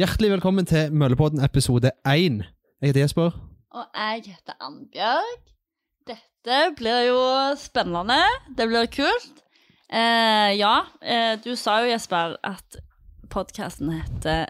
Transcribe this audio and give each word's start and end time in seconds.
Hjertelig 0.00 0.30
velkommen 0.32 0.66
til 0.66 0.90
Møllepodden 0.92 1.38
episode 1.44 1.90
1. 2.02 2.40
Jeg 2.82 2.88
heter 2.90 3.00
Jesper. 3.04 3.34
Og 3.74 3.84
jeg 3.94 4.22
heter 4.26 4.56
Annbjørg. 4.66 5.36
Dette 6.10 6.56
blir 6.78 7.04
jo 7.06 7.20
spennende. 7.60 8.16
Det 8.58 8.66
blir 8.72 8.88
kult. 8.90 9.44
Eh, 9.94 10.50
ja, 10.58 10.72
eh, 10.98 11.36
du 11.44 11.52
sa 11.54 11.76
jo, 11.84 11.92
Jesper, 11.92 12.34
at 12.42 12.80
podkasten 13.30 13.92
heter 14.00 14.48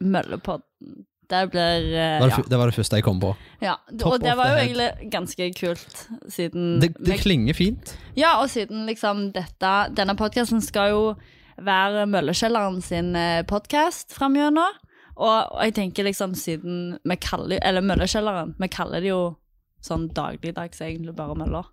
Møllepodden. 0.00 1.02
Det 1.30 1.42
blir 1.50 1.90
eh, 1.90 2.20
Det 2.20 2.20
var 2.20 2.28
det, 2.30 2.38
ja. 2.38 2.46
det 2.52 2.58
var 2.62 2.70
det 2.70 2.76
første 2.78 3.00
jeg 3.00 3.04
kom 3.08 3.18
på. 3.20 3.34
ja. 3.64 3.74
Top 3.98 4.12
Og 4.12 4.20
det 4.22 4.36
var 4.38 4.52
jo 4.52 4.60
head. 4.60 4.64
egentlig 4.68 5.10
ganske 5.10 5.50
kult, 5.58 6.06
siden 6.28 6.80
Det, 6.80 6.92
det 7.02 7.18
klinger 7.24 7.54
fint. 7.54 7.96
Ja, 8.16 8.36
og 8.42 8.50
siden 8.50 8.86
liksom 8.86 9.32
dette 9.34 9.74
Denne 9.96 10.14
podkasten 10.14 10.62
skal 10.62 10.90
jo 10.94 11.04
være 11.58 12.06
Møllekjelleren 12.06 12.80
sin 12.82 13.14
podkast 13.48 14.14
framgjennom. 14.14 14.83
Og, 15.16 15.52
og 15.54 15.60
jeg 15.64 15.74
tenker 15.76 16.04
liksom 16.08 16.34
siden 16.34 16.98
vi 17.06 17.16
kaller 17.22 17.60
Eller 17.62 17.84
Møllekjelleren, 17.86 18.54
vi 18.58 18.68
kaller 18.68 19.00
det 19.04 19.12
jo 19.12 19.36
sånn 19.84 20.08
dagligdags 20.16 20.80
egentlig 20.80 21.14
bare 21.14 21.36
møller. 21.36 21.66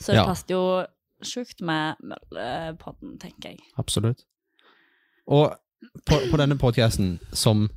Så 0.00 0.12
det 0.12 0.16
Ja. 0.22 0.24
passer 0.26 0.54
jo 0.54 0.62
sjukt 1.22 1.60
med 1.60 1.96
Møllepodden, 2.00 3.18
tenker 3.20 3.50
jeg. 3.52 3.58
Absolutt. 3.78 4.24
Og 5.28 5.52
på, 6.08 6.16
på 6.30 6.36
denne 6.40 6.56
podcasten, 6.58 7.18
som 7.32 7.68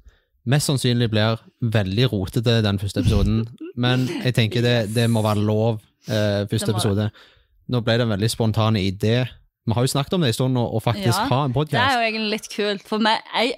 mest 0.47 0.67
sannsynlig 0.67 1.09
blir 1.11 1.37
veldig 1.61 2.07
rotete 2.11 2.61
den 2.63 2.79
første 2.79 3.03
episoden, 3.03 3.43
men 3.75 4.07
jeg 4.23 4.33
tenker 4.35 4.61
det, 4.65 4.93
det 4.95 5.09
må 5.11 5.21
være 5.23 5.43
lov 5.43 5.81
eh, 6.07 6.47
første 6.51 6.71
episode. 6.73 7.09
Nå 7.71 7.81
ble 7.83 7.97
det 7.99 8.07
en 8.07 8.11
veldig 8.15 8.29
spontan 8.31 8.75
idé. 8.79 9.25
Vi 9.63 9.71
har 9.71 9.85
jo 9.85 9.91
snakket 9.93 10.13
om 10.17 10.23
det 10.23 10.33
en 10.33 10.35
stund, 10.35 10.57
og, 10.59 10.81
faktisk 10.83 11.07
Ja, 11.07 11.27
ha 11.29 11.45
en 11.45 11.53
Det 11.53 11.79
er 11.79 11.93
jo 11.95 12.01
egentlig 12.03 12.31
litt 12.33 12.49
kult, 12.51 12.87
for 12.87 12.99
meg, 12.99 13.21
jeg, 13.31 13.53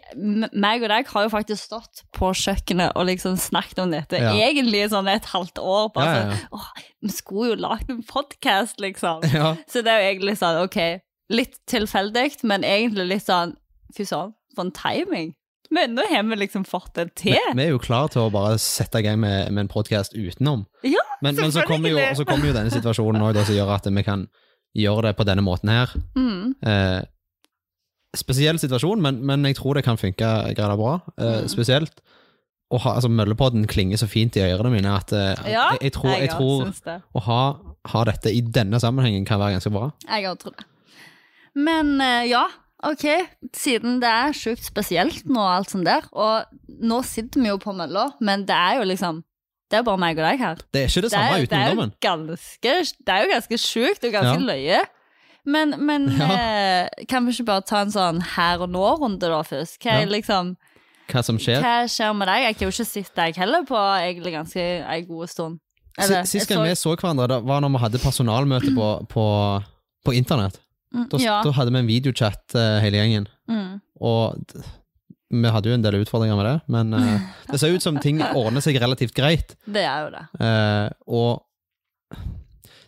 meg 0.53 0.83
og 0.85 0.91
deg 0.91 1.07
har 1.09 1.23
jo 1.25 1.31
faktisk 1.33 1.63
stått 1.63 2.03
på 2.13 2.29
kjøkkenet 2.29 2.93
og 2.93 3.07
liksom 3.09 3.39
snakket 3.41 3.81
om 3.81 3.91
dette 3.95 4.19
Ja. 4.21 4.33
egentlig 4.37 4.83
sånn 4.91 5.09
et 5.09 5.25
halvt 5.25 5.57
år. 5.57 5.89
Bare 5.95 6.05
Ja, 6.05 6.13
ja, 6.13 6.35
sånn, 6.35 6.47
åh, 6.53 6.67
vi 7.01 7.09
skulle 7.09 7.49
jo 7.49 7.55
lagt 7.55 7.89
en 7.89 8.03
podkast, 8.03 8.79
liksom. 8.79 9.25
Så 9.71 9.81
det 9.81 9.87
er 9.89 10.03
jo 10.03 10.11
egentlig 10.13 10.37
sånn, 10.37 10.61
ok, 10.61 11.01
litt 11.33 11.57
tilfeldig, 11.65 12.43
men 12.43 12.61
egentlig 12.61 13.07
litt 13.07 13.25
sånn, 13.25 13.55
fy 13.97 14.05
sånn, 14.05 14.35
for 14.53 14.65
en 14.65 14.71
timing. 14.71 15.33
Men 15.73 15.95
nå 15.95 16.05
har 16.11 16.23
vi 16.23 16.37
liksom 16.37 16.63
fått 16.69 16.93
det 16.93 17.15
til. 17.15 17.33
vi, 17.33 17.57
vi 17.57 17.63
er 17.63 17.73
jo 17.73 17.79
klar 17.81 18.07
til 18.13 18.27
å 18.27 18.29
bare 18.29 18.59
sette 18.61 19.01
i 19.01 19.05
gang 19.07 19.17
med, 19.19 19.49
med 19.51 19.65
en 19.65 19.71
podcast 19.71 20.13
utenom. 20.13 20.67
Ja, 20.85 21.01
Men, 21.21 21.35
men 21.35 21.51
så 21.51 21.65
kommer 21.65 21.89
jo, 21.89 21.97
så 22.13 22.25
kommer 22.27 22.51
jo 22.51 22.53
denne 22.53 22.69
situasjonen 22.69 23.23
da, 23.33 23.43
som 23.43 23.55
gjør 23.57 23.73
at 23.73 23.89
vi 23.89 24.03
kan 24.05 24.27
gjøre 24.75 25.07
det 25.09 25.15
på 25.17 25.25
denne 25.27 25.43
måten 25.45 25.71
her. 25.71 25.93
Mm, 26.15 26.55
Eh, 26.65 27.01
spesiell 28.15 28.59
situasjon, 28.61 29.01
men, 29.03 29.17
men 29.27 29.43
jeg 29.49 29.57
tror 29.59 29.75
det 29.75 29.83
kan 29.87 29.97
funke 29.99 30.27
greit 30.55 30.77
bra. 30.79 30.99
Eh, 31.19 31.41
Mm. 31.43 31.49
Spesielt 31.51 31.99
å 32.71 32.79
ha, 32.81 32.93
altså 32.97 33.09
Møllepodden 33.11 33.67
klinger 33.69 33.99
så 33.99 34.07
fint 34.09 34.35
i 34.39 34.43
ørene 34.45 34.71
mine 34.73 34.93
at 34.95 35.11
eh, 35.13 35.35
ja, 35.51 35.65
jeg, 35.75 35.81
jeg 35.89 35.93
tror, 35.97 36.11
jeg 36.15 36.21
jeg 36.25 36.31
tror 36.33 37.01
å 37.13 37.23
ha, 37.27 37.41
ha 37.91 38.03
dette 38.09 38.31
i 38.33 38.39
denne 38.41 38.79
sammenhengen 38.81 39.25
kan 39.27 39.39
være 39.39 39.57
ganske 39.57 39.71
bra. 39.75 39.89
Jeg 40.07 40.29
òg 40.31 40.39
tror 40.41 40.55
det. 40.57 40.65
Men 41.55 41.93
eh, 42.01 42.25
ja, 42.31 42.45
ok, 42.87 43.05
siden 43.55 43.99
det 44.01 44.09
er 44.11 44.33
sjukt 44.35 44.65
spesielt 44.65 45.27
nå, 45.29 45.43
alt 45.45 45.71
sånt 45.75 45.85
der, 45.87 46.07
og 46.11 46.47
nå 46.81 47.01
sitter 47.07 47.43
vi 47.43 47.51
jo 47.51 47.59
på 47.61 47.75
mølla, 47.77 48.09
men 48.25 48.47
det 48.49 48.55
er 48.57 48.79
jo 48.81 48.87
liksom 48.89 49.21
Det 49.75 49.81
er 49.81 49.87
bare 49.89 49.99
meg 49.99 50.19
og 50.19 50.23
deg 50.29 50.39
her. 50.39 50.61
Det 50.71 50.81
er 50.81 50.87
ikke 50.87 51.01
det 51.03 51.09
Det 51.09 51.11
samme 51.11 51.35
det 51.35 51.47
uten 51.49 51.63
ungdommen. 51.65 51.91
ganske, 52.01 52.75
det 53.05 53.11
er 53.11 53.25
jo 53.25 53.31
ganske 53.33 53.57
sjukt 53.59 54.05
og 54.07 54.13
ganske 54.15 54.37
Ja. 54.39 54.45
løye. 54.53 54.85
Men, 55.45 55.75
men 55.85 56.07
Ja. 56.21 56.29
eh, 56.31 57.05
kan 57.11 57.25
vi 57.27 57.33
ikke 57.35 57.45
bare 57.45 57.61
ta 57.67 57.81
en 57.83 57.91
sånn 57.91 58.21
her 58.37 58.63
og 58.63 58.69
nå-runde 58.71 59.19
da 59.27 59.41
først? 59.43 59.77
Hva, 59.83 59.99
Ja. 60.01 60.05
liksom, 60.07 60.55
Hva 61.11 61.21
som 61.23 61.37
skjer. 61.37 61.59
hva 61.61 61.83
skjer 61.91 62.15
med 62.15 62.27
deg? 62.31 62.39
Jeg 62.47 62.55
har 62.55 62.65
jo 62.65 62.71
ikke 62.73 62.85
sett 62.89 63.13
deg 63.15 63.35
heller 63.35 63.63
på 63.67 63.75
egentlig 63.77 64.33
ganske 64.33 64.63
en 64.87 65.05
god 65.05 65.27
stund. 65.29 65.59
Eller, 65.99 66.23
Sist 66.25 66.47
gang 66.49 66.57
så- 66.59 66.63
vi 66.63 66.71
så 66.75 66.95
hverandre, 66.97 67.27
det 67.27 67.43
var 67.45 67.61
når 67.61 67.71
vi 67.71 67.77
hadde 67.83 67.99
personalmøte 67.99 68.73
på, 68.75 69.07
på, 69.07 69.63
på 70.05 70.11
internett. 70.15 70.57
Mm, 70.93 71.09
Da, 71.09 71.17
ja. 71.17 71.41
da 71.43 71.51
hadde 71.51 71.71
vi 71.71 71.79
en 71.79 71.87
videochat 71.87 72.55
eh, 72.55 72.79
hele 72.81 72.97
gjengen. 72.97 73.27
Mm. 73.49 73.81
Og 74.01 74.35
vi 75.43 75.51
hadde 75.51 75.69
jo 75.71 75.75
en 75.77 75.83
del 75.83 75.97
utfordringer 76.01 76.37
med 76.39 76.45
det, 76.47 76.55
men 76.71 76.93
uh, 76.93 77.25
det 77.51 77.59
ser 77.61 77.73
ut 77.75 77.83
som 77.83 77.97
ting 78.01 78.21
ordner 78.23 78.63
seg 78.63 78.77
relativt 78.81 79.15
greit. 79.17 79.55
Det 79.65 79.83
er 79.83 80.05
jo 80.05 80.13
det. 80.13 80.23
Uh, 80.39 80.87
og 81.07 82.19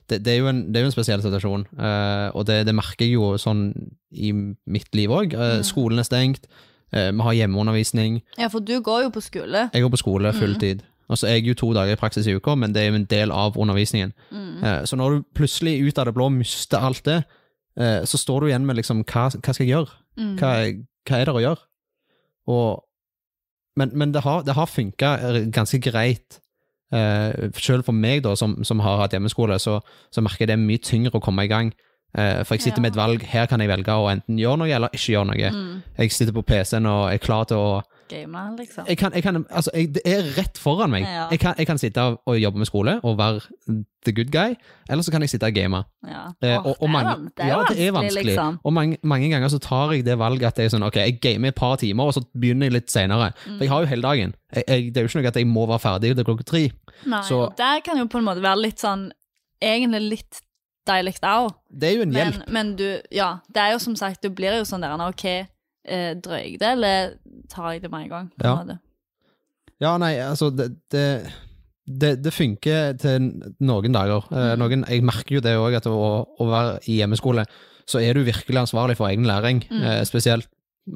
det, 0.08 0.22
det, 0.24 0.34
er 0.34 0.38
jo 0.40 0.48
en, 0.52 0.62
det 0.72 0.80
er 0.80 0.86
jo 0.86 0.90
en 0.92 0.96
spesiell 0.96 1.24
situasjon, 1.24 1.66
uh, 1.80 2.30
og 2.38 2.46
det, 2.48 2.62
det 2.70 2.76
merker 2.78 3.04
jeg 3.06 3.18
jo 3.18 3.34
sånn 3.42 3.70
i 4.16 4.32
mitt 4.32 4.94
liv 4.96 5.12
òg. 5.12 5.36
Mm. 5.36 5.64
Skolen 5.68 6.00
er 6.00 6.08
stengt, 6.08 6.48
vi 6.92 7.20
har 7.20 7.36
hjemmeundervisning, 7.36 8.22
Ja, 8.40 8.48
for 8.48 8.64
du 8.64 8.78
går 8.80 9.02
jo 9.04 9.10
på 9.12 9.20
skole. 9.26 9.66
jeg 9.74 9.84
går 9.84 9.92
på 9.92 10.00
skole 10.00 10.32
Mm. 10.32 10.38
fulltid. 10.40 10.86
Og 11.10 11.18
så 11.20 11.28
er 11.28 11.34
jeg 11.38 11.50
jo 11.50 11.56
to 11.60 11.74
dager 11.76 11.96
i 11.96 12.00
praksis 12.00 12.28
i 12.28 12.36
uka, 12.36 12.56
men 12.56 12.72
det 12.76 12.82
er 12.82 12.88
jo 12.90 12.96
en 13.02 13.06
del 13.12 13.32
av 13.32 13.58
undervisningen. 13.60 14.14
Mm. 14.32 14.86
Så 14.88 14.96
når 15.00 15.10
du 15.18 15.24
plutselig 15.36 15.82
ut 15.88 16.00
av 16.00 16.06
det 16.08 16.14
blå 16.16 16.30
mister 16.32 16.80
alt 16.84 17.04
det, 17.04 17.22
så 18.08 18.18
står 18.20 18.42
du 18.42 18.48
igjen 18.48 18.66
med 18.68 18.76
liksom 18.80 19.04
hva, 19.08 19.28
hva 19.36 19.54
skal 19.54 19.64
jeg 19.66 19.72
gjøre? 19.76 19.92
Mm. 20.20 20.34
Hva, 20.40 20.52
hva 21.08 21.20
er 21.22 21.26
det 21.30 21.36
å 21.36 21.44
gjøre? 21.44 21.62
Og, 22.48 22.84
men 23.78 23.92
men 23.94 24.14
det 24.16 24.24
har, 24.24 24.44
det 24.48 24.56
har 24.58 24.66
funka 24.66 25.16
ganske 25.54 25.80
greit. 25.84 26.40
Uh, 26.88 27.52
selv 27.60 27.84
for 27.84 27.92
meg, 27.92 28.24
da, 28.24 28.32
som, 28.40 28.64
som 28.64 28.80
har 28.80 29.02
hatt 29.02 29.12
hjemmeskole, 29.12 29.58
så, 29.60 29.82
så 30.12 30.24
merker 30.24 30.46
jeg 30.46 30.54
det 30.54 30.56
er 30.56 30.64
mye 30.64 30.80
tyngre 30.80 31.20
å 31.20 31.24
komme 31.24 31.44
i 31.44 31.52
gang. 31.52 31.74
Eh, 32.18 32.44
for 32.48 32.56
jeg 32.56 32.62
sitter 32.64 32.80
Ja. 32.80 32.82
med 32.86 32.92
et 32.94 32.98
valg. 32.98 33.24
Her 33.28 33.46
kan 33.52 33.60
jeg 33.60 33.70
velge 33.70 33.92
å 33.92 34.08
enten 34.10 34.40
gjøre 34.40 34.58
noe 34.62 34.72
eller 34.72 34.94
ikke 34.96 35.12
gjøre 35.12 35.28
noe. 35.28 35.50
Mm. 35.52 35.84
Jeg 36.00 36.12
sitter 36.16 36.34
på 36.34 36.46
PC-en 36.48 36.88
og 36.88 37.12
er 37.12 37.20
klar 37.22 37.44
til 37.50 37.58
å 37.60 37.82
Game, 38.10 38.56
liksom. 38.58 38.86
jeg 38.88 38.98
kan, 38.98 39.14
jeg 39.14 39.24
kan, 39.24 39.46
altså, 39.50 39.72
jeg, 39.74 39.94
Det 39.96 40.02
er 40.06 40.24
rett 40.38 40.58
foran 40.58 40.90
meg. 40.90 41.02
Ja. 41.04 41.28
Jeg, 41.32 41.40
kan, 41.40 41.56
jeg 41.58 41.68
kan 41.68 41.78
sitte 41.78 42.02
og 42.02 42.40
jobbe 42.40 42.58
med 42.58 42.66
skole 42.70 43.00
og 43.04 43.18
være 43.18 43.40
the 44.06 44.14
good 44.16 44.32
guy, 44.32 44.56
eller 44.90 45.04
så 45.04 45.12
kan 45.12 45.22
jeg 45.22 45.30
sitte 45.30 45.46
og 45.46 45.54
game. 45.54 45.84
Ja. 46.08 46.24
Eh, 46.42 46.58
og, 46.58 46.76
og 46.82 46.88
det, 46.88 46.92
mange, 46.92 47.16
det 47.38 47.46
er 47.46 47.48
ja, 47.48 47.60
det 47.70 47.88
er 47.88 47.92
vanskelig. 47.92 48.26
liksom. 48.26 48.60
Og 48.64 48.74
mange, 48.74 48.98
mange 49.04 49.30
ganger 49.30 49.48
så 49.48 49.60
tar 49.60 49.92
jeg 49.92 50.06
det 50.06 50.18
valget 50.20 50.48
at 50.48 50.60
jeg 50.64 50.72
sånn, 50.72 50.84
okay, 50.88 51.06
jeg 51.12 51.20
gamer 51.22 51.52
et 51.54 51.56
par 51.60 51.76
timer, 51.76 52.04
og 52.10 52.14
så 52.18 52.24
begynner 52.34 52.70
jeg 52.72 52.78
litt 52.80 52.92
senere. 52.92 53.32
For 53.46 53.66
jeg 53.66 53.74
har 53.74 53.86
jo 53.86 53.92
hele 53.94 54.08
dagen. 54.08 54.36
Det 54.54 54.64
er 54.70 55.02
jo 55.04 55.08
ikke 55.10 55.22
noe 55.22 55.28
at 55.34 55.40
jeg 55.42 55.48
må 55.48 55.68
være 55.68 55.84
ferdig 55.84 56.16
til 56.16 56.28
klokka 56.28 56.48
tre. 56.48 56.66
Nei, 57.06 57.22
Så- 57.28 57.54
der 57.58 57.80
kan 57.86 57.98
jo 57.98 58.06
på 58.06 58.18
en 58.18 58.26
måte 58.26 58.42
være 58.42 58.62
litt 58.62 58.80
sånn 58.80 59.12
Egentlig 59.58 60.02
litt 60.10 60.42
deilig 60.88 61.16
òg. 61.26 61.54
Det 61.70 61.90
er 61.90 61.96
jo 61.98 62.02
en 62.06 62.12
Men, 62.12 62.34
hjelp. 62.34 62.50
men 62.50 62.76
du, 62.76 63.02
ja. 63.12 63.40
Det 63.52 63.62
er 63.62 63.72
jo 63.72 63.80
som 63.80 63.96
sagt, 63.96 64.22
du 64.22 64.30
blir 64.30 64.58
jo 64.60 64.66
sånn 64.68 64.82
der 64.82 64.94
OK, 65.08 65.48
eh, 65.88 66.14
drøyer 66.16 66.44
jeg 66.52 66.60
det, 66.60 66.72
eller 66.76 67.14
tar 67.50 67.72
jeg 67.74 67.82
det 67.84 67.92
med 67.92 68.04
en 68.08 68.10
gang? 68.10 68.32
Ja. 68.44 68.56
Ja, 69.82 69.98
nei, 70.02 70.16
altså, 70.26 70.50
det, 70.58 70.72
det, 70.92 71.04
det, 71.86 72.12
det 72.26 72.34
funker 72.34 72.96
til 72.98 73.28
noen 73.62 73.94
dager. 73.94 74.26
Eh, 74.32 74.54
Mm. 74.56 74.60
noen, 74.64 74.86
jeg 74.90 75.04
merker 75.06 75.36
jo 75.38 75.42
det 75.46 75.56
òg, 75.58 75.76
at 75.78 75.86
å, 75.88 76.26
å 76.40 76.48
være 76.50 76.80
i 76.90 76.98
hjemmeskole, 77.02 77.46
så 77.88 78.02
er 78.04 78.14
du 78.18 78.24
virkelig 78.28 78.58
ansvarlig 78.66 78.98
for 78.98 79.08
egen 79.08 79.26
læring. 79.30 79.62
Mm. 79.70 79.84
Eh, 79.84 80.04
spesielt 80.10 80.48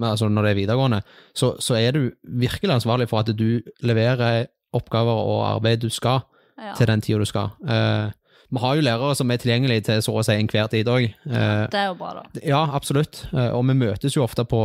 altså 0.02 0.30
når 0.32 0.44
det 0.48 0.52
er 0.52 0.56
videregående. 0.62 1.02
Så, 1.36 1.54
så 1.60 1.76
er 1.76 1.92
du 1.92 2.12
virkelig 2.24 2.72
ansvarlig 2.74 3.10
for 3.12 3.20
at 3.20 3.32
du 3.38 3.62
leverer 3.84 4.46
oppgaver 4.74 5.12
og 5.28 5.46
arbeid 5.56 5.82
du 5.84 5.90
skal, 5.90 6.22
Ja. 6.62 6.74
til 6.78 6.88
den 6.88 7.02
tida 7.02 7.18
du 7.20 7.26
skal. 7.26 7.50
Eh, 7.68 8.12
vi 8.52 8.60
har 8.60 8.76
jo 8.76 8.82
lærere 8.82 9.16
som 9.16 9.32
er 9.32 9.38
tilgjengelige 9.38 9.84
til 9.88 10.02
så 10.04 10.14
å 10.20 10.24
si 10.28 10.34
enhver 10.36 10.68
tid 10.70 10.86
òg. 10.92 11.06
Eh, 11.26 11.68
Det 11.72 11.80
er 11.80 11.88
jo 11.88 11.94
bra, 11.96 12.14
da. 12.20 12.42
ja, 12.44 12.64
absolutt. 12.76 13.26
Eh, 13.34 13.50
Og 13.56 13.66
vi 13.68 13.74
møtes 13.74 14.16
jo 14.16 14.24
ofte 14.24 14.44
på 14.46 14.62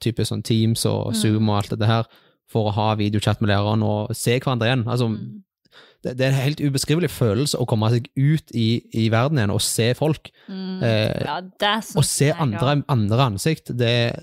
typisk 0.00 0.30
sånn 0.32 0.42
Teams 0.44 0.84
og 0.86 1.12
Mm. 1.14 1.14
Zoom 1.20 1.48
og 1.48 1.56
alt 1.56 1.70
dette 1.70 1.86
her 1.86 2.04
for 2.48 2.68
å 2.70 2.74
ha 2.74 2.94
videochat 2.96 3.40
med 3.40 3.48
læreren 3.50 3.82
og 3.82 4.14
se 4.16 4.38
hverandre 4.40 4.66
igjen. 4.68 4.84
Altså, 4.86 5.08
Mm. 5.08 5.42
det, 6.02 6.16
det 6.18 6.26
er 6.26 6.28
en 6.32 6.42
helt 6.44 6.60
ubeskrivelig 6.60 7.10
følelse 7.10 7.56
å 7.60 7.66
komme 7.66 7.88
seg 7.90 8.08
ut 8.16 8.50
i, 8.54 8.82
i 8.94 9.08
verden 9.08 9.38
igjen 9.38 9.50
og 9.52 9.60
se 9.60 9.94
folk. 9.94 10.30
Mm. 10.48 10.82
Eh, 10.82 11.24
Ja, 11.24 11.40
og 11.96 12.04
se 12.04 12.32
andre, 12.32 12.82
andre 12.88 13.18
ansikt. 13.30 13.76
Det 13.76 13.88
er 13.88 14.20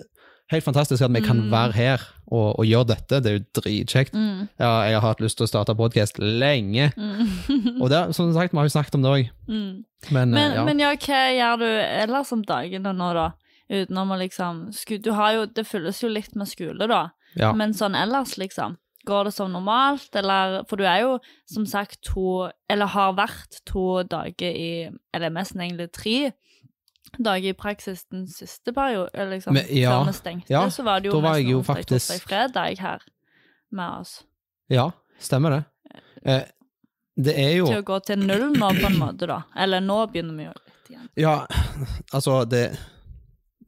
helt 0.51 0.63
fantastisk 0.63 1.03
at 1.03 1.11
vi 1.13 1.21
kan 1.21 1.37
Mm. 1.43 1.51
være 1.51 1.71
her 1.73 2.01
og, 2.31 2.59
og 2.59 2.65
gjøre 2.65 2.87
dette. 2.93 3.19
Det 3.23 3.31
er 3.31 3.37
jo 3.39 3.45
dritkjekt. 3.61 4.13
Mm. 4.13 4.47
Ja, 4.59 4.71
jeg 4.87 4.99
har 4.99 5.07
hatt 5.07 5.21
lyst 5.23 5.37
til 5.37 5.45
å 5.47 5.49
starte 5.51 5.75
podkast 5.75 6.19
lenge. 6.19 6.91
Mm. 6.97 7.81
Og 7.81 7.89
det, 7.89 8.01
som 8.15 8.31
sagt, 8.33 8.53
vi 8.53 8.57
har 8.61 8.65
jo 8.67 8.75
snakket 8.75 8.95
om 8.95 9.03
det 9.03 9.11
òg. 9.11 9.29
mm. 9.47 9.83
Men, 10.11 10.29
Men, 10.29 10.51
eh, 10.51 10.55
ja. 10.55 10.63
men 10.63 10.79
ja, 10.79 10.91
hva 10.95 11.21
gjør 11.33 11.59
du 11.59 11.65
ellers 11.67 12.31
om 12.31 12.43
dagene 12.45 12.93
nå, 12.93 13.13
da? 13.17 13.31
Utenom 13.69 14.11
å 14.13 14.17
liksom 14.21 14.69
Du 15.03 15.11
har 15.11 15.33
jo 15.33 15.45
Det 15.45 15.65
fylles 15.67 15.99
jo 16.03 16.07
litt 16.07 16.35
med 16.35 16.47
skole, 16.47 16.87
da. 16.87 17.09
ja. 17.35 17.51
Men 17.53 17.73
sånn 17.73 17.95
ellers, 17.97 18.37
liksom? 18.37 18.77
Går 19.05 19.25
det 19.25 19.33
som 19.33 19.51
normalt, 19.51 20.07
eller 20.15 20.63
For 20.69 20.77
du 20.77 20.83
er 20.85 21.01
jo 21.01 21.19
som 21.49 21.65
sagt 21.65 22.01
to 22.03 22.49
Eller 22.69 22.85
har 22.93 23.13
vært 23.17 23.59
to 23.65 24.03
dager 24.03 24.51
i 24.53 24.89
Eller 25.13 25.29
mest 25.29 25.55
egentlig 25.55 25.91
tre 25.91 26.31
dager 27.19 27.49
i 27.49 27.53
praksis 27.53 28.03
den 28.11 28.27
siste 28.27 28.73
perioden, 28.73 29.29
liksom. 29.29 29.53
Men, 29.53 29.65
ja, 29.71 29.91
før 30.03 30.05
vi 30.11 30.13
stengte, 30.17 30.49
ja, 30.53 30.65
så 30.69 30.83
var 30.83 30.99
det 31.01 31.11
jo 31.11 31.15
da 31.21 31.29
var 31.29 31.37
jeg 31.37 31.49
jo 31.51 31.59
onsdag, 31.59 31.75
faktisk- 31.75 32.11
torsdag, 32.11 32.27
fredag 32.27 32.79
her 32.79 32.99
med 33.71 33.99
oss. 34.01 34.23
ja, 34.69 34.89
stemmer 35.19 35.49
det. 35.49 35.63
Eh, 36.25 36.43
det 37.17 37.33
er 37.39 37.55
jo 37.57 37.65
Til 37.65 37.81
å 37.81 37.87
gå 37.87 37.99
til 38.05 38.19
null 38.19 38.51
nå, 38.53 38.69
på 38.81 38.85
en 38.91 38.99
måte, 38.99 39.25
da. 39.27 39.41
Eller 39.55 39.79
nå 39.81 40.05
begynner 40.11 40.35
vi 40.37 40.43
jo 40.43 40.53
litt 40.53 40.91
igjen. 40.91 41.09
Ja, 41.17 41.45
altså 42.13 42.47
det 42.47 42.77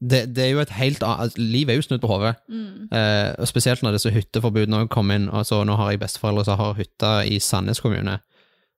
det, 0.01 0.33
det 0.33 0.43
er 0.45 0.51
jo 0.53 0.59
et 0.61 0.69
helt 0.69 1.01
annet 1.03 1.35
Livet 1.37 1.73
er 1.73 1.75
jo 1.75 1.81
snudd 1.81 1.99
på 1.99 2.07
hodet. 2.07 2.35
Mm. 2.47 2.87
Eh, 2.95 3.45
spesielt 3.45 3.81
når 3.83 3.97
disse 3.97 4.11
hytteforbudene 4.15 4.87
kom 4.87 5.11
inn. 5.11 5.25
Altså, 5.29 5.63
nå 5.67 5.75
har 5.75 5.89
jeg 5.91 5.99
besteforeldre 5.99 6.45
som 6.45 6.57
har 6.57 6.73
hytte 6.77 7.09
i 7.27 7.35
Sandnes 7.43 7.81
kommune. 7.83 8.19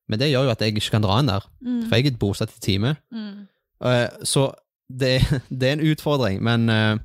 Men 0.09 0.19
det 0.19 0.31
gjør 0.31 0.47
jo 0.47 0.49
at 0.55 0.59
jeg 0.65 0.73
ikke 0.73 0.89
kan 0.95 1.03
dra 1.05 1.19
inn 1.19 1.27
der, 1.29 1.45
Mm. 1.61 1.83
for 1.87 1.95
jeg 1.95 2.07
er 2.07 2.17
bosatt 2.17 2.49
i 2.57 2.59
time. 2.59 2.95
Mm. 3.13 3.47
Eh, 3.83 4.07
så 4.23 4.53
det, 4.89 5.19
det 5.49 5.69
er 5.69 5.77
en 5.77 5.87
utfordring, 5.91 6.41
men 6.43 6.69
eh, 6.69 6.95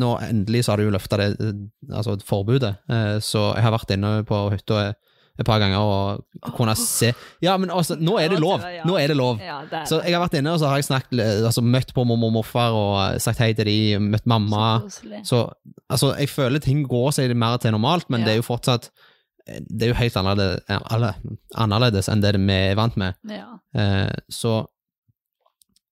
nå 0.00 0.12
endelig 0.26 0.64
så 0.64 0.74
har 0.74 0.82
du 0.82 0.88
jo 0.88 0.94
løfta 0.94 1.20
det, 1.20 1.32
eh, 1.38 1.64
altså 1.94 2.18
forbudet. 2.26 2.76
Så 3.22 3.50
jeg 3.54 3.66
har 3.66 3.74
vært 3.74 3.94
inne 3.94 4.16
på 4.26 4.46
hytta 4.54 4.92
et 5.34 5.46
par 5.46 5.58
ganger 5.58 5.82
og 5.82 6.50
kunne 6.54 6.76
se 6.78 7.08
Ja, 7.42 7.56
men 7.58 7.72
altså, 7.74 7.96
nå 7.98 8.12
er 8.22 8.30
det 8.30 8.38
lov! 8.38 8.62
Nå 8.86 8.94
er 9.00 9.10
det 9.10 9.16
lov. 9.18 9.40
Så 9.88 9.98
jeg 10.04 10.14
har 10.14 10.22
vært 10.22 10.36
inne 10.38 10.52
og 10.54 10.60
så 10.62 10.70
har 10.70 10.78
jeg 10.78 10.86
snakket, 10.86 11.22
altså, 11.48 11.62
møtt 11.62 11.90
på 11.94 12.04
mormor 12.06 12.30
og 12.30 12.36
morfar 12.36 12.76
og 12.78 13.22
sagt 13.22 13.42
hei 13.42 13.50
til 13.58 13.66
de, 13.66 13.78
møtt 13.98 14.28
mamma. 14.30 14.84
Så 15.26 15.42
altså, 15.88 16.12
jeg 16.20 16.30
føler 16.30 16.62
ting 16.62 16.84
går 16.86 17.10
seg 17.18 17.34
mer 17.38 17.58
til 17.62 17.74
normalt, 17.74 18.06
men 18.14 18.22
det 18.26 18.36
er 18.36 18.40
jo 18.42 18.46
fortsatt 18.46 18.92
Det 19.44 19.84
er 19.84 19.90
jo 19.90 19.98
helt 19.98 20.14
annerledes, 20.16 21.18
annerledes 21.60 22.08
enn 22.08 22.22
det 22.22 22.36
vi 22.38 22.54
er 22.54 22.78
vant 22.78 22.94
med. 22.96 23.18
Så 24.32 24.62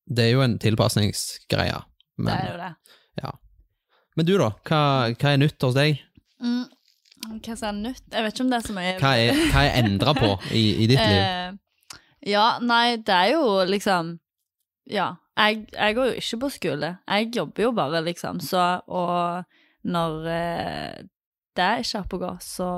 det 0.06 0.28
er 0.28 0.32
jo 0.34 0.44
en 0.44 0.58
tilpasningsgreie. 0.62 1.80
det 2.18 2.36
er 2.36 2.50
jo 2.50 2.60
det. 2.60 3.32
men 4.16 4.26
du, 4.28 4.36
da? 4.36 4.50
Hva, 4.68 4.80
hva 5.16 5.32
er 5.32 5.40
nytt 5.40 5.64
hos 5.64 5.76
deg? 5.78 6.02
Mm. 6.42 6.66
Hva 7.42 7.56
som 7.56 7.68
er 7.68 7.78
nytt? 7.78 8.02
Jeg 8.10 8.24
vet 8.24 8.34
ikke 8.34 8.44
om 8.44 8.50
det 8.50 8.58
er 8.58 8.66
så 8.66 8.74
mye 8.76 8.94
Hva 8.98 9.12
er, 9.14 9.42
hva 9.52 9.62
er 9.62 9.76
endra 9.84 10.14
på 10.16 10.30
i, 10.50 10.64
i 10.82 10.88
ditt 10.90 10.98
liv? 10.98 11.20
Eh, 11.22 11.98
ja, 12.32 12.46
nei, 12.62 12.98
det 12.98 13.14
er 13.14 13.34
jo 13.36 13.44
liksom 13.68 14.16
Ja. 14.90 15.14
Jeg, 15.38 15.62
jeg 15.72 15.94
går 15.96 16.10
jo 16.10 16.20
ikke 16.20 16.38
på 16.42 16.48
skole. 16.52 16.88
Jeg 17.08 17.30
jobber 17.32 17.62
jo 17.62 17.70
bare, 17.72 18.02
liksom. 18.04 18.40
Så 18.44 18.60
Og 18.84 19.44
når 19.88 20.26
eh, 20.28 20.98
det 21.56 21.68
ikke 21.84 21.98
er 21.98 22.02
oppe 22.02 22.16
og 22.18 22.22
går, 22.22 22.36
så 22.44 22.68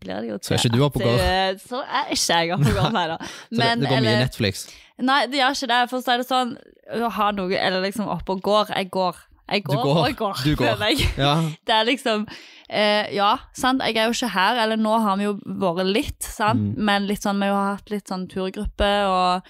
blir 0.00 0.20
det 0.24 0.28
jo 0.30 0.38
til 0.38 0.50
Så 0.50 0.54
er 0.54 0.60
ikke 0.60 0.76
du 0.76 0.84
oppe 0.84 1.00
og 1.00 1.08
går? 1.08 1.22
Så 1.68 1.80
er 1.82 2.12
ikke 2.12 2.38
jeg 2.38 2.54
oppe 2.56 2.68
og 2.68 2.78
går, 2.80 2.92
nei 2.96 3.06
da. 3.10 3.18
Så 3.52 3.60
det, 3.60 3.70
det 3.82 3.90
går 3.90 4.04
mye 4.06 4.18
Netflix. 4.24 4.66
Nei, 5.02 5.26
det 5.30 5.40
gjør 5.40 5.56
ikke 5.56 5.68
det. 5.72 5.80
For 5.90 5.98
å 5.98 6.04
si 6.06 6.16
det 6.20 6.26
sånn, 6.28 6.54
å 7.02 7.08
ha 7.16 7.28
noe 7.34 7.58
Eller 7.58 7.82
liksom 7.84 8.08
oppe 8.12 8.36
og 8.36 8.42
går. 8.46 8.72
Jeg 8.76 8.90
går. 8.94 9.16
Jeg 9.52 9.64
går, 9.66 9.80
går. 9.82 9.96
og 10.00 10.06
jeg 10.06 10.16
går. 10.16 10.42
Du 10.46 10.52
går. 10.56 10.84
jeg. 10.86 11.06
Ja, 11.18 11.32
Det 11.68 11.74
er 11.74 11.84
liksom 11.88 12.22
eh, 12.70 13.10
Ja, 13.12 13.32
sant, 13.58 13.82
jeg 13.84 13.98
er 13.98 14.06
jo 14.08 14.14
ikke 14.14 14.30
her, 14.32 14.60
eller 14.62 14.78
nå 14.80 14.92
har 15.02 15.18
vi 15.20 15.26
jo 15.26 15.34
vært 15.44 15.90
litt, 15.90 16.22
sant, 16.24 16.62
Mm. 16.62 16.84
men 16.88 17.06
litt 17.10 17.22
sånn, 17.26 17.42
vi 17.42 17.50
har 17.50 17.74
hatt 17.76 17.90
litt 17.92 18.08
sånn 18.08 18.28
turgruppe, 18.30 18.90
og 19.10 19.42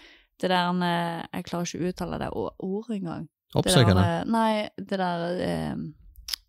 det 0.43 0.51
der 0.51 0.73
eh, 0.89 1.23
Jeg 1.37 1.45
klarer 1.51 1.69
ikke 1.69 1.85
å 1.85 1.93
uttale 1.93 2.19
det 2.19 2.31
ordet 2.35 2.97
engang. 2.99 3.29
Oppsøkende. 3.55 4.03
eh, 4.03 4.25
Nei, 4.33 4.69
det 4.81 4.99
der 4.99 5.27
eh, 5.47 5.77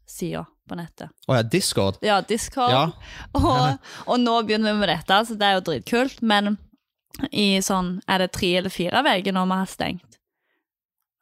sida 0.07 0.45
på 0.69 0.75
nettet. 0.79 1.11
Å 1.27 1.35
ja, 1.37 1.43
Discord. 1.43 1.97
Ja, 2.01 2.21
Discord. 2.21 2.71
Ja. 2.71 2.83
Og, 3.35 3.79
og 4.07 4.19
nå 4.23 4.37
begynner 4.47 4.71
vi 4.73 4.79
med 4.85 4.89
dette, 4.89 5.19
så 5.27 5.35
det 5.37 5.45
er 5.49 5.57
jo 5.59 5.65
dritkult, 5.67 6.21
men 6.23 6.55
i 7.31 7.61
sånn 7.61 7.99
Er 8.09 8.23
det 8.23 8.31
tre 8.33 8.55
eller 8.57 8.73
fire 8.73 9.03
uker 9.05 9.35
når 9.35 9.49
vi 9.51 9.59
har 9.59 9.69
stengt? 9.69 10.19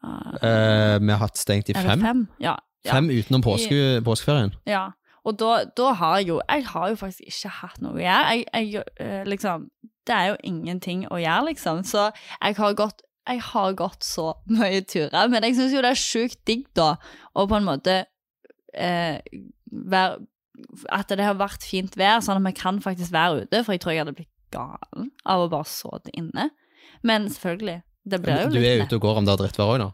Uh, 0.01 0.31
uh, 0.41 0.95
vi 0.97 1.11
har 1.11 1.21
hatt 1.21 1.37
stengt 1.37 1.69
i 1.69 1.75
fem. 1.77 2.01
fem? 2.01 2.25
Ja. 2.41 2.55
ja. 2.85 2.95
Fem 2.95 3.11
utenom 3.11 3.43
påske, 3.45 4.01
påskeferien. 4.05 4.55
Ja, 4.65 4.89
og 5.27 5.37
da, 5.37 5.51
da 5.77 5.91
har 5.99 6.17
jeg 6.17 6.31
jo 6.31 6.41
Jeg 6.49 6.65
har 6.71 6.89
jo 6.89 6.97
faktisk 7.03 7.21
ikke 7.27 7.53
hatt 7.59 7.81
noe 7.83 7.99
å 7.99 8.01
gjøre. 8.01 8.33
Jeg, 8.33 8.45
jeg, 8.73 8.83
eh, 9.03 9.21
liksom, 9.29 9.67
det 10.09 10.17
er 10.17 10.31
jo 10.31 10.39
ingenting 10.49 11.05
å 11.11 11.19
gjøre, 11.21 11.51
liksom. 11.51 11.83
Så 11.85 12.09
jeg 12.41 12.57
har 12.57 12.77
gått 12.79 13.05
jeg 13.29 13.41
har 13.51 13.75
gått 13.77 14.03
så 14.03 14.31
mye 14.57 14.81
turer, 14.81 15.29
men 15.29 15.45
jeg 15.45 15.59
syns 15.59 15.75
jo 15.75 15.83
det 15.85 15.93
er 15.93 15.99
sjukt 15.99 16.39
digg, 16.49 16.65
da, 16.77 16.95
å 17.37 17.45
på 17.45 17.59
en 17.59 17.67
måte 17.67 17.99
eh, 18.73 19.21
være 19.69 20.25
At 20.89 21.09
det 21.09 21.25
har 21.25 21.37
vært 21.39 21.63
fint 21.65 21.95
vær, 21.97 22.19
sånn 22.21 22.41
at 22.41 22.47
vi 22.49 22.57
kan 22.57 22.81
faktisk 22.81 23.13
være 23.13 23.45
ute, 23.45 23.61
for 23.63 23.75
jeg 23.75 23.83
tror 23.83 23.93
jeg 23.93 24.01
hadde 24.03 24.15
blitt 24.17 24.30
galen 24.51 25.11
av 25.25 25.45
å 25.45 25.49
bare 25.51 25.69
sitte 25.69 26.13
inne. 26.17 26.49
Men 27.03 27.29
selvfølgelig, 27.29 27.79
det 28.11 28.21
blir 28.23 28.41
jo 28.43 28.49
litt 28.49 28.61
Du 28.61 28.67
er 28.67 28.83
ute 28.85 28.97
og 28.97 29.01
går 29.05 29.17
om 29.21 29.25
det 29.29 29.33
er 29.35 29.43
drittvær 29.43 29.71
òg, 29.75 29.79
da? 29.85 29.91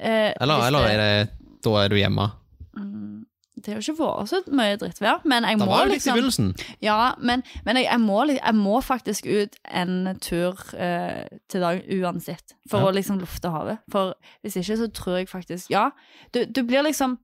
Eh, 0.00 0.32
Eller, 0.40 0.66
eller 0.68 0.86
det, 0.86 0.92
er 0.92 1.00
det 1.00 1.58
Da 1.64 1.72
er 1.82 1.88
du 1.92 1.96
hjemme? 1.96 2.30
Mm, 2.76 3.26
Det 3.60 3.74
har 3.74 3.80
jo 3.80 3.92
ikke 3.92 4.00
vært 4.00 4.30
så 4.30 4.38
mye 4.56 4.76
drittvær, 4.80 5.18
men 5.28 5.44
jeg 5.44 5.58
Det 5.58 5.66
må 5.66 5.70
var 5.74 5.82
jo 5.84 5.90
litt 5.90 5.92
i 5.92 5.98
liksom 5.98 6.16
begynnelsen. 6.16 6.76
Ja, 6.80 6.98
men, 7.20 7.42
men 7.66 7.76
jeg, 7.76 7.84
jeg, 7.90 8.00
må, 8.00 8.20
jeg 8.30 8.54
må 8.56 8.80
faktisk 8.80 9.26
ut 9.28 9.56
en 9.68 10.16
tur 10.24 10.56
eh, 10.78 11.26
til 11.52 11.60
dag 11.60 11.82
uansett, 11.98 12.54
for 12.70 12.80
Ja. 12.80 12.88
å 12.88 12.94
liksom 12.96 13.20
lufte 13.20 13.50
havet. 13.52 13.82
For 13.92 14.14
hvis 14.42 14.56
ikke, 14.62 14.78
så 14.80 14.88
tror 14.96 15.16
jeg 15.20 15.28
faktisk 15.28 15.70
Ja, 15.70 15.90
du, 16.32 16.44
du 16.46 16.62
blir 16.64 16.82
liksom 16.86 17.18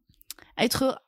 Jeg 0.58 0.70
tror 0.76 0.98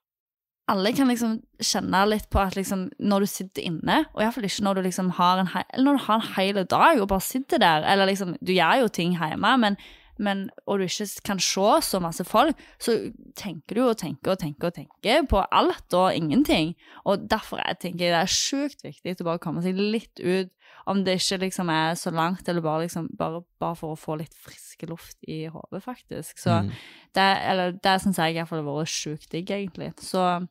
alle 0.69 0.93
kan 0.97 1.09
liksom 1.09 1.39
kjenne 1.65 2.03
litt 2.11 2.27
på 2.31 2.41
at 2.43 2.57
liksom 2.59 2.89
når 3.01 3.25
du 3.25 3.29
sitter 3.33 3.63
inne, 3.71 4.03
og 4.15 4.21
iallfall 4.23 4.45
ikke 4.49 4.65
når 4.67 4.75
du 4.75 4.83
liksom 4.89 5.13
har 5.17 5.41
en, 5.43 5.49
eller 5.73 5.85
når 5.89 5.97
du 5.99 6.05
har 6.09 6.19
en 6.21 6.35
hel 6.37 6.65
dag 6.69 7.01
og 7.01 7.09
bare 7.09 7.25
sitter 7.25 7.59
der, 7.63 7.87
eller 7.89 8.07
liksom 8.11 8.37
Du 8.45 8.53
gjør 8.53 8.83
jo 8.85 8.89
ting 8.89 9.17
hjemme, 9.17 9.55
men, 9.59 9.77
men 10.19 10.51
og 10.67 10.79
du 10.81 10.85
ikke 10.85 11.07
kan 11.25 11.39
se 11.41 11.71
så 11.87 12.01
masse 12.03 12.25
folk, 12.27 12.59
så 12.79 12.99
tenker 13.39 13.75
du 13.79 13.83
og 13.87 13.97
tenker 14.01 14.33
og 14.35 14.39
tenker 14.43 14.69
og 14.69 14.75
tenker 14.75 15.25
på 15.31 15.43
alt 15.53 15.95
og 15.95 16.15
ingenting. 16.15 16.75
Og 17.07 17.25
derfor 17.31 17.63
jeg 17.65 17.79
tenker 17.81 18.05
jeg 18.07 18.15
det 18.15 18.21
er 18.21 18.35
sjukt 18.35 18.85
viktig 18.85 19.17
å 19.23 19.29
bare 19.31 19.39
komme 19.43 19.63
seg 19.63 19.79
litt 19.79 20.21
ut, 20.21 20.51
om 20.89 21.03
det 21.05 21.19
ikke 21.21 21.41
liksom 21.47 21.69
er 21.73 21.95
så 22.01 22.11
langt, 22.11 22.49
eller 22.49 22.65
bare 22.65 22.85
liksom 22.87 23.09
bare, 23.17 23.43
bare 23.61 23.77
for 23.77 23.93
å 23.95 23.99
få 24.01 24.17
litt 24.21 24.35
frisk 24.35 24.85
luft 24.89 25.17
i 25.29 25.47
hodet, 25.47 25.83
faktisk. 25.85 26.39
Så 26.39 26.63
Mm. 26.63 26.71
det, 27.15 27.27
eller, 27.51 27.73
det 27.73 28.01
syns 28.03 28.19
jeg 28.19 28.35
iallfall 28.37 28.63
har 28.65 28.69
vært 28.69 28.89
sjukt 28.93 29.31
digg, 29.31 29.51
egentlig. 29.51 29.93
Så 30.01 30.47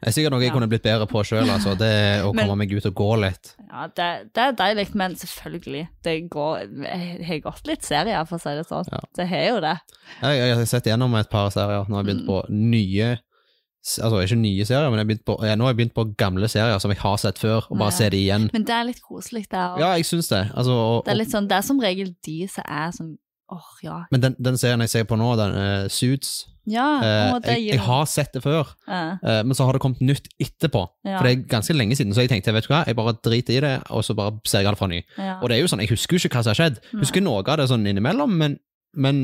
Det 0.00 0.08
er 0.08 0.12
sikkert 0.14 0.30
noe 0.30 0.40
jeg 0.40 0.50
Ja. 0.52 0.54
kunne 0.54 0.68
blitt 0.70 0.82
bedre 0.84 1.06
på 1.10 1.24
sjøl, 1.26 1.48
altså. 1.50 1.76
Det 1.76 2.22
å 2.22 2.32
Men- 2.32 2.46
komme 2.48 2.58
meg 2.58 2.72
ut 2.72 2.86
og 2.86 2.94
gå 2.94 3.20
litt. 3.20 3.54
ja, 3.68 3.86
det, 3.88 4.32
det 4.32 4.38
er 4.44 4.52
deilig, 4.52 4.94
men 4.94 5.16
selvfølgelig, 5.16 5.88
det 6.04 6.30
går 6.30 6.60
Jeg 6.84 7.26
har 7.26 7.40
gått 7.40 7.66
litt 7.66 7.82
serier, 7.82 8.24
for 8.26 8.38
å 8.38 8.40
si 8.40 8.54
det 8.54 8.66
sånn. 8.68 8.86
Ja. 8.92 9.00
Det 9.16 9.26
har 9.28 9.44
jo 9.54 9.60
det. 9.60 9.80
Jeg, 10.22 10.38
jeg 10.38 10.56
har 10.56 10.64
sett 10.66 10.84
gjennom 10.84 11.18
et 11.18 11.28
par 11.30 11.50
serier. 11.50 11.84
Nå 11.88 11.94
har 11.96 12.04
jeg 12.04 12.14
begynt 12.14 12.26
Mm. 12.26 12.28
på 12.28 12.50
nye 12.50 13.18
Altså 13.88 14.18
ikke 14.20 14.36
nye 14.36 14.64
serier, 14.66 14.90
men 14.90 15.06
jeg 15.08 15.24
på, 15.24 15.36
ja, 15.46 15.54
nå 15.54 15.62
har 15.64 15.72
jeg 15.72 15.78
begynt 15.88 15.94
på 15.94 16.04
gamle 16.16 16.44
serier 16.50 16.78
som 16.80 16.90
jeg 16.90 16.98
har 16.98 17.16
sett 17.16 17.38
før, 17.38 17.62
og 17.70 17.78
bare 17.78 17.88
Ja. 17.90 17.96
se 17.96 18.08
de 18.10 18.16
igjen. 18.26 18.50
Men 18.52 18.64
det 18.64 18.74
er 18.74 18.84
litt 18.84 19.00
koselig, 19.00 19.48
det 19.48 19.56
òg. 19.56 19.78
Ja, 19.78 19.94
jeg 19.94 20.04
syns 20.04 20.28
det. 20.28 20.52
Altså, 20.54 20.70
og, 20.72 21.04
Det 21.06 21.12
er 21.12 21.16
litt 21.16 21.30
sånn, 21.30 21.48
det 21.48 21.56
er 21.56 21.62
som 21.62 21.80
regel 21.80 22.14
de 22.22 22.46
som 22.48 22.64
er 22.68 22.90
sånn 22.90 23.16
åh, 23.54 23.72
ja. 23.82 23.98
men 24.12 24.22
den, 24.22 24.36
den 24.38 24.58
serien 24.60 24.82
jeg 24.84 24.92
ser 24.92 25.08
på 25.08 25.16
nå, 25.18 25.32
den 25.40 25.56
uh, 25.56 25.88
Suits 25.92 26.46
Ja, 26.68 26.86
uh, 27.00 27.38
det 27.40 27.56
jeg, 27.56 27.74
jeg 27.74 27.82
har 27.86 28.04
sett 28.10 28.34
det 28.36 28.42
før, 28.44 28.74
uh. 28.88 29.16
men 29.24 29.56
så 29.56 29.64
har 29.64 29.76
det 29.76 29.80
kommet 29.82 30.02
nytt 30.04 30.28
etterpå. 30.36 30.84
Ja. 31.06 31.16
For 31.16 31.28
det 31.28 31.32
er 31.32 31.48
ganske 31.48 31.76
lenge 31.76 31.96
siden, 31.96 32.12
så 32.12 32.26
jeg 32.26 32.32
tenkte 32.34 32.52
vet 32.52 32.68
du 32.68 32.72
hva, 32.74 32.84
jeg 32.84 32.98
bare 32.98 33.16
driter 33.24 33.56
i 33.56 33.64
det, 33.64 33.74
og 33.88 34.04
så 34.04 34.16
bare 34.18 34.36
ser 34.44 34.66
jeg 34.66 34.74
det 34.74 34.80
fra 34.80 34.90
ny. 34.92 35.02
ja. 35.16 35.38
Og 35.40 35.48
det 35.48 35.56
er 35.56 35.64
jo 35.64 35.72
sånn, 35.72 35.84
jeg 35.84 35.94
husker 35.94 36.18
jo 36.18 36.28
ikke 36.28 36.36
hva 36.36 36.44
som 36.44 36.52
har 36.52 36.60
skjedd. 36.60 36.80
Husker 37.00 37.24
noe 37.24 37.40
av 37.40 37.60
det 37.62 37.70
sånn 37.72 37.88
innimellom, 37.88 38.36
men, 38.36 38.58
men 39.00 39.22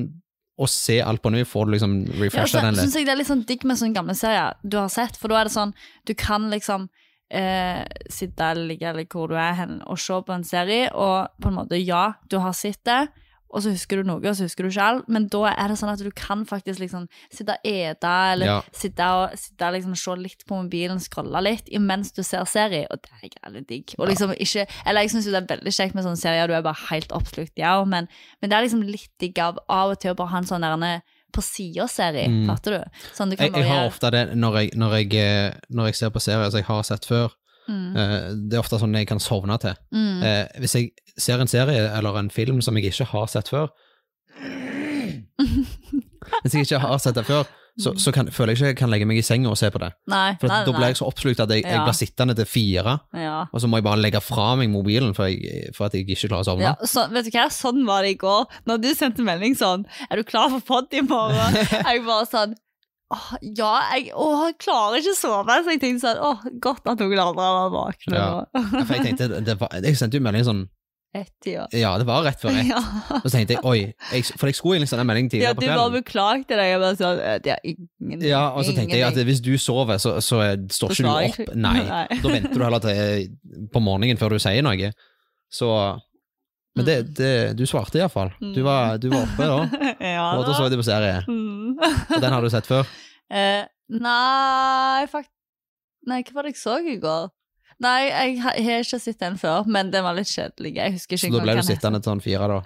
å 0.54 0.68
se 0.70 1.00
alt 1.02 1.22
på 1.22 1.32
ny, 1.34 1.42
får 1.48 1.66
du 1.66 1.74
liksom 1.74 1.94
Ja, 2.04 2.18
refresha 2.22 2.60
så 2.60 2.62
den 2.62 2.76
litt. 2.76 2.84
Synes 2.86 2.98
jeg 3.00 3.08
det 3.08 3.14
er 3.14 3.20
litt 3.20 3.30
sånn 3.30 3.46
digg 3.48 3.64
med 3.66 3.80
sånne 3.80 3.96
gamle 3.96 4.14
serier 4.18 4.54
du 4.62 4.78
har 4.78 4.92
sett, 4.92 5.18
for 5.18 5.32
da 5.32 5.40
er 5.40 5.50
det 5.50 5.54
sånn 5.56 5.74
Du 6.06 6.14
kan 6.18 6.46
liksom 6.52 6.86
eh, 7.34 7.82
sitte 8.12 8.52
eller 8.52 8.70
ligge 8.70 8.88
eller 8.90 9.08
hvor 9.10 9.32
du 9.32 9.36
er 9.40 9.56
hen 9.58 9.80
og 9.82 9.98
se 10.00 10.20
på 10.26 10.34
en 10.34 10.46
serie, 10.46 10.88
og 10.94 11.34
på 11.42 11.50
en 11.50 11.58
måte, 11.58 11.80
ja, 11.80 12.12
du 12.30 12.38
har 12.42 12.54
sett 12.56 12.82
det, 12.86 13.02
og 13.50 13.62
så 13.62 13.70
husker 13.70 14.00
du 14.02 14.08
noe, 14.08 14.18
og 14.26 14.34
så 14.36 14.46
husker 14.48 14.64
du 14.64 14.70
ikke 14.70 14.82
alt, 14.82 15.08
men 15.08 15.28
da 15.28 15.44
er 15.52 15.68
det 15.68 15.76
sånn 15.78 15.92
at 15.92 15.98
du 16.02 16.10
kan 16.10 16.44
faktisk 16.46 16.80
liksom 16.80 17.04
sitte 17.30 17.54
og 17.54 17.66
ete, 17.70 18.14
eller 18.32 18.46
Ja. 18.46 18.60
sitte 18.72 19.04
og 19.04 19.36
sitte 19.38 19.70
liksom 19.72 19.94
se 19.96 20.16
litt 20.16 20.44
på 20.46 20.62
mobilen, 20.62 20.98
scrolle 21.00 21.42
litt, 21.42 21.68
imens 21.70 22.12
du 22.12 22.22
ser 22.22 22.44
serie, 22.50 22.86
og 22.90 22.98
det 23.02 23.10
er 23.22 23.28
jævlig 23.38 23.66
digg. 23.68 23.94
Og 23.98 24.08
liksom 24.08 24.32
ikke 24.34 24.66
Eller 24.86 25.00
jeg 25.02 25.10
syns 25.10 25.24
det 25.30 25.34
er 25.34 25.56
veldig 25.56 25.72
kjekt 25.72 25.94
med 25.94 26.04
sånne 26.04 26.18
serier, 26.18 26.46
du 26.48 26.54
er 26.54 26.62
bare 26.62 26.88
helt 26.90 27.08
oppslukt, 27.12 27.52
ja, 27.56 27.84
men, 27.84 28.08
men 28.40 28.50
det 28.50 28.56
er 28.56 28.62
liksom 28.66 28.82
litt 28.82 29.10
digg 29.20 29.38
av 29.38 29.58
av 29.68 29.90
og 29.90 30.00
til 30.00 30.12
å 30.12 30.16
bare 30.16 30.28
ha 30.28 30.38
en 30.38 30.44
sånn 30.44 30.60
der 30.60 31.02
på 31.34 31.42
sida-serie, 31.42 32.28
Mm. 32.28 32.46
fatter 32.46 32.70
du? 32.78 32.84
Sånn 33.12 33.30
du 33.30 33.36
Jeg, 33.36 33.52
jeg 33.52 33.64
har 33.66 33.88
ofte 33.88 34.10
det 34.10 34.36
når 34.36 34.54
jeg, 34.60 34.70
når, 34.78 34.90
jeg, 34.98 35.14
eh, 35.14 35.54
når 35.70 35.86
jeg 35.90 35.94
ser 35.94 36.10
på 36.10 36.20
serier 36.22 36.50
som 36.50 36.58
jeg 36.58 36.66
har 36.66 36.82
sett 36.82 37.04
før. 37.04 37.32
Mm. 37.68 37.96
eh, 37.96 38.28
Det 38.50 38.54
er 38.58 38.60
ofte 38.62 38.78
sånn 38.80 38.94
jeg 38.98 39.06
kan 39.08 39.18
sovne 39.22 39.56
til. 39.62 39.74
Mm. 39.94 40.22
Eh, 40.22 40.46
hvis 40.60 40.74
jeg 40.76 40.90
ser 41.16 41.40
en 41.40 41.48
serie 41.48 41.88
eller 41.96 42.18
en 42.18 42.30
film 42.30 42.60
som 42.62 42.76
jeg 42.76 42.90
ikke 42.92 43.06
har 43.12 43.26
sett 43.32 43.48
før 43.48 43.68
Hvis 46.42 46.54
jeg 46.54 46.64
ikke 46.66 46.78
har 46.80 46.98
sett 47.02 47.16
det 47.18 47.24
før, 47.28 47.44
så, 47.80 47.90
så 47.98 48.12
kan, 48.14 48.28
føler 48.30 48.52
jeg 48.54 48.58
ikke 48.60 48.68
jeg 48.70 48.76
kan 48.78 48.90
legge 48.92 49.06
meg 49.08 49.18
i 49.18 49.24
senga 49.26 49.50
og 49.50 49.56
se 49.58 49.66
på 49.74 49.80
det. 49.82 49.88
Nei, 50.10 50.36
For 50.40 50.46
nei, 50.50 50.60
Da 50.66 50.72
blir 50.76 50.86
jeg 50.92 50.98
så 51.00 51.08
oppslukt 51.08 51.40
at 51.42 51.50
jeg, 51.50 51.64
jeg 51.66 51.80
blir 51.82 51.96
sittende 51.98 52.36
til 52.38 52.46
fire, 52.48 52.94
Ja. 53.18 53.36
og 53.50 53.60
så 53.62 53.66
må 53.70 53.80
jeg 53.80 53.86
bare 53.88 53.98
legge 54.00 54.20
fra 54.24 54.52
meg 54.60 54.70
mobilen 54.72 55.14
for, 55.16 55.26
jeg, 55.30 55.72
for 55.76 55.88
at 55.88 55.96
jeg 55.98 56.06
ikke 56.06 56.30
klarer 56.30 56.44
å 56.44 56.48
sovne. 56.52 56.68
Ja, 56.70 56.74
så, 56.88 57.08
vet 57.12 57.26
du 57.26 57.32
hva, 57.34 57.48
sånn 57.52 57.82
var 57.88 58.06
det 58.06 58.14
i 58.14 58.20
går. 58.20 58.46
Når 58.70 58.82
du 58.84 58.90
sendte 58.94 59.26
melding 59.26 59.56
sånn 59.58 59.84
'Er 60.08 60.22
du 60.22 60.24
klar 60.24 60.48
for 60.54 60.60
pod 60.60 60.94
i 60.94 61.02
morgen?' 61.02 61.58
Jeg 61.90 62.04
bare 62.06 62.26
sånn 62.30 62.54
Åh, 63.12 63.26
ja, 63.42 63.72
jeg, 63.94 64.12
åh, 64.16 64.46
jeg 64.48 64.56
klarer 64.64 64.96
ikke 65.02 65.12
å 65.12 65.18
sove. 65.18 65.58
Så 65.64 65.70
jeg 65.74 65.80
tenkte 65.82 66.06
sånn 66.06 66.22
Åh, 66.24 66.46
godt 66.64 66.86
at 66.88 66.98
noen 67.04 67.18
andre 67.20 67.50
var 67.58 67.68
våkne 67.74 68.16
Ja. 68.16 68.30
nå. 68.30 68.62
Ja, 68.78 68.84
For 68.88 68.94
jeg 68.96 69.04
tenkte, 69.10 69.28
det 69.44 69.58
var, 69.60 69.68
jeg 69.84 69.96
sendte 70.00 70.16
jo 70.18 70.24
melding 70.24 70.46
sånn 70.48 70.64
ett-tida. 71.14 71.68
Ja, 71.78 71.92
det 72.00 72.06
var 72.08 72.24
rett 72.26 72.40
før 72.42 72.56
ett. 72.58 72.66
Ja. 72.66 72.80
Og 73.20 73.28
så 73.28 73.36
tenkte 73.36 73.54
jeg 73.54 73.62
oi, 73.70 73.92
jeg, 74.10 74.24
for 74.34 74.50
jeg 74.50 74.56
skulle 74.58 74.80
egentlig 74.80 74.88
sende 74.90 75.04
en 75.04 75.10
melding 75.12 75.28
ja, 75.28 75.30
tidligere 75.30 75.54
du 75.54 75.60
på 75.60 75.66
bare 75.68 75.76
kvelden. 75.76 75.98
beklagte 76.00 76.56
deg. 76.58 76.70
Jeg 76.72 76.80
bare 76.82 76.96
sånn 76.98 77.20
«Øh, 77.22 77.36
Det 77.44 77.52
er 77.52 77.60
ingen 77.70 78.24
Ja, 78.26 78.40
og 78.50 78.64
så 78.66 78.74
tenkte 78.74 78.98
jeg 78.98 79.06
at 79.12 79.20
hvis 79.28 79.42
du 79.44 79.52
sover, 79.62 80.00
så, 80.02 80.16
så 80.18 80.40
står 80.74 80.96
ikke 80.96 81.04
du 81.06 81.12
opp. 81.12 81.54
Nei, 81.54 81.76
Nei. 81.92 82.18
da 82.18 82.32
venter 82.34 82.58
du 82.58 82.64
heller 82.66 82.82
til 82.82 83.68
på 83.70 83.84
morgenen 83.84 84.18
før 84.18 84.34
du 84.34 84.42
sier 84.42 84.66
noe. 84.66 84.90
Så 85.54 85.70
Men 86.74 86.88
det, 86.88 86.96
det 87.14 87.30
Du 87.54 87.62
svarte 87.70 88.00
iallfall. 88.02 88.32
Du, 88.42 88.64
var- 88.66 88.98
du 88.98 89.06
var 89.12 89.22
oppe 89.28 89.46
da. 89.46 89.58
ja, 90.16 90.26
Og 90.34 90.48
da 90.48 90.56
så 90.58 90.66
det 90.72 90.80
på 90.82 90.88
serie. 90.90 91.20
Mm. 91.30 91.53
Og 91.78 92.20
den 92.22 92.32
har 92.36 92.44
du 92.44 92.50
sett 92.52 92.68
før. 92.70 92.86
Eh, 93.34 93.64
nei, 93.88 95.06
fakt... 95.10 95.30
Nei, 96.06 96.18
hva 96.28 96.34
var 96.36 96.44
det 96.46 96.50
jeg 96.52 96.58
så 96.60 96.74
i 96.84 96.98
går? 97.00 97.30
Nei, 97.82 97.94
jeg 98.04 98.34
har 98.44 98.58
ikke 98.84 98.98
sett 99.00 99.22
den 99.22 99.38
før, 99.40 99.64
men 99.66 99.88
den 99.90 100.04
var 100.04 100.14
litt 100.14 100.28
kjedelig. 100.28 100.74
Jeg 100.76 100.92
husker 100.98 101.18
Så 101.22 101.30
da 101.32 101.40
ble 101.42 101.54
du 101.56 101.62
sittende 101.66 102.02
til 102.04 102.12
sånn 102.12 102.20
fire, 102.22 102.48
da. 102.52 102.58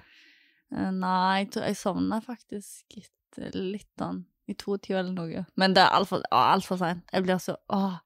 Eh, 0.75 0.89
Nei, 0.99 1.37
jeg, 1.39 1.47
tror 1.55 1.65
jeg 1.69 1.77
sovna 1.79 2.19
faktisk 2.21 2.99
etter 2.99 3.55
litt 3.55 3.87
sånn 3.97 4.19
i 4.49 4.55
to-tida 4.57 4.99
eller 5.01 5.15
noe. 5.15 5.45
Men 5.61 5.75
det 5.77 5.85
er 5.85 5.95
altfor 5.95 6.23
alt 6.33 6.67
seint. 6.69 7.03
Jeg 7.13 7.25
blir 7.25 7.41
så 7.41 7.55
åh. 7.71 7.97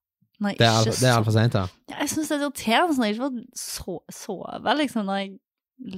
Når 0.43 0.53
jeg 0.53 0.59
Det 0.59 0.67
er, 0.67 0.79
ikke 0.81 0.93
alt- 0.93 1.17
altfor 1.17 1.35
seint, 1.35 1.57
ja. 1.57 1.65
Ja, 1.89 1.97
jeg 2.01 2.09
syns 2.13 2.29
det 2.29 2.37
er 2.37 2.45
irriterende 2.45 2.95
når 2.97 3.09
jeg 3.09 3.15
ikke 3.15 3.31
får 3.63 3.99
sove, 4.11 4.77
liksom, 4.79 5.05
når 5.07 5.19
jeg 5.21 5.33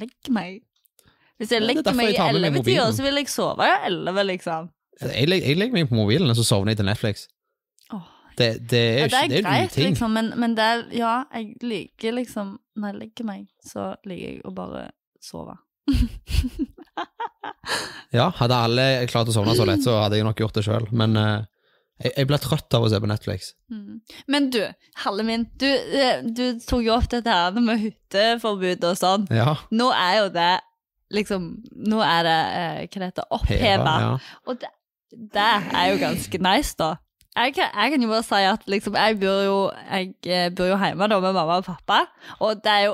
legger 0.01 0.35
meg. 0.35 0.61
Hvis 1.39 1.51
jeg 1.51 1.61
er 1.61 1.65
legger 1.67 1.95
meg 1.97 2.13
i 2.13 2.19
ellevetida, 2.29 2.87
så 2.95 3.03
vil 3.05 3.19
jeg 3.19 3.29
sove 3.31 3.69
elleve, 3.89 4.25
liksom. 4.31 4.69
Jeg, 5.01 5.27
legger, 5.27 5.47
jeg 5.47 5.59
legger 5.59 5.75
meg 5.75 5.89
på 5.89 5.97
mobilen, 5.97 6.29
og 6.31 6.37
så 6.37 6.45
sovner 6.47 6.73
jeg 6.73 6.81
til 6.81 6.87
Netflix. 6.87 7.25
Oh. 7.93 8.05
Det, 8.37 8.49
det 8.69 8.79
er 8.79 8.99
Ja, 8.99 9.07
det 9.07 9.17
er 9.19 9.23
ikke 9.29 9.49
greit, 9.49 9.77
liksom, 9.79 10.15
men, 10.15 10.31
men 10.39 10.55
det 10.57 10.63
er 10.63 10.81
Ja, 10.91 11.15
jeg 11.31 11.53
liker 11.63 12.17
liksom 12.17 12.57
Når 12.75 12.89
jeg 12.89 12.97
legger 12.99 13.27
meg, 13.29 13.45
så 13.63 13.93
liker 14.03 14.25
jeg 14.25 14.41
å 14.43 14.51
bare 14.55 14.89
sove. 15.23 15.55
Ja, 18.15 18.29
hadde 18.37 18.57
alle 18.67 18.85
klart 19.11 19.27
å 19.27 19.35
sovne 19.35 19.55
så 19.57 19.65
lett, 19.67 19.83
så 19.83 19.97
hadde 19.99 20.19
jeg 20.19 20.27
nok 20.27 20.39
gjort 20.39 20.55
det 20.55 20.63
sjøl. 20.63 20.85
Men 20.95 21.17
uh, 21.19 21.43
jeg, 22.01 22.13
jeg 22.13 22.29
blir 22.29 22.41
trøtt 22.43 22.77
av 22.77 22.85
å 22.85 22.91
se 22.91 22.99
på 23.01 23.09
Netflix. 23.09 23.51
Mm. 23.71 23.97
Men 24.31 24.47
du, 24.53 24.61
Halle 25.03 25.25
min, 25.27 25.47
du, 25.59 25.67
eh, 25.67 26.23
du 26.23 26.61
tok 26.63 26.85
jo 26.85 26.95
opp 26.95 27.09
dette 27.11 27.31
her 27.31 27.57
med 27.59 27.81
hytteforbud 27.83 28.87
og 28.87 28.97
sånn. 28.99 29.27
Ja. 29.35 29.57
Nå 29.75 29.89
er 29.95 30.21
jo 30.21 30.31
det 30.35 30.53
liksom 31.13 31.43
Nå 31.85 31.99
er 32.01 32.23
det 32.25 32.39
eh, 32.57 32.79
hva 32.87 33.01
det 33.01 33.09
heter, 33.11 33.27
oppheva. 33.37 33.95
Ja. 34.01 34.13
Og 34.49 34.59
det, 34.63 34.71
det 35.11 35.49
er 35.73 35.89
jo 35.91 35.97
ganske 36.01 36.41
nice, 36.41 36.75
da. 36.79 36.95
Jeg 37.35 37.53
kan, 37.57 37.71
jeg 37.75 37.91
kan 37.91 38.03
jo 38.05 38.07
bare 38.07 38.23
si 38.23 38.43
at 38.47 38.61
liksom, 38.71 38.95
jeg 38.95 39.17
bor 39.19 39.41
jo, 39.43 39.57
jeg 39.91 40.13
eh, 40.25 40.51
bor 40.55 40.69
jo 40.69 40.77
hjemme 40.79 41.09
da 41.11 41.19
med 41.19 41.35
mamma 41.35 41.57
og 41.59 41.65
pappa, 41.67 42.05
og 42.39 42.61
det 42.63 42.71
er 42.71 42.85
jo 42.89 42.93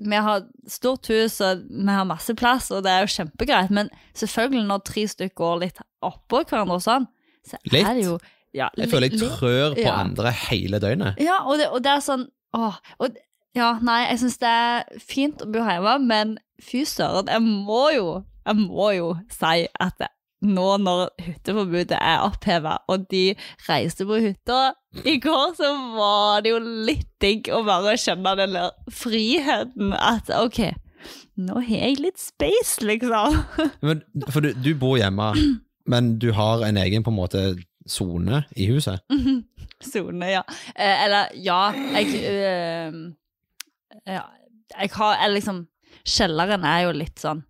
vi 0.00 0.16
har 0.16 0.44
stort 0.70 1.08
hus, 1.12 1.40
og 1.44 1.64
vi 1.68 1.92
har 1.92 2.06
masse 2.08 2.34
plass, 2.38 2.70
og 2.72 2.84
det 2.86 2.92
er 2.92 3.02
jo 3.04 3.14
kjempegreit, 3.14 3.72
men 3.74 3.90
selvfølgelig 4.16 4.66
når 4.68 4.84
tre 4.88 5.06
stykker 5.12 5.36
går 5.36 5.58
litt 5.64 5.80
oppå 6.06 6.44
hverandre 6.48 6.78
og 6.78 6.84
sånn, 6.84 7.08
så 7.46 7.58
Litt? 7.68 7.84
er 7.84 7.98
det 7.98 8.06
jo 8.06 8.14
ja, 8.56 8.66
Jeg 8.76 8.90
føler 8.90 9.12
jeg 9.12 9.20
trør 9.20 9.74
på 9.76 9.84
ja. 9.84 9.96
andre 10.00 10.32
hele 10.48 10.80
døgnet. 10.82 11.20
Ja, 11.22 11.42
og 11.46 11.60
det, 11.60 11.68
og 11.70 11.84
det 11.84 11.92
er 11.92 12.00
sånn 12.04 12.24
åh, 12.56 12.78
og, 12.98 13.18
Ja, 13.54 13.72
nei, 13.82 14.04
jeg 14.06 14.20
syns 14.22 14.38
det 14.42 14.50
er 14.50 14.98
fint 15.02 15.42
å 15.42 15.48
bo 15.50 15.62
hjemme, 15.66 15.96
men 16.06 16.36
fy 16.62 16.84
søren, 16.86 17.30
jeg 17.30 17.42
må 17.42 17.84
jo 17.94 18.08
Jeg 18.46 18.56
må 18.58 18.90
jo 18.96 19.12
si 19.30 19.66
at 19.68 19.96
det, 20.00 20.10
nå 20.40 20.66
når 20.80 21.08
hytteforbudet 21.20 21.98
er 21.98 22.22
oppheva, 22.24 22.78
og 22.88 23.06
de 23.12 23.34
reiste 23.66 24.06
på 24.08 24.20
hytta 24.22 24.60
I 25.04 25.18
går 25.20 25.56
så 25.58 25.70
var 25.96 26.44
det 26.44 26.54
jo 26.54 26.60
litt 26.88 27.08
digg 27.22 27.50
å 27.52 27.60
bare 27.66 27.96
kjenne 28.00 28.32
den 28.40 28.56
der 28.56 28.70
friheten 28.94 29.92
at 29.96 30.32
OK, 30.34 30.62
nå 31.40 31.60
har 31.60 31.82
jeg 31.88 32.00
litt 32.00 32.20
space, 32.20 32.80
liksom. 32.84 33.36
Men, 33.86 34.04
for 34.32 34.44
du, 34.44 34.52
du 34.56 34.72
bor 34.80 34.98
hjemme, 35.00 35.32
men 35.90 36.14
du 36.22 36.30
har 36.36 36.64
en 36.66 36.78
egen 36.80 37.02
på 37.02 37.10
en 37.10 37.16
måte 37.18 37.44
sone 37.88 38.44
i 38.54 38.68
huset. 38.70 39.00
Sone, 39.82 40.28
ja. 40.28 40.42
Eh, 40.74 41.04
eller 41.06 41.32
ja, 41.40 41.62
jeg 41.96 42.20
eh, 42.28 42.98
Ja, 44.06 44.26
jeg 44.76 44.92
har 44.94 45.16
eller 45.16 45.38
liksom 45.40 45.64
Kjelleren 46.06 46.62
er 46.64 46.84
jo 46.84 46.92
litt 46.94 47.18
sånn 47.20 47.42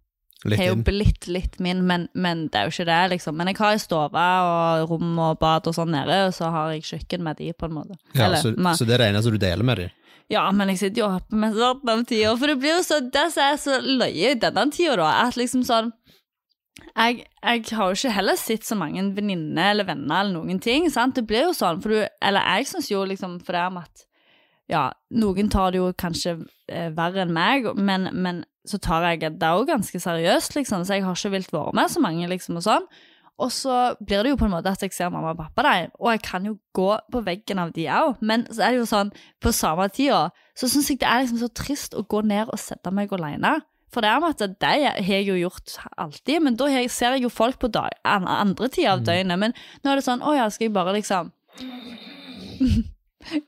Litt 0.49 0.59
har 0.63 0.71
jo 0.71 0.77
blitt 0.87 1.27
litt 1.29 1.59
min, 1.61 1.83
men, 1.87 2.09
men 2.15 2.47
det 2.49 2.57
er 2.57 2.69
jo 2.69 2.73
ikke 2.73 2.87
det, 2.89 3.01
liksom. 3.13 3.37
Men 3.37 3.51
jeg 3.51 3.59
har 3.61 3.75
ei 3.77 3.81
stove 3.83 4.23
og 4.47 4.87
rom 4.89 5.19
og 5.21 5.39
bad 5.43 5.67
og 5.69 5.75
sånn 5.77 5.91
nede, 5.93 6.17
og 6.31 6.33
så 6.33 6.49
har 6.55 6.71
jeg 6.73 6.87
kjøkken 6.89 7.23
med 7.27 7.37
de, 7.43 7.51
på 7.53 7.69
en 7.69 7.75
måte. 7.77 7.99
Ja, 8.15 8.25
Eller, 8.31 8.41
så, 8.41 8.55
med- 8.57 8.79
så 8.81 8.87
det 8.89 8.95
er 8.97 9.05
det 9.05 9.09
eneste 9.13 9.35
du 9.35 9.41
deler 9.43 9.67
med 9.69 9.83
de? 9.85 9.89
ja, 10.31 10.45
men 10.55 10.69
jeg 10.71 10.79
sitter 10.79 11.01
jo 11.03 11.07
oppe 11.11 11.35
med 11.43 11.57
sånn 11.59 11.89
av 11.91 12.05
tida, 12.07 12.37
for 12.39 12.47
det 12.47 12.55
blir 12.63 12.77
jo 12.77 12.83
så 12.87 13.01
Det 13.13 13.25
som 13.35 13.43
er 13.49 13.57
så 13.59 13.81
løye 13.83 14.29
i 14.31 14.39
denne 14.39 14.63
tida, 14.71 14.95
da, 15.01 15.09
at 15.27 15.35
liksom 15.37 15.65
sånn 15.67 15.89
jeg, 16.97 17.25
jeg 17.43 17.65
har 17.77 17.91
jo 17.91 17.97
ikke 17.99 18.13
heller 18.15 18.39
sett 18.39 18.65
så 18.67 18.77
mange 18.79 19.03
venninner 19.17 19.73
eller 19.75 19.85
venner 19.89 20.23
eller 20.23 20.37
noen 20.39 20.61
ting. 20.63 20.87
sant? 20.91 21.15
Det 21.19 21.27
blir 21.29 21.49
jo 21.49 21.53
sånn, 21.57 21.81
for 21.83 21.93
du 21.93 21.99
Eller 22.23 22.47
jeg 22.57 22.67
syns 22.71 22.89
jo 22.91 23.03
liksom 23.07 23.39
for 23.45 23.53
det 23.59 23.65
om 23.69 23.81
at 23.83 24.07
Ja, 24.71 24.85
noen 25.19 25.51
tar 25.51 25.73
det 25.75 25.81
jo 25.83 25.91
kanskje 25.99 26.37
eh, 26.71 26.89
verre 26.95 27.25
enn 27.27 27.33
meg, 27.35 27.67
men, 27.77 28.09
men 28.15 28.45
så 28.69 28.81
tar 28.83 29.07
jeg 29.09 29.23
det 29.41 29.49
òg 29.49 29.69
ganske 29.71 30.01
seriøst, 30.03 30.57
liksom, 30.59 30.85
så 30.85 30.99
jeg 30.99 31.07
har 31.07 31.17
ikke 31.17 31.33
vilt 31.37 31.55
være 31.55 31.73
med 31.77 31.93
så 31.93 32.03
mange, 32.03 32.29
liksom, 32.29 32.59
og 32.61 32.67
sånn. 32.67 32.91
Og 33.41 33.49
så 33.55 33.77
blir 34.05 34.21
det 34.23 34.35
jo 34.35 34.37
på 34.37 34.45
en 34.45 34.53
måte 34.53 34.69
at 34.69 34.83
jeg 34.85 34.93
ser 34.93 35.09
mamma 35.13 35.33
og 35.33 35.39
pappa 35.39 35.65
der, 35.65 35.89
og 35.97 36.11
jeg 36.13 36.23
kan 36.27 36.45
jo 36.45 36.59
gå 36.77 36.91
på 37.13 37.23
veggen 37.25 37.63
av 37.63 37.73
de 37.77 37.87
òg, 37.89 38.21
men 38.21 38.45
så 38.53 38.67
er 38.67 38.75
det 38.75 38.83
jo 38.83 38.91
sånn, 38.91 39.15
på 39.41 39.53
samme 39.57 39.89
tida, 39.89 40.27
så 40.53 40.69
syns 40.69 40.91
jeg 40.93 41.01
det 41.01 41.09
er 41.09 41.25
liksom 41.25 41.41
så 41.41 41.49
trist 41.57 41.97
å 41.97 42.05
gå 42.05 42.21
ned 42.29 42.53
og 42.53 42.61
sette 42.61 42.93
meg 42.93 43.13
alene. 43.17 43.63
For 43.91 44.05
det 44.05 44.11
er 44.13 44.21
med 44.23 44.37
at 44.37 44.61
det 44.63 44.69
har 44.71 45.09
jeg 45.09 45.27
jo 45.27 45.39
gjort 45.41 45.79
alltid, 45.99 46.37
men 46.45 46.59
da 46.61 46.69
ser 46.93 47.17
jeg 47.17 47.25
jo 47.25 47.33
folk 47.33 47.59
på 47.59 47.73
dag, 47.75 47.97
andre 48.05 48.69
tider 48.69 48.93
av 48.93 49.03
døgnet. 49.09 49.41
Men 49.41 49.57
nå 49.83 49.91
er 49.91 49.99
det 49.99 50.07
sånn, 50.07 50.23
å 50.23 50.37
ja, 50.37 50.47
skal 50.53 50.69
jeg 50.69 50.77
bare 50.77 50.95
liksom 50.95 51.33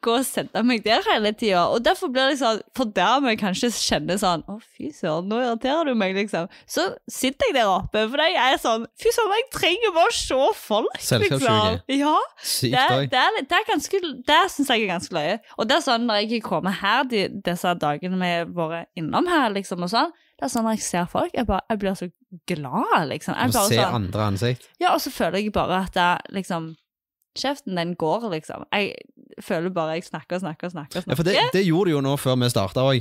gå 0.05 0.13
og 0.19 0.25
sende 0.29 0.61
meg 0.69 0.83
der 0.85 1.01
hele 1.07 1.31
tida. 1.33 1.63
Og 1.73 1.81
derfor 1.85 2.11
blir 2.13 2.29
det 2.33 2.39
sånn, 2.43 2.59
for 2.77 2.91
der 2.93 3.23
vi 3.25 3.33
kanskje 3.41 3.71
kjenner 3.73 4.19
sånn 4.21 4.43
Å, 4.53 4.59
fy 4.77 4.91
søren, 4.93 5.31
nå 5.31 5.39
irriterer 5.41 5.89
du 5.89 5.95
meg, 5.97 6.13
liksom. 6.19 6.49
Så 6.69 6.85
sitter 7.09 7.49
jeg 7.49 7.57
der 7.57 7.71
oppe, 7.73 8.03
for 8.13 8.21
jeg 8.21 8.37
er 8.37 8.59
sånn 8.61 8.85
Fy 9.01 9.13
søren, 9.17 9.33
jeg 9.39 9.47
trenger 9.57 9.95
bare 9.97 10.13
å 10.13 10.17
se 10.19 10.41
folk, 10.61 10.99
liksom. 11.25 11.79
Ja. 11.97 12.15
Sykt 12.43 12.77
Det, 12.77 12.85
òg. 12.99 13.07
det, 13.15 13.23
litt- 13.39 13.49
det, 13.49 13.61
er 13.63 13.71
ganske, 13.73 14.03
det 14.29 14.41
syns 14.53 14.69
jeg 14.75 14.85
er 14.85 14.93
ganske 14.93 15.17
løye. 15.17 15.39
Og 15.57 15.69
det 15.71 15.79
er 15.79 15.87
sånn 15.89 16.05
når 16.11 16.21
jeg 16.27 16.43
kommer 16.45 16.77
her 16.83 17.05
de, 17.09 17.25
disse 17.49 17.73
dagene 17.81 18.21
vi 18.21 18.33
har 18.37 18.53
vært 18.53 18.93
innom 19.01 19.27
her, 19.33 19.49
liksom, 19.57 19.83
og 19.89 19.91
sånn, 19.93 20.13
det 20.37 20.49
er 20.49 20.53
sånn 20.53 20.65
når 20.67 20.77
jeg 20.77 20.85
ser 20.91 21.09
folk, 21.11 21.33
jeg, 21.39 21.47
bare, 21.49 21.63
jeg 21.71 21.79
blir 21.83 21.95
så 21.99 22.11
glad, 22.51 23.09
liksom. 23.09 23.35
Jeg 23.39 23.53
bare 23.57 23.69
se 23.73 23.77
sånn, 23.81 23.95
andre 24.03 24.29
ansikt. 24.33 24.69
ja, 24.83 24.93
og 24.95 25.01
så 25.05 25.13
føler 25.15 25.39
jeg 25.43 25.53
bare 25.55 25.83
at 25.87 25.95
det, 25.97 26.11
liksom 26.37 26.73
Kjeften 27.39 27.75
den 27.79 27.95
går, 27.97 28.27
liksom. 28.31 28.65
Jeg 28.73 28.95
føler 29.43 29.71
bare 29.73 29.95
jeg 29.97 30.05
snakker 30.05 30.37
og 30.37 30.43
snakker 30.43 30.67
og 30.69 30.73
snakker. 30.75 30.99
og 31.01 31.09
Ja, 31.09 31.15
for 31.17 31.23
det, 31.25 31.37
det 31.55 31.63
gjorde 31.65 31.89
du 31.89 31.95
jo 31.97 32.01
nå 32.05 32.17
før 32.21 32.37
vi 32.43 32.49
starta 32.53 32.83
òg. 32.91 33.01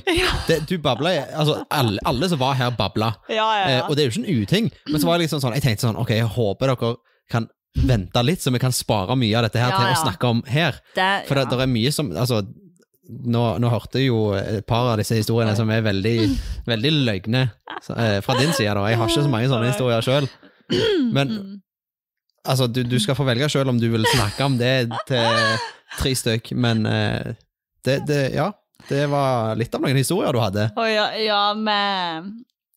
Du 0.69 0.77
babla 0.79 1.09
Altså, 1.35 1.65
alle, 1.69 1.99
alle 2.07 2.29
som 2.31 2.39
var 2.39 2.53
her, 2.55 2.69
babla. 2.71 3.09
Ja, 3.29 3.47
ja, 3.59 3.65
Eh, 3.67 3.89
og 3.89 3.95
det 3.97 4.03
er 4.05 4.09
jo 4.09 4.13
ikke 4.15 4.27
en 4.29 4.41
uting. 4.43 4.69
Men 4.87 5.01
så 5.01 5.07
var 5.09 5.17
jeg 5.19 5.25
liksom 5.27 5.41
sånn, 5.43 5.53
jeg 5.59 5.63
tenkte 5.65 5.87
sånn 5.89 5.99
Ok, 5.99 6.09
jeg 6.15 6.29
håper 6.31 6.71
dere 6.71 6.95
kan 7.29 7.49
vente 7.75 8.23
litt, 8.23 8.41
så 8.43 8.51
vi 8.51 8.59
kan 8.59 8.71
spare 8.75 9.15
mye 9.15 9.35
av 9.37 9.43
dette 9.47 9.59
her 9.59 9.69
Ja, 9.71 9.77
til 9.77 9.87
ja. 9.87 9.93
å 9.95 10.03
snakke 10.05 10.27
om 10.31 10.43
her. 10.47 10.79
Det- 10.95 11.27
For 11.27 11.35
det, 11.35 11.43
ja. 11.45 11.49
det 11.57 11.61
er 11.67 11.71
mye 11.71 11.91
som 11.91 12.11
Altså, 12.15 12.41
nå, 13.11 13.43
nå 13.59 13.69
hørte 13.71 13.99
jeg 13.99 14.07
jo 14.07 14.31
et 14.35 14.65
par 14.67 14.93
av 14.93 14.97
disse 14.99 15.15
historiene 15.19 15.55
som 15.55 15.69
er 15.69 15.81
veldig, 15.83 16.15
veldig 16.67 16.91
løgne 17.03 17.41
eh, 17.97 18.21
fra 18.23 18.35
din 18.39 18.53
side, 18.55 18.71
da. 18.75 18.85
Jeg 18.87 18.97
har 19.01 19.07
ikke 19.11 19.23
så 19.27 19.29
mange 19.31 19.49
sånne 19.51 19.67
historier 19.73 20.01
sjøl. 20.07 20.29
Men 21.11 21.27
Mm. 21.27 21.61
Altså, 22.47 22.67
du, 22.67 22.83
du 22.83 22.97
skal 22.99 23.15
få 23.17 23.25
velge 23.27 23.49
sjøl 23.51 23.69
om 23.69 23.79
du 23.81 23.87
vil 23.93 24.05
snakke 24.15 24.45
om 24.47 24.57
det 24.59 24.89
til 25.09 25.57
tre 25.99 26.13
stykk, 26.15 26.51
men 26.55 26.85
eh, 26.89 27.33
det, 27.85 28.01
det 28.09 28.23
Ja. 28.37 28.51
Det 28.89 29.03
var 29.11 29.53
litt 29.59 29.75
av 29.77 29.83
noen 29.83 29.93
historier 29.99 30.33
du 30.33 30.39
hadde. 30.41 30.63
Å 30.73 30.85
ja, 30.89 31.03
ja, 31.21 31.41
men 31.53 32.31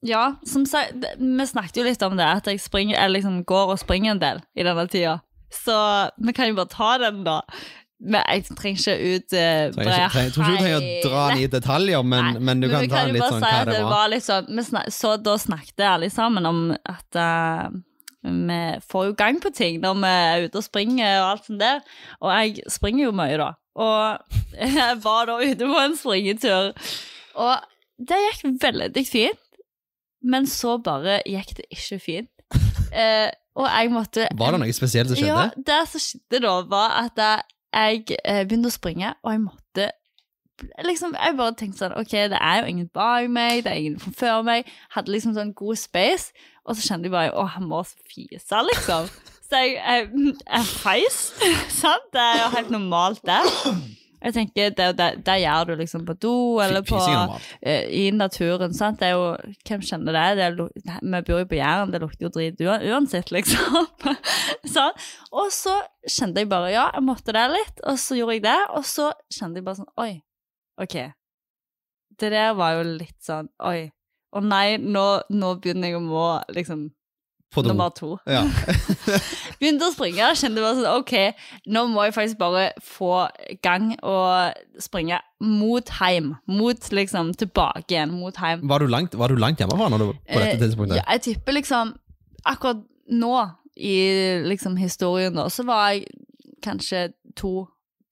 Ja, 0.04 0.34
som 0.44 0.66
sagt, 0.68 0.98
det- 1.00 1.14
vi 1.16 1.46
snakket 1.48 1.78
jo 1.80 1.84
litt 1.86 2.02
om 2.04 2.18
det, 2.18 2.26
at 2.28 2.44
jeg 2.50 2.60
springer, 2.60 2.98
eller 3.00 3.16
liksom 3.22 3.38
går 3.48 3.72
og 3.72 3.78
springer 3.80 4.10
en 4.12 4.20
del 4.20 4.42
i 4.54 4.62
denne 4.66 4.84
tida. 4.92 5.14
Så 5.64 5.72
vi 6.20 6.34
kan 6.36 6.50
jo 6.50 6.58
bare 6.58 6.68
ta 6.68 6.90
den, 7.00 7.22
da. 7.24 7.38
Men 8.04 8.20
jeg 8.28 8.44
trenger 8.52 8.82
ikke 8.82 9.14
ut 9.16 9.30
Så 9.32 9.40
jeg, 9.40 9.72
tror 9.72 10.44
ikke 10.44 10.50
du 10.50 10.56
trenger 10.58 10.76
å 10.76 11.08
dra 11.08 11.22
den 11.30 11.38
i 11.38 11.46
detaljer, 11.46 12.02
men, 12.04 12.24
Nei, 12.34 12.40
men 12.50 12.60
du 12.60 12.68
kan 12.68 12.82
vi 12.84 12.88
ta 12.92 13.06
jo 13.06 13.12
litt 13.14 13.22
bare 13.24 13.32
sånn 13.32 13.40
si 13.40 13.48
hva 13.48 13.60
at 13.62 13.72
det 13.72 13.82
var. 13.88 14.08
litt 14.12 14.26
sånn, 14.26 14.46
vi 14.58 14.64
snak, 14.68 14.92
så 14.92 15.14
da 15.24 15.38
snakket 15.40 15.84
alle 15.88 16.10
sammen 16.12 16.44
om 16.52 16.62
at 16.84 17.16
eh, 17.16 17.68
vi 18.24 18.80
får 18.90 19.06
jo 19.10 19.14
gang 19.18 19.40
på 19.42 19.52
ting 19.54 19.80
når 19.82 20.00
vi 20.00 20.10
er 20.10 20.46
ute 20.46 20.60
og 20.60 20.64
springer 20.64 21.20
og 21.20 21.30
alt 21.30 21.46
sånt 21.48 21.60
der. 21.60 21.80
Og 22.20 22.32
jeg 22.32 22.64
springer 22.72 23.04
jo 23.04 23.14
mye, 23.16 23.36
da. 23.40 23.50
Og 23.74 24.18
jeg 24.78 24.98
var 25.04 25.28
da 25.28 25.38
ute 25.42 25.70
på 25.70 25.80
en 25.82 25.96
springetur, 25.98 26.72
og 27.34 27.56
det 27.98 28.20
gikk 28.28 28.62
veldig 28.62 29.06
fint. 29.06 29.40
Men 30.24 30.46
så 30.48 30.78
bare 30.80 31.18
gikk 31.28 31.56
det 31.58 31.66
ikke 31.70 32.00
fint. 32.02 32.30
Eh, 32.94 33.26
og 33.58 33.66
jeg 33.66 33.90
måtte 33.90 34.28
Var 34.38 34.52
det 34.54 34.58
noe 34.62 34.74
spesielt 34.76 35.08
som 35.10 35.16
skjedde? 35.18 35.32
ja, 35.34 35.62
det 35.66 35.78
som 35.90 36.02
skjedde 36.04 36.38
da, 36.44 36.52
var 36.70 36.92
at 37.00 37.16
jeg 37.74 38.04
eh, 38.22 38.44
begynte 38.46 38.70
å 38.70 38.74
springe, 38.74 39.08
og 39.24 39.32
jeg 39.32 39.40
måtte 39.42 39.88
liksom, 40.86 41.16
jeg 41.18 41.36
bare 41.38 41.56
tenkte 41.58 41.80
sånn 41.80 41.96
Ok, 41.98 42.14
det 42.30 42.38
er 42.38 42.60
jo 42.60 42.70
ingen 42.70 42.88
bak 42.94 43.26
meg, 43.32 43.64
det 43.64 43.72
er 43.72 43.80
ingen 43.82 44.14
før 44.14 44.44
meg. 44.46 44.70
Hadde 44.94 45.14
liksom 45.14 45.34
sånn 45.34 45.50
god 45.58 45.80
space. 45.80 46.30
Og 46.64 46.76
så 46.76 46.86
kjente 46.86 47.10
jeg 47.10 47.14
bare 47.14 47.34
Å, 47.36 47.46
han 47.56 47.68
må 47.68 47.82
fise, 47.84 48.62
liksom. 48.70 49.10
Så 49.44 49.60
jeg, 49.60 49.76
jeg, 49.76 50.32
jeg 50.48 50.70
feis. 50.80 51.18
Sant? 51.82 52.08
Det 52.14 52.22
er 52.22 52.40
jo 52.40 52.48
helt 52.56 52.72
normalt, 52.72 53.20
det. 53.28 53.42
Jeg 54.24 54.32
tenker, 54.32 54.70
det, 54.72 54.86
det, 54.96 55.06
det 55.26 55.34
gjør 55.42 55.66
du 55.68 55.72
liksom 55.82 56.06
på 56.08 56.14
do 56.16 56.36
eller 56.64 56.80
på, 56.88 56.96
eh, 57.60 57.84
i 57.92 58.06
naturen. 58.16 58.72
sant? 58.72 58.96
Det 59.02 59.10
er 59.10 59.18
jo, 59.18 59.26
Hvem 59.68 59.82
kjenner 59.84 60.16
det? 60.16 60.22
det 60.38 60.46
er, 60.46 61.02
vi 61.02 61.20
bor 61.28 61.42
jo 61.42 61.48
på 61.50 61.58
Jæren, 61.58 61.92
det 61.92 62.00
lukter 62.00 62.24
jo 62.24 62.30
drit 62.32 62.62
uansett, 62.64 63.28
liksom. 63.36 63.90
sånn. 64.74 65.04
Og 65.28 65.52
så 65.52 65.76
kjente 66.08 66.40
jeg 66.40 66.48
bare 66.48 66.72
ja, 66.72 66.86
jeg 66.96 67.04
måtte 67.04 67.36
det 67.36 67.44
litt, 67.52 67.84
og 67.84 68.00
så 68.00 68.16
gjorde 68.16 68.38
jeg 68.38 68.46
det. 68.48 68.56
Og 68.78 68.88
så 68.88 69.10
kjente 69.28 69.60
jeg 69.60 69.68
bare 69.68 69.80
sånn 69.82 69.92
Oi, 70.00 70.14
OK. 70.80 70.96
Det 72.16 72.32
der 72.32 72.56
var 72.56 72.78
jo 72.78 72.88
litt 72.94 73.20
sånn 73.26 73.52
Oi. 73.68 73.90
Å 74.34 74.42
nei, 74.42 74.76
nå, 74.82 75.06
nå 75.30 75.54
begynner 75.62 75.92
jeg 75.92 76.00
å 76.00 76.04
må 76.04 76.26
liksom. 76.54 76.90
Nummer 77.54 77.92
to. 77.94 78.16
Ja. 78.26 78.40
Begynte 79.60 79.86
å 79.86 79.92
springe, 79.94 80.26
kjente 80.34 80.58
bare 80.58 80.74
sånn 80.74 80.88
OK, 80.90 81.12
nå 81.70 81.84
må 81.92 82.02
jeg 82.08 82.14
faktisk 82.16 82.40
bare 82.40 82.64
få 82.82 83.28
gang 83.62 83.92
og 84.02 84.56
springe 84.82 85.20
mot 85.38 85.92
heim. 86.00 86.32
Mot 86.50 86.88
liksom 86.98 87.30
tilbake 87.38 87.94
igjen, 87.94 88.16
mot 88.18 88.34
heim. 88.42 88.64
Var, 88.66 88.82
du 88.82 88.90
langt, 88.90 89.14
var 89.14 89.30
du 89.30 89.38
langt 89.38 89.62
hjemmefra 89.62 89.86
du, 89.94 90.08
på 90.10 90.40
dette 90.40 90.56
Eh, 90.56 90.64
tidspunktet? 90.64 90.98
Ja, 90.98 91.06
jeg 91.14 91.22
tipper 91.28 91.60
liksom 91.60 91.94
Akkurat 92.44 92.82
nå 93.08 93.36
i 93.78 93.94
liksom 94.44 94.74
historien 94.76 95.38
da, 95.38 95.46
så 95.48 95.62
var 95.64 95.94
jeg 95.94 96.10
kanskje 96.60 97.06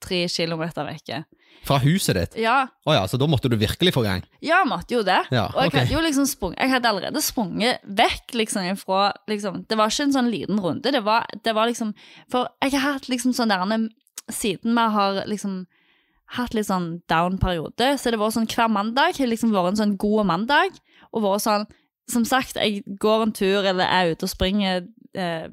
to-tre 0.02 0.28
kilometer 0.28 0.85
vekke. 0.85 1.23
Fra 1.62 1.76
huset 1.78 2.16
ditt? 2.16 2.32
Ja, 2.42 2.66
Oh 2.87 2.94
ja, 2.94 3.04
så 3.06 3.16
da 3.21 3.26
måtte 3.30 3.49
du 3.49 3.56
virkelig 3.56 3.92
få 3.94 4.02
gang? 4.02 4.23
ja, 4.42 4.59
jeg 4.62 4.68
måtte 4.68 4.97
jo 4.97 5.02
det. 5.06 5.21
Ja, 5.30 5.44
Og 5.54 5.62
jeg 5.62 5.73
hadde 5.73 5.94
jo 5.94 6.00
liksom 6.00 6.26
sprung, 6.26 6.54
Jeg 6.59 6.71
hadde 6.71 6.88
allerede 6.88 7.23
sprunget 7.23 7.78
vekk 7.87 8.35
liksom 8.35 8.64
ifra 8.66 9.12
liksom, 9.28 9.64
Det 9.68 9.78
var 9.78 9.92
ikke 9.92 10.09
en 10.09 10.12
sånn 10.16 10.30
liten 10.30 10.59
runde. 10.59 10.90
Det 10.90 11.04
var, 11.04 11.26
det 11.44 11.54
var 11.54 11.66
liksom 11.71 11.94
For 12.28 12.49
jeg 12.62 12.73
har 12.75 12.97
hatt 12.97 13.09
liksom 13.09 13.32
sånn 13.32 13.49
der 13.49 13.88
Siden 14.30 14.75
vi 14.75 14.88
har 14.97 15.23
liksom 15.26 15.66
hatt 16.32 16.54
litt 16.54 16.66
sånn 16.66 17.02
down-periode, 17.12 17.99
så 18.00 18.11
det 18.11 18.18
var 18.18 18.30
sånn 18.32 18.47
hver 18.49 18.71
mandag 18.73 19.18
har 19.18 19.26
liksom 19.28 19.52
vært 19.52 19.75
en 19.75 19.76
sånn 19.76 19.97
god 20.00 20.25
mandag. 20.26 20.78
Og 21.12 21.23
vært 21.23 21.44
sånn 21.44 21.66
Som 22.11 22.25
sagt, 22.25 22.56
jeg 22.56 22.82
går 22.99 23.23
en 23.23 23.32
tur 23.32 23.62
eller 23.62 23.85
er 23.87 24.11
ute 24.16 24.25
og 24.26 24.30
springer 24.32 24.87
eh, 25.14 25.49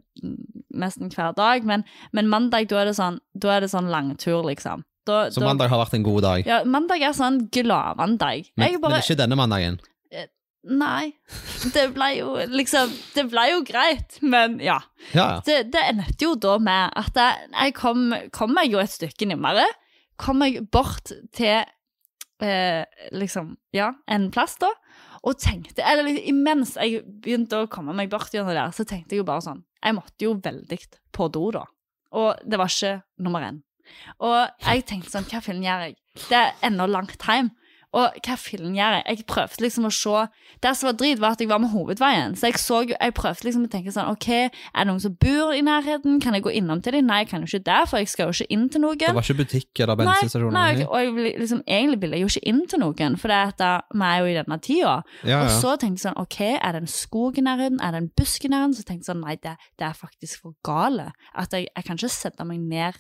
nesten 0.74 1.10
hver 1.14 1.34
dag, 1.38 1.66
men, 1.68 1.84
men 2.14 2.30
mandag, 2.32 2.68
da 2.72 2.82
er 2.84 2.92
det 2.92 2.96
sånn, 3.00 3.20
da 3.34 3.56
er 3.58 3.66
det 3.66 3.72
sånn 3.74 3.90
langtur, 3.92 4.44
liksom. 4.48 4.84
Da, 5.08 5.30
Så 5.34 5.42
da- 5.42 5.48
mandag 5.48 5.70
har 5.72 5.80
vært 5.86 5.96
en 5.98 6.04
god 6.06 6.22
dag? 6.22 6.46
Ja, 6.46 6.64
mandag 6.66 7.02
er 7.02 7.14
sånn 7.18 7.48
gladmandag. 7.50 8.52
Men, 8.60 8.80
bare 8.82 8.98
men 9.00 9.02
ikke 9.06 9.18
denne 9.18 9.38
mandagen? 9.40 9.80
Nei. 10.70 11.14
Det 11.74 11.86
ble 11.96 12.08
jo 12.18 12.34
liksom 12.52 12.92
Det 13.16 13.24
ble 13.32 13.46
jo 13.54 13.62
greit, 13.64 14.18
men 14.22 14.58
ja. 14.60 14.76
Ja, 15.16 15.24
ja. 15.24 15.42
Det, 15.48 15.72
det 15.72 15.84
endte 15.94 16.26
jo 16.28 16.34
da 16.36 16.58
med 16.60 16.92
at 17.00 17.16
jeg, 17.16 17.48
jeg 17.54 17.76
kom, 17.78 18.10
kom 18.36 18.52
meg 18.54 18.74
jo 18.76 18.82
et 18.84 18.92
stykke 18.92 19.30
nærmere. 19.32 19.64
Kom 20.20 20.44
jeg 20.44 20.66
bort 20.70 21.14
til 21.32 21.64
eh, 22.44 22.84
liksom 23.16 23.54
Ja, 23.74 23.94
en 24.12 24.28
plass, 24.36 24.58
da. 24.60 24.74
Og 25.28 25.40
tenkte 25.40 25.84
Eller 25.84 26.06
liksom, 26.08 26.28
imens 26.32 26.76
jeg 26.80 27.02
begynte 27.24 27.64
å 27.64 27.70
komme 27.72 27.96
meg 27.96 28.12
bort 28.12 28.34
gjennom 28.34 28.54
der, 28.54 28.72
så 28.76 28.86
tenkte 28.88 29.16
jeg 29.16 29.24
jo 29.24 29.28
bare 29.28 29.44
sånn 29.46 29.64
Jeg 29.84 29.98
måtte 29.98 30.26
jo 30.28 30.36
veldig 30.40 30.80
på 31.16 31.28
do, 31.34 31.50
da. 31.56 31.66
Og 32.16 32.40
det 32.48 32.60
var 32.60 32.72
ikke 32.72 32.94
nummer 33.26 33.44
én. 33.46 33.60
Og 34.24 34.38
jeg 34.66 34.86
tenkte 34.90 35.14
sånn 35.14 35.28
Hva 35.30 35.42
fillen 35.44 35.66
gjør 35.66 35.88
jeg? 35.88 35.98
Det 36.30 36.40
er 36.40 36.56
ennå 36.68 36.88
langt 36.90 37.24
hjem. 37.28 37.52
Og 37.92 38.14
hva 38.22 38.36
fillen 38.38 38.76
gjør 38.78 39.00
jeg? 39.00 39.04
Jeg 39.18 39.26
prøvde 39.26 39.64
liksom 39.66 39.88
å 39.88 39.90
se 39.90 40.28
Det 40.62 40.76
som 40.78 40.88
var 40.92 40.94
drit, 41.00 41.18
var 41.20 41.32
at 41.34 41.40
jeg 41.42 41.50
var 41.50 41.58
med 41.64 41.72
hovedveien. 41.72 42.36
Så 42.38 42.46
jeg, 42.52 42.60
så, 42.62 42.84
jeg 42.86 43.14
prøvde 43.18 43.48
liksom 43.48 43.64
å 43.66 43.70
tenke 43.72 43.90
sånn 43.96 44.12
OK, 44.12 44.28
er 44.30 44.52
det 44.78 44.86
noen 44.92 45.00
som 45.02 45.16
bor 45.18 45.54
i 45.56 45.62
nærheten? 45.66 46.20
Kan 46.22 46.36
jeg 46.38 46.44
gå 46.46 46.52
innom 46.60 46.84
til 46.86 46.94
dem? 46.94 47.08
Nei, 47.10 47.24
jeg 47.24 47.30
kan 47.32 47.42
jo 47.42 47.50
ikke 47.50 47.64
det, 47.66 47.80
for 47.90 47.98
jeg 47.98 48.12
skal 48.12 48.28
jo 48.30 48.36
ikke 48.38 48.54
inn 48.54 48.68
til 48.70 48.84
noen. 48.84 48.98
Det 49.00 49.14
var 49.16 49.26
ikke 49.26 49.40
butikk 49.42 49.82
eller 49.82 49.96
Nei, 49.96 50.06
bensinstasjon? 50.06 50.54
nei, 50.54 50.68
eller 50.74 50.86
og- 50.86 51.18
jeg, 51.26 51.40
liksom, 51.40 51.64
egentlig 51.66 52.02
ville 52.02 52.18
jeg 52.20 52.22
jo 52.28 52.32
ikke 52.34 52.48
inn 52.54 52.62
til 52.68 52.80
noen, 52.80 53.18
for 53.18 53.28
da- 53.58 53.82
vi 53.94 54.06
er 54.06 54.20
jo 54.20 54.26
i 54.26 54.38
denne 54.44 54.60
tida. 54.62 54.96
Ja, 55.24 55.30
Ja, 55.30 55.42
Og 55.46 55.50
så 55.50 55.78
tenkte 55.80 56.04
jeg 56.04 56.14
sånn, 56.14 56.22
ok, 56.22 56.40
er 56.62 56.72
det 56.74 56.82
en 56.82 56.88
skog 56.88 57.38
i 57.38 57.42
nærheten, 57.42 57.80
er 57.82 57.92
det 57.92 58.02
en 58.04 58.12
busk 58.16 58.46
i 58.46 58.50
nærheten? 58.50 58.76
Så 58.76 58.84
tenkte 58.84 59.08
jeg 59.08 59.16
sånn, 59.16 59.22
nei, 59.26 59.36
det, 59.42 59.56
det 59.80 59.88
er 59.88 59.94
faktisk 59.98 60.42
for 60.42 60.54
gale. 60.64 61.12
At 61.34 61.50
jeg, 61.54 61.68
jeg 61.76 61.86
kan 61.86 61.98
ikke 61.98 62.10
sette 62.10 62.46
meg 62.46 62.60
ned 62.60 62.94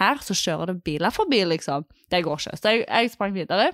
her, 0.00 0.16
så 0.16 0.34
kjører 0.34 0.66
det 0.66 0.82
biler 0.84 1.10
forbi, 1.10 1.44
liksom. 1.44 1.84
Det 2.10 2.24
går 2.24 2.36
ikke. 2.42 2.56
Så 2.58 2.62
jeg, 2.72 2.84
jeg 2.88 3.10
sprang 3.12 3.34
videre. 3.34 3.72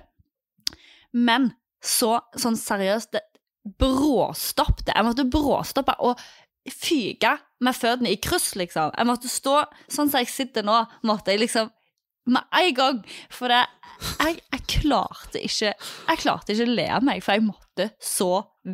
Men 1.15 1.51
så, 1.83 2.17
sånn 2.37 2.57
seriøst, 2.59 3.13
det 3.15 3.23
bråstoppet. 3.79 4.93
Jeg 4.93 5.05
måtte 5.05 5.27
bråstoppe 5.29 5.95
og 6.05 6.21
fyke 6.69 7.35
med 7.63 7.75
føttene 7.75 8.13
i 8.13 8.19
kryss, 8.21 8.53
liksom. 8.59 8.93
Jeg 8.95 9.09
måtte 9.09 9.31
stå 9.31 9.61
sånn 9.87 10.09
som 10.11 10.21
jeg 10.21 10.31
sitter 10.31 10.65
nå, 10.65 10.81
måtte 11.07 11.33
jeg 11.33 11.43
liksom 11.43 11.71
med 12.29 12.45
en 12.61 12.73
gang. 12.77 13.01
For 13.33 13.51
det, 13.51 13.63
jeg, 14.21 14.39
jeg 14.53 14.65
klarte 14.69 15.41
ikke 15.41 15.71
Jeg 15.73 16.21
klarte 16.21 16.53
ikke 16.53 16.67
å 16.67 16.75
le 16.77 16.87
av 16.99 17.05
meg, 17.05 17.23
for 17.25 17.35
jeg 17.35 17.47
måtte 17.47 17.89
så 18.03 18.31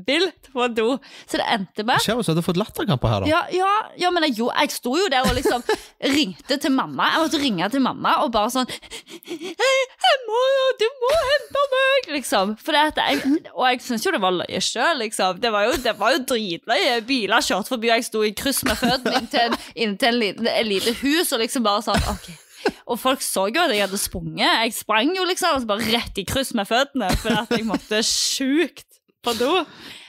vilt 0.07 0.49
på 0.53 0.67
do. 0.75 0.97
Så 1.29 1.39
det 1.41 1.47
endte 1.55 1.85
med 1.87 2.03
Skjer 2.03 2.21
så 2.21 2.33
at 2.33 2.37
du 2.37 2.41
har 2.41 2.47
fått 2.47 2.59
latterkramper 2.59 3.11
her, 3.11 3.25
da. 3.25 3.29
ja, 3.31 3.41
ja, 3.55 3.71
ja, 4.05 4.11
men 4.13 4.27
jeg, 4.27 4.37
jo, 4.41 4.49
jeg 4.53 4.73
sto 4.75 4.95
jo 4.99 5.07
der 5.11 5.27
og 5.27 5.35
liksom 5.37 5.63
ringte 6.15 6.59
til 6.61 6.73
mamma. 6.75 7.11
Jeg 7.13 7.25
måtte 7.25 7.41
ringe 7.41 7.69
til 7.73 7.83
mamma 7.85 8.17
og 8.23 8.31
bare 8.35 8.53
sånn 8.53 8.69
Hei, 9.25 9.73
jeg 10.05 10.21
må, 10.27 10.41
du 10.79 10.85
må 11.03 11.11
hente 11.17 11.65
meg, 11.75 12.09
liksom. 12.17 12.55
For 12.61 12.75
det 12.75 12.83
at 12.93 13.03
jeg, 13.03 13.35
og 13.53 13.65
jeg 13.69 13.83
syns 13.85 14.05
jo 14.05 14.13
det 14.15 14.21
var 14.23 14.35
løye 14.35 14.61
sjøl, 14.63 15.01
liksom. 15.03 15.39
Det 15.43 15.51
var 15.53 15.67
jo, 15.69 15.75
det 15.83 15.95
var 15.99 16.15
jo 16.15 16.23
dritløye. 16.33 16.99
Biler 17.07 17.45
kjørte 17.45 17.73
forbi, 17.75 17.91
og 17.91 17.99
jeg 17.99 18.09
sto 18.09 18.23
i 18.25 18.33
kryss 18.37 18.63
med 18.67 18.79
føttene 18.79 19.21
inntil 19.21 19.59
inntil 19.75 20.15
en 20.15 20.19
liten, 20.19 20.49
lite 20.67 20.95
hus, 21.01 21.31
og 21.33 21.41
liksom 21.43 21.65
bare 21.65 21.83
sånn 21.85 22.09
OK. 22.13 22.31
Og 22.89 22.97
folk 22.97 23.21
så 23.21 23.47
jo 23.53 23.61
at 23.61 23.73
jeg 23.73 23.83
hadde 23.83 23.99
sprunget. 24.01 24.45
Jeg 24.45 24.73
sprang 24.77 25.11
jo 25.17 25.25
liksom 25.27 25.53
altså 25.53 25.69
bare 25.69 25.85
rett 25.93 26.17
i 26.21 26.25
kryss 26.25 26.53
med 26.57 26.69
føttene, 26.69 27.11
for 27.21 27.43
at 27.43 27.53
jeg 27.53 27.65
måtte 27.67 28.01
sjukt 28.05 28.84
på 29.25 29.33
do. 29.41 29.65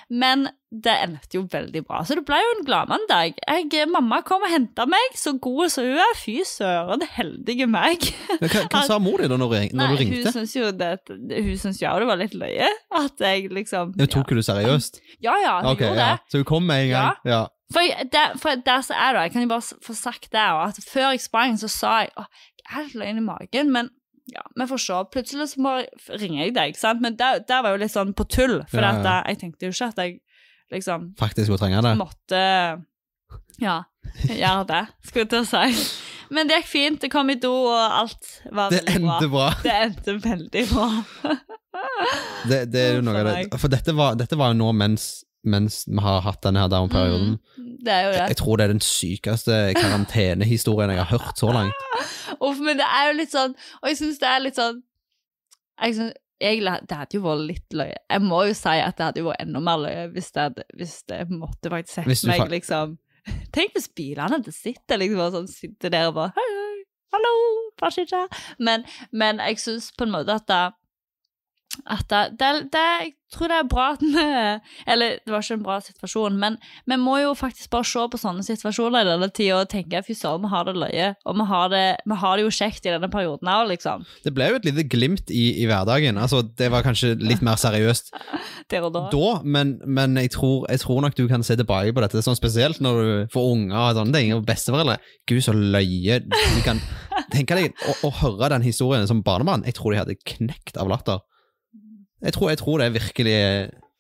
Men 0.09 0.44
det 0.70 0.92
endte 1.02 1.35
jo 1.35 1.40
veldig 1.50 1.81
bra, 1.88 2.05
så 2.07 2.14
det 2.14 2.22
ble 2.29 2.37
jo 2.38 2.50
en 2.55 2.64
gladmandag. 2.68 3.40
Jeg- 3.42 3.88
Mamma 3.90 4.20
kom 4.22 4.44
og 4.46 4.52
henta 4.52 4.85
meg, 4.87 5.16
så 5.18 5.33
god 5.42 5.68
som 5.74 5.83
hun 5.88 5.98
er. 5.98 6.12
Fy 6.20 6.37
søren, 6.46 7.02
heldige 7.16 7.66
meg. 7.66 8.07
Men 8.40 8.48
Hva, 8.52 8.62
hva 8.70 8.83
sa 8.87 9.00
mor 9.02 9.18
di 9.18 9.26
da 9.26 9.35
når, 9.40 9.50
du 9.50 9.57
Nei, 9.57 9.88
du 9.88 9.96
hun 9.96 9.98
ringte? 9.98 10.44
jo 10.55 10.70
det 10.79 10.92
Hun 11.42 11.59
synes 11.59 11.83
jo 11.83 11.98
det 11.98 12.07
var 12.07 12.16
litt 12.22 12.35
løye. 12.38 12.68
At 12.94 13.18
jeg 13.18 13.50
liksom 13.50 13.96
Ja, 13.98 14.07
Tok 14.07 14.29
du 14.31 14.37
det 14.38 14.46
seriøst? 14.46 15.00
Ja 15.26 15.35
ja, 15.42 15.57
hun 15.62 15.72
okay, 15.72 15.88
gjorde 15.88 15.98
ja. 16.07 16.12
det. 16.14 16.31
Så 16.31 16.38
hun 16.38 16.44
kom 16.55 16.62
med 16.70 16.85
en 16.87 16.90
gang? 16.94 17.16
Ja. 17.26 17.42
For, 17.72 17.81
jeg- 17.83 18.09
der, 18.12 18.37
for 18.38 18.55
der 18.62 18.81
så 18.87 18.94
er 18.94 19.12
det, 19.12 19.22
jeg 19.26 19.33
kan 19.33 19.42
jo 19.42 19.48
bare 19.48 19.62
få 19.83 19.94
sagt 19.98 20.31
det, 20.31 20.38
at 20.38 20.79
før 20.87 21.11
jeg 21.16 21.20
sprang, 21.26 21.59
så 21.59 21.66
sa 21.68 21.98
jeg 22.05 22.11
åh, 22.16 22.31
jeg 22.62 22.79
er 22.79 22.85
litt 22.87 22.94
løgn 23.02 23.18
i 23.18 23.26
magen, 23.26 23.72
men 23.72 23.90
ja, 24.32 24.42
vi 24.58 24.66
får 24.66 24.80
se. 24.82 25.00
Plutselig 25.14 25.48
så 25.52 25.74
ringer 26.18 26.44
jeg 26.44 26.54
deg, 26.56 26.76
sant? 26.78 27.00
Men 27.04 27.14
der, 27.18 27.40
der 27.46 27.62
var 27.62 27.76
jo 27.76 27.82
litt 27.84 27.92
sånn 27.94 28.12
på 28.16 28.26
tull, 28.28 28.58
for 28.70 28.82
Ja, 28.82 28.92
at 28.98 29.28
jeg 29.30 29.38
tenkte 29.44 29.68
jo 29.68 29.74
ikke 29.74 29.90
at 29.92 30.00
jeg 30.02 30.16
liksom 30.74 31.12
Faktisk 31.20 31.46
skulle 31.46 31.60
trenge 31.62 31.82
det? 31.86 31.92
måtte 32.00 32.40
ja, 33.62 33.76
gjøre 34.26 34.64
det, 34.68 34.80
skulle 35.06 35.24
jeg 35.24 35.30
til 35.32 35.44
å 35.44 35.48
si. 35.48 35.84
Men 36.34 36.48
det 36.50 36.56
gikk 36.58 36.66
fint, 36.72 36.98
det 37.04 37.10
kom 37.12 37.30
i 37.30 37.36
do, 37.38 37.52
og 37.70 37.78
alt 38.00 38.32
var 38.52 38.74
Det 38.74 38.82
veldig 38.88 39.28
bra. 39.30 39.30
bra. 39.30 39.46
Det 39.62 39.76
endte 39.84 40.16
veldig 40.24 40.64
bra. 40.72 40.88
Det, 42.50 42.58
det 42.72 42.82
er 42.82 42.94
jo 42.98 43.04
noe 43.06 43.20
av 43.22 43.28
det. 43.30 43.60
For 43.60 43.70
dette 43.72 43.94
var, 43.96 44.16
dette 44.18 44.36
var 44.38 44.52
jo 44.52 44.58
nå 44.58 44.72
mens, 44.76 45.06
mens 45.46 45.85
vi 45.87 46.02
har 46.02 46.20
hatt 46.26 46.42
denne 46.44 46.62
her 46.64 46.70
down-perioden. 46.72 47.37
Mm, 47.56 47.70
det 47.87 47.94
er 47.94 48.04
jo 48.04 48.12
det. 48.12 48.26
Jeg 48.32 48.38
tror 48.40 48.59
det 48.59 48.66
er 48.66 48.72
den 48.74 48.85
sykeste 48.85 49.56
karantenehistorien 49.78 50.92
jeg 50.92 51.02
har 51.02 51.11
hørt 51.18 51.40
så 51.40 51.52
langt. 51.54 51.88
Uff, 52.46 52.61
men 52.61 52.78
det 52.80 52.87
er 52.87 53.11
jo 53.11 53.16
litt 53.20 53.32
sånn 53.32 53.52
Og 53.54 53.88
jeg 53.88 53.98
syns 54.00 54.18
det 54.20 54.28
er 54.28 54.40
litt 54.42 54.56
sånn 54.59 54.80
Jeg 55.78 55.94
synes 55.96 56.16
jeg, 56.42 56.61
Det 56.61 56.98
hadde 56.98 57.16
jo 57.16 57.22
vært 57.24 57.44
litt 57.48 57.76
løye. 57.78 57.96
Jeg 58.12 58.24
må 58.26 58.42
jo 58.48 58.56
si 58.59 58.74
at 58.82 58.98
det 58.98 59.06
hadde 59.06 59.22
jo 59.22 59.28
vært 59.30 59.44
enda 59.46 59.62
mer 59.64 59.80
løye 59.80 60.06
hvis 60.12 60.32
det, 60.35 60.48
hadde, 60.48 60.66
hvis 60.76 60.96
det 61.09 61.20
måtte 61.30 61.72
faktisk 61.72 61.94
sett 62.02 62.28
meg, 62.28 62.44
liksom 62.52 62.96
Tenk 63.56 63.76
hvis 63.76 63.88
bilene 63.96 64.37
hadde 64.37 64.54
sittet 64.54 64.98
liksom 65.00 65.22
bare 65.22 65.35
sånn 65.38 65.50
Sitter 65.50 65.94
der 65.94 66.11
og 66.11 66.18
bare 66.18 66.35
Hei, 66.37 66.46
hei, 66.59 66.82
hallo, 67.16 67.32
hva 67.80 67.92
skjer? 67.94 68.42
Men, 68.59 68.85
men 69.12 69.40
jeg 69.46 69.62
syns 69.62 69.88
på 69.96 70.06
en 70.06 70.14
måte 70.18 70.37
at 70.37 70.46
det, 70.50 70.62
at 71.84 72.10
det, 72.40 72.50
det, 72.72 72.84
jeg 73.26 73.34
tror 73.34 73.50
det 73.50 73.56
er 73.58 73.68
bra 73.68 73.86
at 73.96 74.02
vi 74.02 74.24
Eller 74.86 75.16
det 75.24 75.32
var 75.32 75.42
ikke 75.42 75.56
en 75.58 75.64
bra 75.64 75.76
situasjon, 75.82 76.36
men 76.38 76.56
vi 76.86 76.98
må 77.00 77.16
jo 77.20 77.32
faktisk 77.36 77.70
bare 77.72 77.88
se 77.88 78.04
på 78.12 78.20
sånne 78.20 78.44
situasjoner 78.46 79.02
i 79.02 79.08
denne 79.08 79.28
tida 79.34 79.60
og 79.60 79.70
tenke 79.72 80.02
fy 80.06 80.14
søren, 80.16 80.44
vi 80.44 80.52
har 80.52 80.68
det 80.68 80.76
løye. 80.78 81.08
Og 81.26 81.38
vi 81.40 81.46
har 81.50 81.72
det, 81.72 81.84
vi 82.06 82.18
har 82.22 82.38
det 82.38 82.46
jo 82.46 82.54
kjekt 82.54 82.86
i 82.86 82.94
denne 82.94 83.10
perioden 83.12 83.50
òg, 83.50 83.66
liksom. 83.72 84.06
Det 84.24 84.32
ble 84.36 84.50
jo 84.50 84.60
et 84.60 84.68
lite 84.68 84.86
glimt 84.92 85.32
i, 85.34 85.44
i 85.62 85.66
hverdagen. 85.68 86.20
Altså, 86.22 86.42
det 86.58 86.70
var 86.72 86.86
kanskje 86.86 87.16
litt 87.20 87.44
mer 87.46 87.58
seriøst 87.60 88.12
Der 88.72 88.82
og 88.82 88.94
da. 88.96 89.04
da, 89.12 89.28
men, 89.44 89.76
men 89.86 90.16
jeg, 90.18 90.32
tror, 90.34 90.64
jeg 90.70 90.82
tror 90.82 91.04
nok 91.04 91.14
du 91.18 91.26
kan 91.30 91.44
se 91.46 91.54
tilbake 91.58 91.94
på 91.94 92.02
dette 92.02 92.22
sånn 92.24 92.38
spesielt 92.38 92.80
når 92.82 92.98
du 92.98 93.12
får 93.34 93.52
unger 93.52 93.76
og 93.78 94.00
sånne 94.00 94.18
ting, 94.18 94.34
og 94.34 94.46
besteforeldre. 94.48 94.98
Gud, 95.30 95.42
så 95.44 95.54
løye 95.54 96.22
du 96.26 96.60
kan 96.66 96.82
Tenk 97.32 97.50
deg 97.50 97.86
å, 97.88 97.94
å 98.06 98.10
høre 98.20 98.52
den 98.52 98.64
historien 98.66 99.06
som 99.08 99.22
barnebarn. 99.26 99.64
Jeg 99.66 99.78
tror 99.78 99.92
de 99.92 100.02
hadde 100.02 100.18
knekt 100.28 100.78
av 100.78 100.90
latter. 100.90 101.24
Jeg 102.24 102.33
tror, 102.33 102.48
jeg 102.50 102.59
tror 102.59 102.79
det 102.81 102.87
er 102.87 102.94
virkelig 102.96 103.35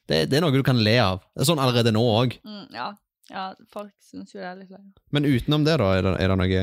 det, 0.08 0.18
det 0.30 0.36
er 0.38 0.40
noe 0.44 0.54
du 0.54 0.62
kan 0.64 0.78
le 0.80 0.94
av. 1.02 1.18
Det 1.34 1.42
er 1.44 1.48
sånn 1.50 1.60
allerede 1.60 1.92
nå 1.92 2.00
òg. 2.00 2.38
Mm, 2.46 2.66
ja. 2.74 2.86
ja, 3.30 3.46
folk 3.72 3.92
syns 4.00 4.32
jo 4.34 4.40
det 4.40 4.46
er 4.48 4.56
litt 4.60 4.70
løye. 4.70 4.86
Men 5.12 5.26
utenom 5.28 5.64
det, 5.66 5.74
da, 5.82 5.90
er 5.98 6.02
det, 6.06 6.12
er 6.22 6.32
det 6.32 6.38
noe 6.40 6.62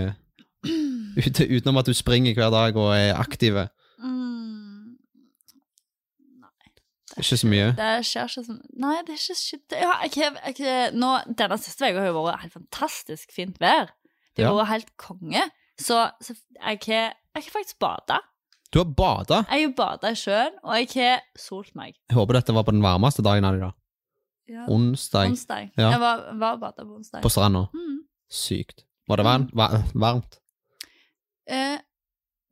ute, 1.27 1.45
Utenom 1.51 1.77
at 1.81 1.89
du 1.89 1.93
springer 1.93 2.33
hver 2.37 2.49
dag 2.55 2.77
og 2.79 2.93
er 2.95 3.13
aktive? 3.19 3.67
Mm, 3.99 4.95
Ikke 7.19 7.37
så 7.37 7.47
mye? 7.51 7.67
det 7.77 7.89
skjer 8.09 8.31
ikke 8.31 8.45
sånn 8.47 8.61
Nei, 8.81 8.95
det 9.05 9.13
er 9.13 9.19
ikke 9.21 9.37
shit. 9.37 9.75
Ja, 9.77 9.91
jeg, 10.07 10.15
jeg, 10.17 10.55
jeg, 10.63 10.93
nå, 10.97 11.11
denne 11.37 11.59
siste 11.61 11.85
uka 11.91 11.99
har 12.01 12.09
jo 12.09 12.23
vært 12.25 12.45
helt 12.47 12.55
fantastisk 12.57 13.35
fint 13.35 13.59
vær. 13.61 13.91
Det 14.33 14.47
har 14.47 14.53
Ja. 14.55 14.57
vært 14.63 14.71
helt 14.73 14.89
konge. 14.97 15.43
Så, 15.77 15.99
så 16.23 16.33
jeg 16.57 16.79
har 16.89 17.51
faktisk 17.53 17.77
bada. 17.83 18.17
Du 18.73 18.79
har 18.81 18.89
bada? 18.89 19.43
Jeg 19.53 19.67
har 19.67 19.73
bada 19.77 20.09
i 20.09 20.17
sjøen, 20.17 20.55
og 20.65 20.77
jeg 20.79 20.89
har 20.97 21.21
solt 21.37 21.75
meg. 21.77 21.93
Jeg 22.09 22.17
håper 22.17 22.39
dette 22.39 22.55
var 22.57 22.65
på 22.65 22.73
den 22.73 22.81
varmeste 22.81 23.21
dagen 23.25 23.45
av 23.45 23.53
de 23.57 23.61
da. 23.67 23.71
Ja. 24.49 24.65
Onsdag 24.67 25.29
Onsdag. 25.29 25.69
Ja. 25.79 25.91
Jeg 25.93 26.01
var, 26.01 26.23
var 26.41 26.57
bada 26.59 26.83
på 26.83 26.97
onsdag. 26.97 27.21
på 27.23 27.29
stranda. 27.31 27.67
Mm. 27.71 27.99
Sykt. 28.33 28.83
Var 29.07 29.21
det 29.21 29.25
varmt? 29.27 29.53
Va- 29.55 29.83
varmt? 29.93 30.39
Eh, 31.47 31.77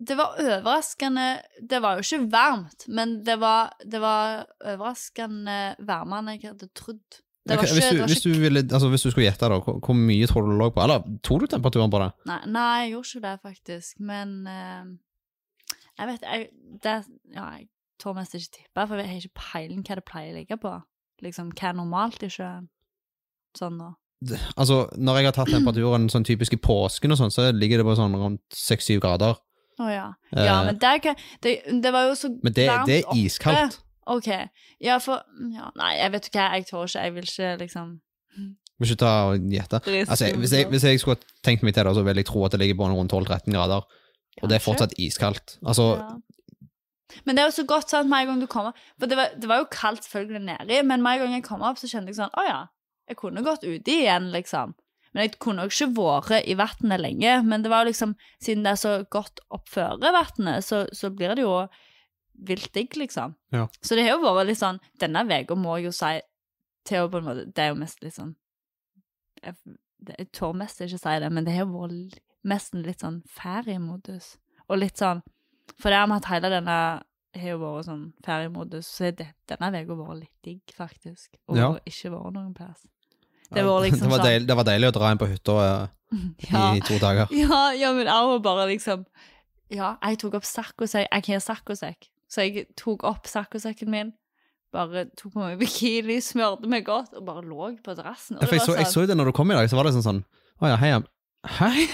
det 0.01 0.15
var 0.17 0.37
overraskende 0.41 1.25
Det 1.69 1.79
var 1.81 1.97
jo 1.97 2.03
ikke 2.05 2.31
varmt, 2.31 2.87
men 2.87 3.23
det 3.23 3.37
var, 3.39 3.73
det 3.85 4.01
var 4.01 4.45
overraskende 4.65 5.75
varmere 5.87 6.19
enn 6.21 6.31
jeg 6.37 6.49
hadde 6.53 6.69
trodd. 6.77 7.21
Ikke, 7.49 7.65
hvis, 7.65 7.89
du, 7.89 8.01
hvis, 8.05 8.21
du 8.21 8.29
ville, 8.37 8.61
altså, 8.69 8.87
hvis 8.93 9.01
du 9.01 9.09
skulle 9.09 9.25
gjette, 9.25 9.47
da, 9.49 9.57
hvor, 9.65 9.79
hvor 9.81 9.97
mye 9.97 10.27
tror 10.29 10.45
du 10.45 10.51
det 10.53 10.59
lå 10.61 10.67
på? 10.75 10.83
Eller 10.83 11.01
tok 11.25 11.41
du 11.41 11.47
temperaturen 11.49 11.89
på 11.89 12.01
det? 12.03 12.11
Nei, 12.29 12.41
nei, 12.53 12.67
jeg 12.83 12.91
gjorde 12.93 13.09
ikke 13.09 13.23
det, 13.25 13.37
faktisk. 13.47 14.03
Men 14.11 14.35
eh, 14.47 14.83
jeg 16.01 16.09
vet 16.09 16.25
jeg, 16.25 16.47
det, 16.83 16.95
ja, 17.35 17.45
jeg 17.59 17.67
tør 18.01 18.15
mest 18.17 18.33
ikke 18.37 18.55
tippe, 18.57 18.85
for 18.89 18.97
jeg 19.01 19.09
har 19.11 19.21
ikke 19.21 19.41
peiling 19.53 19.83
hva 19.85 19.97
det 19.99 20.05
pleier 20.09 20.33
å 20.33 20.37
ligge 20.39 20.57
på. 20.61 20.71
Liksom, 21.21 21.51
Hva 21.53 21.69
er 21.69 21.77
normalt 21.77 22.23
i 22.25 22.31
sjøen? 22.33 22.65
Sånn 23.57 23.77
nå. 23.77 23.91
Altså, 24.55 24.83
Når 24.97 25.17
jeg 25.19 25.27
har 25.27 25.35
tatt 25.37 25.51
temperaturen 25.53 26.07
sånn 26.09 26.25
typisk 26.25 26.53
i 26.57 26.59
påsken, 26.61 27.13
og 27.13 27.19
sånn, 27.19 27.33
så 27.33 27.47
ligger 27.53 27.81
det 27.81 27.85
på 27.87 27.95
sånn 27.97 28.17
rundt 28.17 28.41
6-7 28.57 28.99
grader. 29.01 29.37
Å 29.81 29.87
ja. 29.89 30.07
Ja, 30.33 30.59
Eh, 30.61 30.65
men 30.67 30.77
det, 30.81 30.89
er, 31.05 31.15
det, 31.41 31.53
det 31.81 31.91
var 31.93 32.09
jo 32.09 32.17
så 32.17 32.29
Men 32.29 32.53
det, 32.53 32.67
Men 32.69 32.85
det 32.89 32.97
er 33.01 33.07
oppe. 33.07 33.17
iskaldt. 33.21 33.79
Ok. 34.11 34.27
Ja, 34.81 34.97
for 35.01 35.21
ja, 35.53 35.69
Nei, 35.77 35.91
jeg 35.99 36.11
vet 36.15 36.27
ikke 36.29 36.45
jeg 36.55 36.65
tør 36.69 36.85
ikke. 36.89 37.05
Jeg 37.05 37.13
vil 37.15 37.29
ikke 37.29 37.51
liksom 37.61 37.91
Vil 38.81 38.89
ikke 38.89 39.01
ta 39.03 39.11
og 39.29 39.49
gjette. 39.53 39.81
Altså, 40.07 40.31
hvis, 40.41 40.53
jeg, 40.57 40.67
hvis 40.73 40.83
jeg 40.89 40.99
skulle 41.01 41.21
tenkt 41.45 41.61
meg 41.65 41.75
til 41.77 41.85
det, 41.85 41.93
så 41.95 42.01
vil 42.05 42.17
jeg 42.17 42.25
tro 42.25 42.41
at 42.45 42.55
det 42.55 42.61
ligger 42.63 42.79
på 42.79 42.89
rundt 42.89 43.13
12-13 43.13 43.53
grader. 43.53 43.85
Og 44.41 44.49
det 44.49 44.55
er 44.57 44.63
fortsatt 44.65 44.93
iskaldt. 44.99 45.57
Altså, 45.65 45.87
Ja. 46.01 46.17
Men 47.25 47.35
det 47.35 47.41
er 47.43 47.49
jo 47.49 47.55
så 47.61 47.65
godt 47.67 47.89
sant, 47.91 48.07
med 48.09 48.21
en 48.23 48.27
gang 48.29 48.39
du 48.39 48.47
kommer 48.47 48.71
For 48.97 49.05
det 49.05 49.17
var, 49.19 49.33
det 49.35 49.47
var 49.49 49.57
jo 49.59 49.65
kaldt 49.71 50.05
selvfølgelig 50.05 50.45
nedi, 50.45 50.77
men 50.87 51.01
med 51.03 51.11
en 51.17 51.19
gang 51.25 51.33
jeg 51.33 51.43
kom 51.43 51.61
opp, 51.67 51.75
så 51.77 51.89
kjente 51.91 52.07
jeg 52.07 52.15
sånn 52.15 52.31
Å 52.39 52.45
ja, 52.47 52.59
jeg 53.09 53.17
kunne 53.19 53.43
gått 53.43 53.65
uti 53.67 53.97
igjen, 54.05 54.29
liksom. 54.31 54.71
Men 55.13 55.25
jeg 55.25 55.33
kunne 55.43 55.65
jo 55.67 55.73
ikke 55.73 55.89
vært 55.97 56.47
i 56.47 56.55
vannet 56.55 57.01
lenge. 57.03 57.33
Men 57.43 57.61
det 57.65 57.69
var 57.73 57.83
jo 57.83 57.89
liksom 57.91 58.13
Siden 58.39 58.63
det 58.63 58.71
er 58.71 58.79
så 58.79 58.93
godt 59.11 59.41
oppføre 59.51 59.99
vannet, 60.15 60.63
så, 60.63 60.85
så 60.95 61.09
blir 61.11 61.35
det 61.35 61.43
jo 61.43 61.67
vilt 62.47 62.71
digg, 62.73 62.95
liksom. 62.95 63.35
Ja. 63.51 63.67
Så 63.83 63.95
det 63.99 64.07
har 64.07 64.15
jo 64.15 64.23
vært 64.23 64.47
litt 64.47 64.61
sånn 64.63 64.79
Denne 64.97 65.25
uka 65.27 65.55
må 65.59 65.75
jeg 65.81 65.89
jo 65.91 65.95
si 65.99 66.13
til 66.87 67.03
å 67.03 67.11
på 67.11 67.19
en 67.19 67.27
måte 67.27 67.45
Det 67.51 67.59
er 67.65 67.73
jo 67.73 67.79
mest 67.83 67.99
litt 68.01 68.15
sånn 68.15 68.31
Jeg, 69.43 69.55
det- 69.99 70.15
jeg 70.17 70.31
tør 70.31 70.55
mest 70.55 70.79
ikke 70.79 70.97
si 70.97 71.19
det, 71.19 71.29
men 71.29 71.43
det 71.43 71.53
har 71.59 71.65
jo 71.67 71.73
vært 71.75 72.19
nesten 72.47 72.83
litt 72.85 72.99
sånn 73.03 73.21
feriemodus. 73.29 74.35
Og 74.69 74.79
litt 74.81 74.97
sånn 74.97 75.21
For 75.79 75.89
det 75.89 75.97
har 76.01 76.07
vi 76.07 76.13
hatt 76.13 76.25
hele 76.27 76.49
denne 76.51 76.75
har 77.39 77.47
jo 77.47 77.59
vært 77.61 77.85
sånn 77.87 78.01
feriemodus, 78.25 78.85
så 78.91 79.15
det- 79.15 79.33
denne 79.47 79.69
uka 79.85 79.95
vært 79.95 80.19
litt 80.19 80.37
digg, 80.43 80.61
faktisk. 80.75 81.29
Og 81.47 81.55
Ja. 81.57 81.69
ikke 81.85 82.11
vært 82.11 82.33
noen 82.33 82.53
plass. 82.53 82.85
Det 83.53 83.63
var 83.63 83.81
liksom 83.81 83.99
det, 84.01 84.09
var 84.09 84.19
sånn 84.19 84.25
deilig, 84.25 84.47
det 84.47 84.55
var 84.57 84.63
deilig 84.63 84.87
å 84.89 84.91
dra 84.91 85.11
inn 85.11 85.17
på 85.17 85.27
hytta 85.27 85.55
eh, 85.63 85.87
Ja, 86.51 86.73
i 86.75 86.79
to 86.81 86.97
dager. 86.99 87.27
ja, 87.31 87.71
ja 87.71 87.93
men 87.93 88.07
også 88.07 88.41
bare 88.43 88.67
liksom 88.67 89.05
Ja, 89.69 89.97
jeg 90.03 90.19
tok 90.19 90.33
opp 90.35 90.43
saccosekk. 90.43 91.07
Jeg 91.11 91.23
har 91.27 91.39
saccosekk, 91.39 92.09
så 92.29 92.43
jeg 92.43 92.67
tok 92.75 93.03
opp 93.03 93.23
saccosekken 93.25 93.87
min. 93.87 94.13
Bare 94.73 95.05
tok 95.15 95.33
på 95.33 95.39
meg 95.39 95.59
bikini, 95.59 96.17
smørte 96.21 96.67
meg 96.67 96.83
godt 96.85 97.13
og 97.13 97.25
bare 97.25 97.41
lå 97.43 97.77
på 97.81 97.95
terrassen. 97.95 98.35
Og 98.37 98.43
Ja, 98.43 98.49
jeg, 98.51 98.61
så, 98.61 98.75
jeg 98.75 98.85
sånn, 98.87 98.93
så 99.03 99.07
det 99.07 99.15
når 99.17 99.25
du 99.25 99.31
kom 99.31 99.51
i 99.51 99.55
dag, 99.55 99.69
så 99.69 99.75
var 99.79 99.83
det 99.87 99.93
sånn 99.95 100.03
sånn 100.03 100.23
Å 100.61 100.67
ja, 100.67 100.75
hei. 100.75 100.91
Hei? 101.47 101.87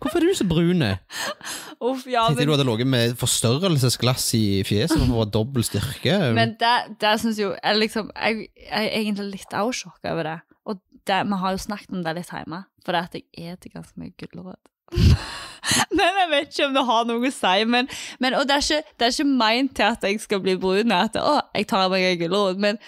Hvorfor 0.00 0.20
er 0.20 0.26
du 0.28 0.36
så 0.36 0.46
brun? 0.48 0.82
Uff, 0.84 2.04
ja, 2.08 2.26
Tenkte 2.26 2.40
men, 2.40 2.48
du 2.48 2.52
hadde 2.54 2.66
ligget 2.68 2.90
med 2.92 3.14
forstørrelsesglass 3.20 4.26
i 4.36 4.44
fjeset 4.66 4.98
for 4.98 5.06
å 5.06 5.22
få 5.22 5.28
dobbel 5.32 5.64
styrke? 5.66 6.18
men 6.36 6.56
det, 6.60 6.74
det 7.00 7.14
synes 7.22 7.40
jo 7.40 7.52
jeg, 7.54 7.78
liksom, 7.80 8.10
jeg, 8.16 8.48
jeg 8.58 8.82
er 8.90 8.98
egentlig 9.00 9.30
litt 9.38 9.56
avsjokka 9.56 10.12
over 10.12 10.28
det. 10.28 10.36
Og 10.68 10.80
det, 11.08 11.22
vi 11.30 11.40
har 11.40 11.56
jo 11.56 11.64
snakket 11.64 11.96
om 11.96 12.04
det 12.04 12.16
litt 12.18 12.32
hjemme, 12.32 12.64
for 12.84 12.96
det 12.96 13.02
at 13.08 13.18
jeg 13.18 13.52
eter 13.54 13.74
ganske 13.76 14.00
mye 14.00 14.14
gulrot. 14.20 14.60
men 15.96 16.20
jeg 16.20 16.30
vet 16.30 16.52
ikke 16.52 16.68
om 16.68 16.76
det 16.76 16.84
har 16.90 17.08
noe 17.08 17.30
å 17.30 17.32
si. 17.34 17.56
Men, 17.76 17.88
men, 18.20 18.36
og 18.38 18.48
det 18.48 18.58
er, 18.58 18.66
ikke, 18.66 18.94
det 18.98 19.08
er 19.08 19.16
ikke 19.16 19.40
meint 19.44 19.74
til 19.76 19.88
at 19.88 20.06
jeg 20.08 20.20
skal 20.22 20.44
bli 20.44 20.56
brun. 20.60 20.94
At 20.96 21.18
å, 21.20 21.38
jeg 21.56 21.68
tar 21.70 21.90
meg 21.92 22.06
en 22.10 22.22
gulrot. 22.24 22.60
Men 22.60 22.80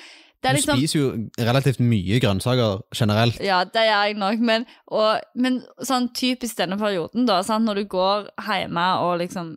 det 0.43 0.51
er 0.51 0.55
du 0.55 0.59
liksom 0.61 0.79
spiser 0.79 0.99
jo 0.99 1.07
relativt 1.49 1.81
mye 1.83 2.21
grønnsaker 2.23 2.83
generelt. 2.95 3.39
Ja, 3.43 3.63
det 3.65 3.87
gjør 3.89 4.03
jeg 4.09 4.19
nok, 4.21 4.43
men, 4.51 4.67
og, 4.93 5.25
men 5.35 5.61
sånn 5.83 6.11
typisk 6.17 6.59
denne 6.61 6.79
perioden, 6.81 7.27
da, 7.29 7.41
sant? 7.47 7.67
når 7.67 7.83
du 7.83 7.89
går 7.97 8.29
hjemme 8.47 8.89
og 9.05 9.19
liksom 9.25 9.57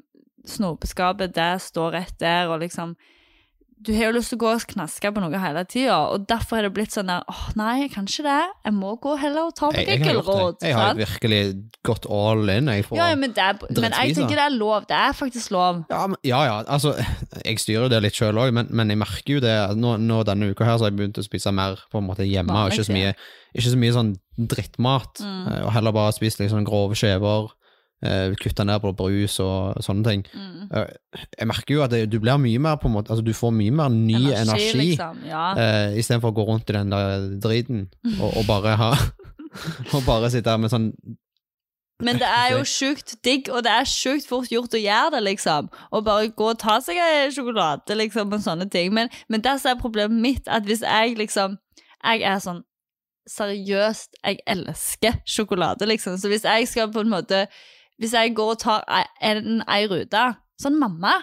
Snopeskapet, 0.50 1.36
det 1.36 1.60
står 1.62 1.92
rett 1.94 2.16
der, 2.22 2.48
og 2.50 2.64
liksom 2.64 2.96
Du 3.80 3.94
har 3.96 4.10
jo 4.10 4.16
lyst 4.18 4.34
til 4.34 4.36
å 4.36 4.42
gå 4.42 4.50
og 4.52 4.64
knaske 4.74 5.10
på 5.16 5.22
noe 5.24 5.40
hele 5.40 5.62
tida, 5.64 5.96
og 6.12 6.26
derfor 6.28 6.60
er 6.60 6.66
det 6.68 6.72
blitt 6.76 6.92
sånn 6.92 7.08
der 7.08 7.24
åh, 7.32 7.44
nei, 7.56 7.86
jeg 7.86 7.92
kan 7.94 8.08
ikke 8.10 8.26
det. 8.26 8.40
Jeg 8.68 8.76
må 8.76 8.90
gå 9.00 9.14
heller 9.22 9.48
og 9.48 9.54
ta 9.56 9.70
Jeg, 9.72 9.88
meg 9.88 10.04
gulrot. 10.04 10.66
jeg 10.68 10.76
har 10.76 10.98
virkelig 11.00 11.40
gått 11.88 12.08
all 12.12 12.44
in. 12.52 12.68
Jeg, 12.68 12.86
Ja, 12.92 13.08
ja, 13.14 13.16
men, 13.16 13.32
det 13.38 13.48
men 13.80 13.96
jeg 13.96 14.18
tenker 14.18 14.36
det 14.36 14.46
er 14.50 14.56
lov. 14.58 14.84
Det 14.90 14.98
er 15.00 15.16
faktisk 15.16 15.54
lov. 15.56 15.86
Ja, 15.88 16.02
men, 16.12 16.20
ja, 16.28 16.42
ja, 16.50 16.58
altså 16.68 16.92
Jeg 17.46 17.62
styrer 17.64 17.88
det 17.94 18.02
litt 18.04 18.20
sjøl 18.20 18.36
òg, 18.36 18.52
men, 18.56 18.68
men 18.70 18.92
jeg 18.92 19.00
merker 19.00 19.38
jo 19.38 19.44
det 19.48 19.56
nå, 19.80 19.96
nå 20.04 20.20
denne 20.28 20.52
uka 20.52 20.68
her 20.68 20.76
så 20.76 20.88
har 20.88 20.92
jeg 20.92 21.00
begynt 21.00 21.22
å 21.22 21.26
spise 21.26 21.54
mer 21.56 21.80
på 21.88 22.02
en 22.02 22.10
måte 22.10 22.28
hjemme, 22.28 22.52
og 22.52 22.76
ikke 22.76 22.90
så 22.90 22.98
mye, 22.98 23.16
ikke 23.56 23.72
så 23.72 23.80
mye 23.80 23.96
sånn 23.96 24.12
drittmat. 24.40 25.24
Mm. 25.24 25.48
eh, 25.54 25.64
Og 25.64 25.72
heller 25.78 25.96
bare 25.96 26.16
spist 26.20 26.44
sånn 26.44 26.68
grove 26.68 27.00
skjever, 27.00 27.48
eh, 28.06 28.34
kutte 28.40 28.66
ned 28.68 28.82
på 28.84 28.94
brus 28.98 29.40
og 29.44 29.80
sånne 29.84 30.06
ting. 30.08 30.26
Mm. 30.34 30.68
Uh, 30.72 31.26
Jeg 31.38 31.48
merker 31.50 31.76
jo 31.76 31.84
at 31.86 31.94
det, 31.94 32.04
du 32.12 32.20
blir 32.20 32.40
mye 32.42 32.60
mer 32.62 32.78
på 32.80 32.90
en 32.90 32.94
måte 32.94 33.10
Altså 33.12 33.26
du 33.26 33.34
får 33.34 33.54
mye 33.56 33.74
mer 33.74 33.90
ny 33.94 34.30
energi, 34.34 34.76
liksom. 34.78 35.24
Ja. 35.28 35.46
uh, 35.58 35.98
istedenfor 35.98 36.32
å 36.32 36.38
gå 36.38 36.46
rundt 36.50 36.70
i 36.70 36.78
den 36.78 36.94
der 36.94 37.26
driten 37.42 37.88
og, 38.20 38.30
og 38.42 38.46
bare 38.48 38.76
ha 38.80 38.92
Og 39.96 40.06
bare 40.06 40.30
sitte 40.30 40.52
her 40.54 40.62
med 40.62 40.72
sånn 40.72 40.92
Men 42.06 42.22
det 42.22 42.30
er 42.30 42.54
jo 42.54 42.62
sjukt 42.78 43.18
digg, 43.26 43.50
og 43.50 43.66
det 43.66 43.74
er 43.74 43.90
sjukt 43.90 44.30
fort 44.30 44.52
gjort 44.54 44.78
å 44.78 44.80
gjøre 44.80 45.18
det, 45.18 45.24
liksom. 45.32 45.72
Å 45.92 46.04
bare 46.06 46.30
gå 46.32 46.52
og 46.54 46.62
ta 46.62 46.78
seg 46.86 47.02
en 47.02 47.34
sjokolade, 47.34 47.98
liksom, 47.98 48.32
og 48.32 48.46
sånne 48.46 48.70
ting. 48.72 48.94
Men, 48.96 49.10
men 49.28 49.44
det 49.44 49.58
som 49.60 49.74
er 49.74 49.82
problemet 49.82 50.22
mitt, 50.22 50.48
at 50.48 50.64
hvis 50.70 50.86
jeg 50.86 51.18
liksom 51.20 51.58
Jeg 52.00 52.24
er 52.24 52.40
sånn 52.40 52.64
Seriøst, 53.30 54.16
jeg 54.24 54.40
elsker 54.50 55.20
sjokolade, 55.28 55.86
liksom. 55.86 56.16
Så 56.18 56.32
hvis 56.32 56.48
jeg 56.48 56.66
skal 56.72 56.88
på 56.90 57.04
en 57.04 57.12
måte 57.12 57.44
Hvis 58.00 58.14
jeg 58.16 58.36
går 58.36 58.54
og 58.56 58.60
tar 58.64 58.86
en 59.22 59.62
ei 59.68 59.86
rute 59.92 60.22
Sånn 60.60 60.76
mamma, 60.80 61.14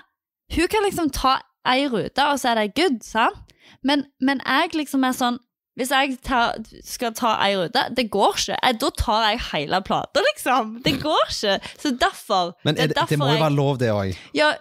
hun 0.57 0.69
kan 0.73 0.85
liksom 0.87 1.11
ta 1.13 1.39
ei 1.69 1.89
rute, 1.93 2.25
og 2.25 2.39
så 2.41 2.55
er 2.55 2.61
det 2.63 2.77
good, 2.79 3.03
sant? 3.05 3.53
Men, 3.85 4.07
men 4.25 4.41
jeg 4.47 4.73
liksom 4.79 5.05
er 5.05 5.17
sånn 5.17 5.37
hvis 5.77 5.91
jeg 5.93 6.15
tar, 6.25 6.55
skal 6.89 7.13
ta 7.13 7.35
ei 7.45 7.51
rute, 7.59 7.83
det 7.93 8.07
går 8.09 8.39
ikke. 8.39 8.55
Jeg, 8.57 8.77
da 8.81 8.89
tar 8.97 9.27
jeg 9.27 9.43
hele 9.51 9.81
plata, 9.85 10.23
liksom. 10.31 10.71
Det 10.87 10.95
går 11.03 11.27
ikke. 11.27 11.59
Så 11.83 11.93
derfor 12.01 12.55
Men 12.65 12.79
er 12.81 12.89
det, 12.89 13.05
det 13.11 13.19
må 13.21 13.29
jo 13.29 13.43
være 13.43 13.53
lov, 13.53 13.77
det 13.83 13.91
òg. 13.93 14.15
ja, 14.33 14.55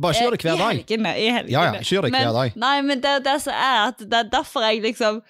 Bare 0.00 0.16
ikke 0.16 0.24
gjør 0.24 0.30
det 0.32 0.40
hver 0.46 0.54
I 0.54 0.58
dag. 0.62 0.72
helgene. 0.72 1.12
I 1.12 1.28
helgene. 1.28 1.52
Ja, 1.52 1.64
ja, 1.68 1.72
ikke 1.82 1.92
gjør 1.92 2.06
det 2.06 2.12
hver 2.14 2.32
dag. 2.38 2.56
Nei, 2.64 2.74
men 2.88 3.02
det 3.04 3.12
det 3.26 3.36
som 3.44 3.52
er 3.52 3.78
at 3.90 4.00
det 4.00 4.18
er 4.22 4.30
derfor 4.32 4.64
jeg 4.64 4.80
liksom 4.86 5.20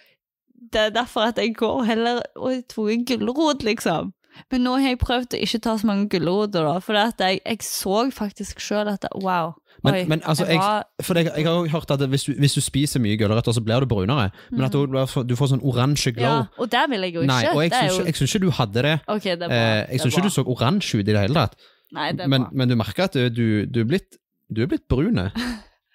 Det 0.72 0.80
er 0.80 0.90
derfor 0.94 1.26
at 1.32 1.38
jeg 1.42 1.56
går 1.58 1.82
heller 1.90 2.22
og 2.38 2.62
tok 2.70 2.92
en 2.94 3.04
gulrot, 3.04 3.64
liksom. 3.66 4.12
Men 4.52 4.64
nå 4.64 4.76
har 4.80 4.92
jeg 4.92 5.00
prøvd 5.02 5.36
å 5.36 5.40
ikke 5.44 5.60
ta 5.64 5.74
så 5.80 5.88
mange 5.88 6.08
gulroter, 6.12 6.64
da, 6.64 6.78
for 6.84 6.96
jeg, 6.96 7.40
jeg 7.44 7.66
så 7.66 8.06
faktisk 8.14 8.62
sjøl 8.64 8.90
at 8.92 9.04
wow. 9.20 9.52
Men, 9.82 9.94
oi, 9.94 10.02
men 10.08 10.22
altså, 10.28 10.46
jeg, 10.46 10.60
var, 10.60 10.84
jeg, 11.18 11.30
jeg 11.36 11.46
har 11.48 11.68
hørt 11.72 11.90
at 11.90 12.04
hvis 12.12 12.24
du, 12.28 12.32
hvis 12.38 12.54
du 12.54 12.60
spiser 12.62 13.02
mye 13.02 13.16
gulrøtter, 13.18 13.54
så 13.56 13.62
blir 13.64 13.82
du 13.82 13.88
brunere. 13.90 14.30
Men 14.52 14.66
at 14.68 14.76
du, 14.76 14.84
du 15.26 15.34
får 15.38 15.52
sånn 15.54 15.64
oransje 15.64 16.14
glow. 16.14 16.44
Mhm. 16.44 16.52
ja, 16.52 16.62
og 16.62 16.72
det 16.72 16.84
vil 16.92 17.06
jeg 17.08 17.16
jo 17.16 17.24
ikke. 17.24 17.32
Nei, 17.32 17.42
og 17.50 17.62
jeg 17.64 17.72
syns 17.74 17.98
jo, 17.98 18.06
ikke, 18.12 18.28
ikke 18.28 18.42
du 18.44 18.50
hadde 18.60 18.86
det. 18.88 18.96
Okay, 19.16 19.36
det. 19.40 19.50
Eh, 19.50 19.80
jeg 19.94 20.04
syns 20.04 20.18
ikke 20.18 20.28
du 20.28 20.36
så 20.36 20.46
oransje 20.54 21.00
ut 21.00 21.06
i 21.06 21.10
det 21.10 21.24
hele 21.24 21.38
tatt. 21.38 21.58
Nei, 21.92 22.08
det 22.16 22.28
Men, 22.30 22.46
men 22.56 22.70
du 22.72 22.76
merker 22.78 23.08
at 23.10 23.18
du, 23.36 23.46
du, 23.68 23.80
er 23.82 23.88
blitt, 23.88 24.16
du 24.48 24.62
er 24.64 24.70
blitt 24.72 24.88
brune. 24.88 25.28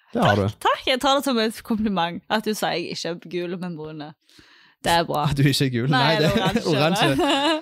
Det 0.08 0.22
har 0.24 0.38
du. 0.40 0.46
Takk, 0.64 0.86
jeg 0.88 1.00
tar 1.02 1.18
det 1.18 1.24
som 1.26 1.36
et 1.36 1.56
kompliment 1.60 2.22
at 2.32 2.46
du 2.46 2.54
sier 2.56 2.78
jeg 2.78 2.94
ikke 2.94 3.10
er 3.10 3.32
gul, 3.34 3.56
men 3.60 3.74
brune. 3.76 4.06
Det 4.84 4.92
er 4.92 5.06
bra. 5.08 5.28
Du 5.36 5.42
er 5.42 5.54
ikke 5.54 5.70
gul. 5.74 5.88
Nei, 5.92 6.18
det 6.22 6.28
er 6.30 6.60
oransje. 6.70 7.08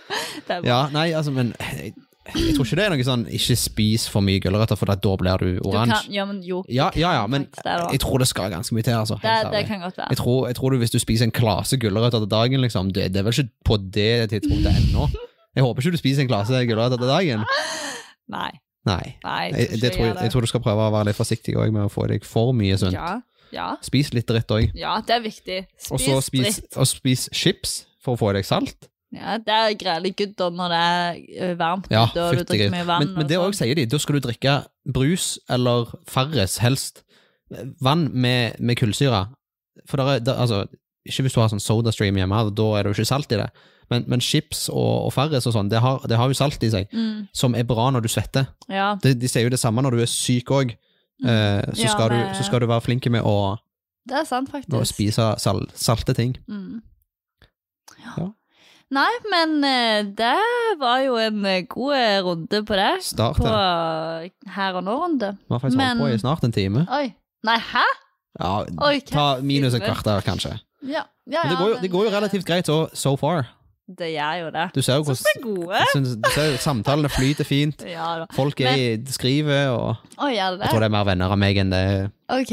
det 0.47 0.59
er 0.59 0.61
bra. 0.61 0.67
Ja, 0.69 0.81
nei, 0.93 1.11
altså, 1.17 1.33
men 1.35 1.55
jeg, 1.61 1.95
jeg 2.35 2.57
tror 2.57 2.67
ikke 2.67 2.79
det 2.79 2.85
er 2.85 2.93
noe 2.93 3.07
sånn 3.07 3.25
ikke 3.39 3.57
spis 3.61 4.07
for 4.11 4.25
mye 4.27 4.43
gulrøtter, 4.43 4.79
for 4.79 4.91
da 4.91 5.15
blir 5.23 5.45
du 5.45 5.63
oransje. 5.69 6.11
ja, 6.13 6.27
men 6.29 6.43
jo. 6.45 6.63
Ja, 6.69 6.91
ja, 6.99 7.15
ja, 7.21 7.25
men 7.31 7.49
jeg 7.65 8.03
tror 8.03 8.23
det 8.23 8.29
skal 8.31 8.51
ganske 8.53 8.75
mye 8.77 8.87
til, 8.87 8.99
altså. 8.99 9.21
det, 9.23 9.39
det 9.55 9.65
kan 9.71 9.81
godt 9.85 9.97
være. 10.01 10.11
Jeg 10.13 10.21
tror, 10.21 10.47
jeg 10.51 10.59
tror 10.59 10.75
du, 10.75 10.81
hvis 10.83 10.95
du 10.95 10.99
spiser 11.03 11.29
en 11.29 11.35
klase 11.35 11.79
gulrøtter 11.81 12.25
til 12.25 12.31
dagen, 12.31 12.61
liksom, 12.67 12.93
det, 12.93 13.13
det 13.15 13.23
er 13.23 13.29
vel 13.29 13.39
ikke 13.39 13.53
på 13.65 13.81
det 13.95 14.13
tidspunktet 14.35 14.83
ennå. 14.83 15.09
Jeg 15.57 15.65
håper 15.65 15.83
ikke 15.83 15.97
du 15.97 16.03
spiser 16.03 16.27
en 16.27 16.29
klase 16.29 16.67
gulrøtter 16.69 17.01
til 17.01 17.09
dagen. 17.09 17.47
Nei. 18.29 18.51
Nei. 18.87 19.17
nei 19.25 19.45
Jeg, 19.51 19.81
det 19.83 19.93
tror, 19.97 20.13
jeg, 20.21 20.31
tror 20.31 20.45
du 20.45 20.51
skal 20.51 20.63
prøve 20.63 20.85
å 20.87 20.93
være 20.95 21.11
litt 21.11 21.19
forsiktig 21.19 21.57
med 21.59 21.87
å 21.87 21.91
få 21.91 22.07
i 22.07 22.15
deg 22.15 22.27
for 22.27 22.53
mye 22.57 22.77
sunt. 22.79 22.95
Ja, 22.95 23.17
ja, 23.57 23.71
Spis 23.85 24.13
litt 24.15 24.29
dritt 24.29 24.53
òg. 24.55 24.69
ja, 24.77 24.99
det 25.07 25.17
er 25.17 25.25
viktig. 25.25 25.63
Og 25.91 25.99
så 26.03 26.19
Spis 26.21 26.27
spis, 26.29 26.61
dritt. 26.61 26.77
og 26.77 26.91
spis 26.91 27.27
chips 27.33 27.75
for 28.05 28.15
å 28.15 28.21
få 28.21 28.31
i 28.35 28.39
deg 28.39 28.47
salt. 28.49 28.89
Ja, 29.17 29.37
det 29.41 29.55
er 29.55 29.75
greit 29.79 30.17
good 30.19 30.41
når 30.53 30.73
det 30.75 30.81
er 31.41 31.55
varmt 31.57 31.87
Ja, 31.95 32.05
ute 32.11 32.25
og 32.27 32.41
du 32.41 32.43
drikker 32.51 32.73
mye 32.75 32.85
vann. 32.89 33.05
Men, 33.07 33.13
men 33.23 33.29
det 33.31 33.39
sånn. 33.39 33.47
òg 33.53 33.55
sier 33.57 33.79
de. 33.79 33.85
Da 33.89 34.01
skal 34.03 34.19
du 34.19 34.25
drikke 34.27 34.57
brus 34.93 35.29
eller 35.49 35.93
Farris, 36.11 36.59
helst. 36.61 37.05
Vann 37.81 38.09
med, 38.13 38.59
med 38.59 38.77
kullsyre. 38.81 39.29
For 39.87 40.01
der 40.03 40.17
er, 40.17 40.25
der, 40.27 40.41
altså, 40.43 40.65
ikke 41.07 41.23
hvis 41.27 41.37
du 41.37 41.41
har 41.41 41.53
sånn 41.53 41.63
sodastream 41.63 42.19
hjemme, 42.19 42.43
da 42.59 42.67
er 42.77 42.83
det 42.87 42.93
jo 42.93 42.99
ikke 42.99 43.09
salt 43.15 43.33
i 43.33 43.39
det. 43.41 43.49
Men, 43.93 44.03
men 44.11 44.21
chips 44.25 44.65
og, 44.73 45.07
og 45.07 45.13
Farris 45.15 45.47
og 45.47 45.55
sånn, 45.55 45.69
det 45.71 45.79
har, 45.85 46.03
det 46.11 46.19
har 46.19 46.27
jo 46.33 46.35
salt 46.35 46.65
i 46.67 46.73
seg, 46.73 46.91
mm, 46.91 47.29
som 47.37 47.55
er 47.55 47.63
bra 47.69 47.87
når 47.95 48.03
du 48.03 48.11
svetter. 48.11 48.49
Ja, 48.67 48.97
De, 49.03 49.13
de 49.15 49.31
sier 49.31 49.47
jo 49.47 49.53
det 49.55 49.61
samme 49.63 49.85
når 49.87 49.95
du 49.95 50.03
er 50.03 50.11
syk 50.11 50.51
òg. 50.51 50.75
Eh, 51.25 51.63
så, 51.63 51.73
Mm. 51.73 51.85
Ja, 51.85 51.89
skal 51.95 52.11
du, 52.11 52.19
så 52.37 52.45
skal 52.45 52.61
du 52.61 52.67
være 52.67 52.81
flink 52.85 53.07
med 53.11 53.23
å, 53.25 53.57
det 54.09 54.19
er 54.21 54.25
sant, 54.29 54.51
faktisk. 54.53 54.75
å 54.77 54.85
spise 54.87 55.35
sal, 55.41 55.65
salte 55.75 56.15
ting. 56.15 56.37
Mm. 56.49 56.83
Ja. 58.05 58.13
Ja. 58.17 58.27
Nei, 58.95 59.11
men 59.33 59.65
eh, 59.67 60.03
det 60.15 60.79
var 60.79 61.01
jo 61.03 61.17
en 61.19 61.41
eh, 61.45 61.65
god 61.67 62.23
runde 62.23 62.61
på 62.69 62.77
det. 62.79 62.91
Start 63.03 63.41
På 63.41 63.49
her 63.51 64.77
og 64.79 64.85
nå-runde. 64.87 65.33
Vi 65.49 65.55
har 65.57 65.63
faktisk 65.65 65.81
holdt 65.81 66.03
på 66.05 66.11
i 66.13 66.19
snart 66.23 66.45
en 66.47 66.55
time. 66.55 66.85
Oi. 66.95 67.09
Nei, 67.47 67.57
hæ? 67.73 67.83
Ja, 68.39 68.53
Oi, 68.87 69.01
ta 69.09 69.27
minus 69.41 69.75
et 69.75 69.83
kvarter, 69.83 70.21
kanskje. 70.23 70.59
Ja, 70.87 71.03
ja, 71.27 71.43
Men 71.43 71.51
det 71.51 71.59
går 71.59 71.69
jo, 71.69 71.75
men, 71.75 71.83
det 71.83 71.91
går 71.91 72.05
jo 72.05 72.11
relativt 72.15 72.47
greit 72.47 72.69
så 72.69 72.77
so 72.95 73.17
far. 73.19 73.47
Det 73.87 74.09
gjør 74.11 74.33
jo 74.41 74.51
det. 74.51 74.65
Du 74.75 74.83
ser 74.83 74.97
jo 74.99 75.05
hvordan 75.07 76.59
Samtalene 76.59 77.09
flyter 77.09 77.45
fint. 77.47 77.85
Ja. 77.97 78.25
Folk 78.35 78.61
er, 78.61 78.75
i- 78.75 79.13
skriver, 79.15 79.69
og 79.71 79.97
Å, 80.19 80.27
jeg 80.35 80.59
tror 80.71 80.81
det? 80.81 80.89
er 80.89 80.95
mer 80.97 81.05
venner 81.07 81.31
av 81.31 81.39
meg 81.39 81.57
enn 81.63 81.71
det 81.71 82.11
Ok. 82.29 82.51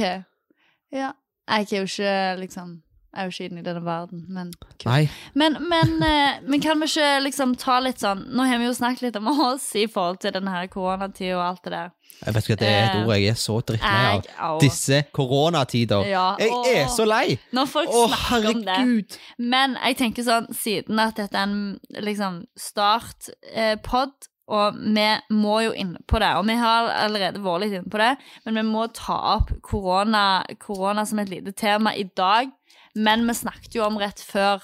Ja. 0.93 1.11
Jeg 1.49 1.67
er 1.73 1.77
jo 1.79 1.83
ikke 1.89 2.39
liksom 2.39 2.82
er 3.15 3.27
jo 3.27 3.33
ikke 3.33 3.45
inne 3.51 3.61
i 3.61 3.65
denne 3.65 3.83
verden, 3.85 4.23
men. 4.33 4.51
Nei, 4.85 5.09
Men, 5.37 5.57
men, 5.69 5.91
eh, 6.11 6.39
men 6.47 6.61
kan 6.61 6.79
vi 6.81 6.87
ikke 6.89 7.09
liksom 7.27 7.55
ta 7.61 7.79
litt 7.79 8.01
sånn 8.01 8.25
Nå 8.33 8.43
har 8.49 8.57
vi 8.59 8.65
jo 8.65 8.73
snakket 8.73 9.01
litt 9.07 9.19
om 9.19 9.27
oss 9.33 9.67
i 9.79 9.85
forhold 9.87 10.19
til 10.23 10.33
denne 10.35 10.51
her 10.51 10.67
koronatida 10.73 11.37
og 11.37 11.43
alt 11.45 11.63
det 11.67 11.71
der. 11.75 11.91
jeg 12.25 12.33
vet 12.35 12.43
ikke 12.47 12.53
at 12.57 12.59
det 12.63 12.71
er 12.71 12.83
et 12.83 12.95
Eh, 12.95 13.05
ord 13.05 13.13
jeg 13.15 13.29
er 13.29 13.39
så 13.39 13.55
drittlei 13.61 14.21
av. 14.39 14.59
Disse 14.61 15.03
koronatider. 15.13 16.03
Ja, 16.09 16.25
Jeg 16.39 16.75
er 16.83 16.87
så 16.93 17.05
lei! 17.09 17.37
Når 17.53 17.65
folk 17.71 17.89
Å, 17.89 18.03
snakker 18.09 18.49
om 18.53 18.61
det. 18.65 18.75
herregud! 18.77 19.17
Men 19.39 19.77
jeg 19.83 19.97
tenker 20.01 20.23
sånn, 20.27 20.49
siden 20.53 20.99
at 21.01 21.17
dette 21.21 21.37
er 21.37 21.47
en 21.49 21.79
liksom 22.05 22.43
startpod, 22.59 24.13
og 24.53 24.75
vi 24.75 25.05
må 25.31 25.53
jo 25.63 25.71
inn 25.79 25.93
på 26.09 26.19
det, 26.19 26.33
og 26.35 26.43
vi 26.49 26.55
har 26.59 26.89
allerede 27.05 27.39
vært 27.43 27.63
litt 27.63 27.75
inne 27.77 27.89
på 27.93 28.01
det, 28.01 28.09
men 28.45 28.59
vi 28.59 28.63
må 28.67 28.87
ta 28.93 29.15
opp 29.37 29.53
korona, 29.63 30.43
korona 30.59 31.05
som 31.07 31.21
et 31.23 31.31
lite 31.31 31.53
tema 31.55 31.93
i 31.95 32.03
dag. 32.19 32.51
Men 32.95 33.27
vi 33.27 33.33
snakket 33.33 33.75
jo 33.75 33.83
om 33.87 33.97
rett 33.97 34.19
før 34.21 34.61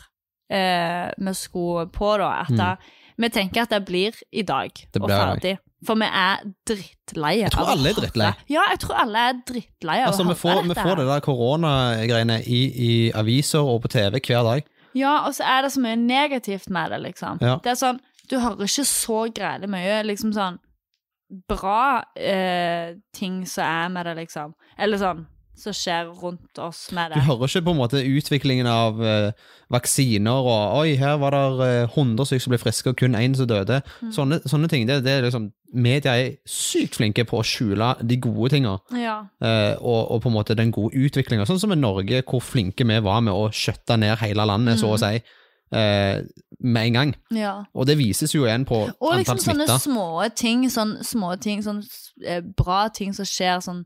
eh, 0.51 1.09
vi 1.17 1.33
skulle 1.37 1.87
på, 1.93 2.17
da, 2.17 2.29
at 2.41 2.49
Mm. 2.49 2.57
da, 2.57 2.75
vi 3.17 3.29
tenker 3.29 3.61
at 3.61 3.69
det 3.69 3.85
blir 3.85 4.13
i 4.31 4.41
dag 4.43 4.69
Det 4.73 5.01
og 5.01 5.07
blir 5.07 5.15
i 5.15 5.19
dag. 5.19 5.39
ferdig. 5.39 5.57
For 5.85 5.95
vi 5.95 6.05
er 6.05 6.39
drittleie. 6.67 7.41
Jeg 7.43 7.51
tror 7.51 7.61
av 7.61 7.67
å 7.67 7.71
alle 7.77 7.89
er 7.89 7.93
drittleie. 7.93 8.33
Ja, 8.49 8.61
jeg 8.71 8.79
tror 8.79 8.95
alle 8.99 9.17
er 9.29 9.33
drittleie 9.47 10.03
av 10.03 10.09
Altså, 10.11 10.23
å 10.25 10.27
vi 10.29 10.35
får, 10.35 10.61
vi 10.63 10.67
dette 10.73 10.83
får 10.83 10.95
det 10.97 11.05
der 11.07 11.19
koronagreiene 11.21 12.37
i, 12.47 12.61
i 12.89 13.11
aviser 13.15 13.59
og 13.63 13.81
på 13.85 13.87
TV 13.93 14.19
hver 14.19 14.43
dag. 14.43 14.63
Ja, 14.97 15.13
og 15.27 15.33
så 15.37 15.43
er 15.45 15.61
det 15.61 15.71
så 15.71 15.79
mye 15.83 15.95
negativt 15.95 16.69
med 16.69 16.91
det, 16.91 16.99
liksom. 17.05 17.37
Ja. 17.41 17.59
Det 17.63 17.71
er 17.71 17.79
sånn, 17.79 17.99
du 18.29 18.39
hører 18.39 18.65
ikke 18.65 18.85
så 18.89 19.21
greielig 19.33 19.69
mye, 19.69 20.01
liksom 20.03 20.33
sånn, 20.33 20.57
bra 21.47 22.03
eh, 22.17 22.95
ting 23.13 23.45
som 23.47 23.63
er 23.63 23.89
med 23.93 24.05
det, 24.09 24.15
liksom. 24.23 24.55
Eller 24.77 24.97
sånn, 24.97 25.27
som 25.59 25.73
skjer 25.75 26.09
rundt 26.21 26.59
oss 26.59 26.87
med 26.95 27.11
det. 27.11 27.19
Du 27.21 27.27
hører 27.27 27.47
ikke 27.51 27.65
på 27.67 27.73
en 27.75 27.79
måte 27.81 28.01
utviklingen 28.05 28.67
av 28.69 28.99
uh, 28.99 29.31
vaksiner 29.73 30.31
og 30.49 30.77
Oi, 30.79 30.95
her 30.99 31.17
var 31.21 31.35
det 31.35 31.85
uh, 31.87 31.95
100 31.97 32.25
stykker 32.29 32.43
som 32.45 32.53
ble 32.55 32.59
friske, 32.61 32.89
og 32.93 32.97
kun 32.99 33.15
én 33.19 33.35
som 33.37 33.47
døde. 33.49 33.81
Mm. 34.01 34.11
Sånne, 34.15 34.39
sånne 34.49 34.69
ting. 34.71 34.87
Det, 34.89 35.01
det 35.05 35.17
er 35.19 35.25
liksom 35.27 35.49
Media 35.69 36.15
er 36.17 36.31
sykt 36.49 36.95
flinke 36.97 37.27
på 37.29 37.37
å 37.37 37.45
skjule 37.45 37.91
de 38.01 38.15
gode 38.17 38.49
tinga. 38.55 38.71
Ja, 38.97 39.19
uh, 39.45 39.75
og, 39.85 39.99
og 40.15 40.23
på 40.23 40.31
en 40.31 40.37
måte 40.39 40.55
den 40.57 40.71
gode 40.73 40.97
utviklinga. 40.97 41.45
Sånn 41.45 41.61
som 41.61 41.75
i 41.75 41.77
Norge, 41.77 42.23
hvor 42.25 42.41
flinke 42.41 42.87
vi 42.89 42.97
var 43.05 43.21
med 43.21 43.35
å 43.37 43.51
skjøtte 43.53 43.99
ned 44.01 44.17
hele 44.23 44.47
landet, 44.49 44.79
så 44.81 44.95
å 44.95 44.97
Mm. 44.97 45.03
si, 45.03 45.21
eh, 45.77 46.23
med 46.59 46.87
en 46.87 46.93
gang. 46.93 47.15
ja. 47.31 47.53
Og 47.75 47.85
det 47.85 47.97
vises 47.99 48.33
jo 48.33 48.47
igjen 48.47 48.65
på 48.65 48.79
Og 48.89 49.13
liksom 49.19 49.37
antall 49.37 49.45
sånne 49.45 49.67
smitta. 49.67 49.79
små 49.79 50.35
ting, 50.35 50.65
sånn 50.73 50.95
små 51.05 51.35
ting, 51.39 51.61
sånn 51.61 51.83
eh, 52.25 52.41
bra 52.41 52.87
ting 52.89 53.13
som 53.13 53.25
skjer 53.25 53.61
sånn 53.61 53.85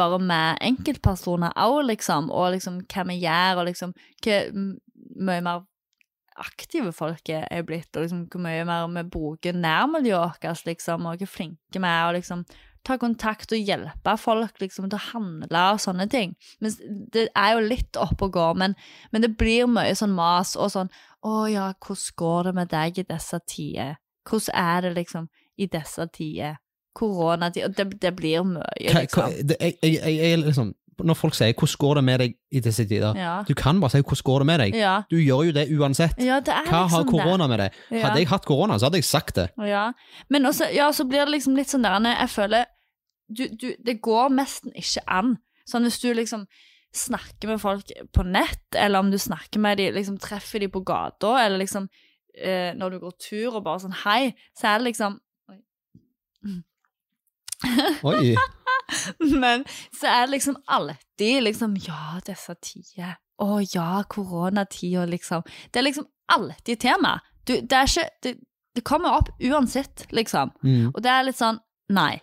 bare 0.00 0.20
med 0.22 0.60
enkeltpersoner 0.64 1.56
òg, 1.60 1.82
liksom, 1.92 2.30
og 2.32 2.54
liksom 2.56 2.80
hva 2.90 3.06
vi 3.10 3.20
gjør, 3.22 3.60
og 3.62 3.68
liksom 3.70 3.92
hvor 4.24 4.54
mye 5.20 5.44
mer 5.44 5.66
aktive 6.40 6.92
folk 6.96 7.28
er 7.28 7.64
blitt, 7.68 7.90
og 7.94 8.06
liksom 8.06 8.24
hvor 8.32 8.42
mye 8.44 8.64
mer 8.68 8.88
vi 8.94 9.04
bruker 9.12 9.56
nærmiljøet 9.56 10.40
vårt, 10.42 10.66
liksom, 10.66 11.06
og 11.06 11.20
hvor 11.20 11.32
flinke 11.38 11.80
vi 11.80 11.86
er, 11.86 12.08
og 12.08 12.16
liksom 12.16 12.44
ta 12.86 12.96
kontakt 13.00 13.52
og 13.52 13.60
hjelpe 13.60 14.14
folk 14.20 14.60
liksom 14.62 14.88
til 14.88 14.96
å 14.96 15.06
handle 15.10 15.64
og 15.74 15.82
sånne 15.84 16.06
ting. 16.12 16.32
Men 16.64 16.76
det 17.12 17.26
er 17.36 17.54
jo 17.54 17.66
litt 17.66 17.98
opp 18.00 18.22
og 18.24 18.32
går, 18.36 18.56
men, 18.62 18.76
men 19.12 19.24
det 19.24 19.34
blir 19.40 19.68
mye 19.70 19.92
sånn 19.98 20.16
mas 20.16 20.54
og 20.56 20.72
sånn 20.72 20.92
å 21.26 21.44
ja, 21.52 21.70
hvordan 21.76 22.16
går 22.22 22.48
det 22.48 22.54
med 22.56 22.72
deg 22.72 23.02
i 23.02 23.06
disse 23.10 23.40
tider? 23.44 23.98
Hvordan 24.28 24.56
er 24.56 24.86
det 24.86 24.94
liksom 24.96 25.28
i 25.60 25.68
disse 25.68 26.06
tider? 26.14 26.56
Koronatid 26.94 27.64
Og 27.64 27.76
det, 27.76 28.00
det 28.02 28.16
blir 28.16 28.42
mye, 28.44 28.62
liksom. 28.80 29.22
hva- 29.22 29.42
det- 29.48 29.56
jeg- 29.60 29.78
jeg- 29.82 30.16
jeg- 30.18 30.38
liksom, 30.38 30.74
Når 31.00 31.14
folk 31.16 31.34
sier 31.34 31.52
'hvordan 31.52 31.76
går 31.78 31.94
det 31.94 32.04
med 32.04 32.18
deg 32.20 32.34
i 32.52 32.60
disse 32.60 32.84
tider', 32.84 33.14
Ja. 33.16 33.42
du 33.48 33.54
kan 33.54 33.80
bare 33.80 33.90
si 33.90 33.98
'hvordan 34.02 34.22
går 34.22 34.38
det 34.38 34.46
med 34.46 34.60
deg'. 34.60 34.74
Ja. 34.76 35.02
Du 35.10 35.16
gjør 35.16 35.44
jo 35.46 35.52
det 35.52 35.68
uansett. 35.78 36.18
ja, 36.18 36.40
det 36.40 36.46
Hva 36.54 36.86
har 36.88 37.04
liksom 37.04 37.08
korona 37.08 37.46
med 37.46 37.58
det? 37.58 37.70
Hadde 38.02 38.18
jeg 38.18 38.28
hatt 38.28 38.44
korona, 38.44 38.74
så 38.78 38.84
hadde 38.86 38.96
jeg 38.96 39.04
sagt 39.04 39.34
det. 39.36 39.50
Men 40.28 40.42
også, 40.46 40.64
ja, 40.74 40.90
så 40.92 41.04
blir 41.08 41.24
det 41.24 41.28
liksom 41.28 41.56
litt 41.56 41.68
sånn 41.68 41.82
der 41.82 42.00
Jeg 42.20 42.28
føler 42.28 42.64
du, 43.34 43.48
du, 43.48 43.74
Det 43.86 44.02
går 44.02 44.28
nesten 44.28 44.72
ikke 44.76 45.00
an. 45.08 45.38
Sånn 45.66 45.82
hvis 45.84 46.00
du 46.00 46.12
liksom 46.12 46.46
snakker 46.92 47.46
med 47.48 47.60
folk 47.60 47.84
på 48.12 48.22
nett, 48.24 48.74
eller 48.74 48.98
om 48.98 49.10
du 49.10 49.16
snakker 49.18 49.58
med 49.58 49.78
dem, 49.78 49.94
liksom 49.94 50.18
treffer 50.18 50.58
dem 50.60 50.70
på 50.70 50.84
gata, 50.84 51.38
eller 51.46 51.58
liksom 51.58 51.88
eh, 52.44 52.72
når 52.74 52.90
du 52.90 52.98
går 52.98 53.12
tur 53.18 53.56
og 53.56 53.64
bare 53.64 53.78
sånn 53.78 53.94
hei, 54.04 54.34
så 54.58 54.64
er 54.74 54.78
det 54.78 54.84
liksom 54.94 55.18
Oi. 55.50 56.62
Men 59.42 59.64
så 60.00 60.06
er 60.10 60.26
det 60.26 60.32
liksom 60.36 60.56
alltid 60.66 61.42
liksom 61.46 61.76
Ja, 61.86 62.18
disse 62.26 62.54
tider. 62.64 63.16
Å 63.40 63.60
ja, 63.72 64.02
koronatida, 64.08 65.06
liksom. 65.08 65.42
Det 65.72 65.80
er 65.80 65.86
liksom 65.86 66.06
alltid 66.32 66.80
tema. 66.82 67.18
Du, 67.46 67.54
det 67.60 67.72
er 67.76 67.88
ikke 67.88 68.08
det, 68.26 68.34
det 68.76 68.82
kommer 68.84 69.16
opp 69.20 69.30
uansett, 69.40 70.04
liksom. 70.14 70.52
Mm. 70.64 70.90
Og 70.94 70.98
det 71.04 71.10
er 71.12 71.24
litt 71.28 71.38
sånn 71.40 71.60
Nei. 71.90 72.20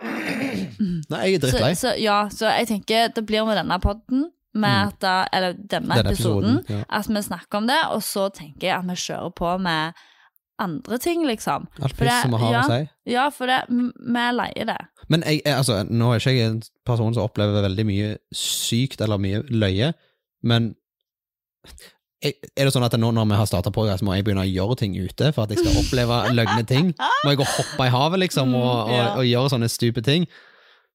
Nei, 0.04 1.20
jeg 1.28 1.36
er 1.36 1.40
Så, 1.40 1.42
drittlei. 1.44 1.74
så 1.78 1.92
ja, 2.00 2.16
så 2.32 2.48
jeg 2.50 2.70
tenker 2.72 3.12
det 3.14 3.22
blir 3.28 3.44
med 3.46 3.58
denne 3.60 3.76
podden, 3.82 4.24
med 4.54 4.88
at 4.94 4.98
da, 5.02 5.12
eller 5.34 5.54
denne, 5.58 5.96
Denne 5.98 6.12
episoden, 6.14 6.58
episoden. 6.60 6.80
Ja. 6.80 6.98
at 6.98 7.08
vi 7.10 7.22
snakker 7.26 7.58
om 7.60 7.66
det, 7.70 7.78
og 7.94 8.02
så 8.06 8.28
tenker 8.34 8.68
jeg 8.68 8.76
at 8.78 8.86
vi 8.88 8.96
kjører 9.04 9.32
på 9.38 9.52
med 9.62 10.02
andre 10.62 10.98
ting, 11.02 11.24
liksom. 11.26 11.66
Alt 11.82 11.96
piss 11.98 12.20
som 12.22 12.30
vi 12.36 12.38
har 12.44 12.52
ja. 12.54 12.60
å 12.62 12.70
si. 12.70 12.88
Ja, 13.10 13.24
for 13.34 13.50
det, 13.50 13.62
vi 13.70 14.20
er 14.22 14.36
leie 14.36 14.66
det. 14.68 14.78
Men 15.10 15.24
jeg, 15.26 15.42
altså, 15.50 15.80
nå 15.88 16.12
er 16.14 16.22
ikke 16.22 16.34
jeg 16.36 16.50
en 16.52 16.60
person 16.86 17.14
som 17.16 17.26
opplever 17.26 17.64
veldig 17.66 17.84
mye 17.88 18.12
sykt 18.34 19.02
eller 19.04 19.18
mye 19.20 19.42
løye, 19.50 19.92
men 20.44 20.74
jeg, 22.24 22.34
Er 22.56 22.64
det 22.68 22.72
sånn 22.72 22.84
at 22.86 22.94
nå 22.96 23.10
når 23.12 23.26
vi 23.28 23.36
har 23.36 23.48
starta 23.48 23.72
podkast, 23.74 24.04
må 24.06 24.14
jeg 24.16 24.24
begynne 24.24 24.44
å 24.46 24.48
gjøre 24.48 24.78
ting 24.80 24.94
ute 24.96 25.28
for 25.36 25.44
at 25.44 25.52
jeg 25.52 25.60
skal 25.60 25.76
oppleve 25.82 26.18
løgne 26.38 26.64
ting? 26.68 26.92
Må 27.24 27.32
jeg 27.34 27.40
gå 27.42 27.44
og 27.44 27.54
hoppe 27.58 27.88
i 27.88 27.92
havet, 27.92 28.22
liksom, 28.24 28.54
og, 28.56 28.70
og, 28.70 28.88
Mm, 28.88 28.96
ja. 28.96 29.06
og 29.18 29.28
gjøre 29.28 29.52
sånne 29.56 29.68
stupe 29.72 30.04
ting? 30.04 30.24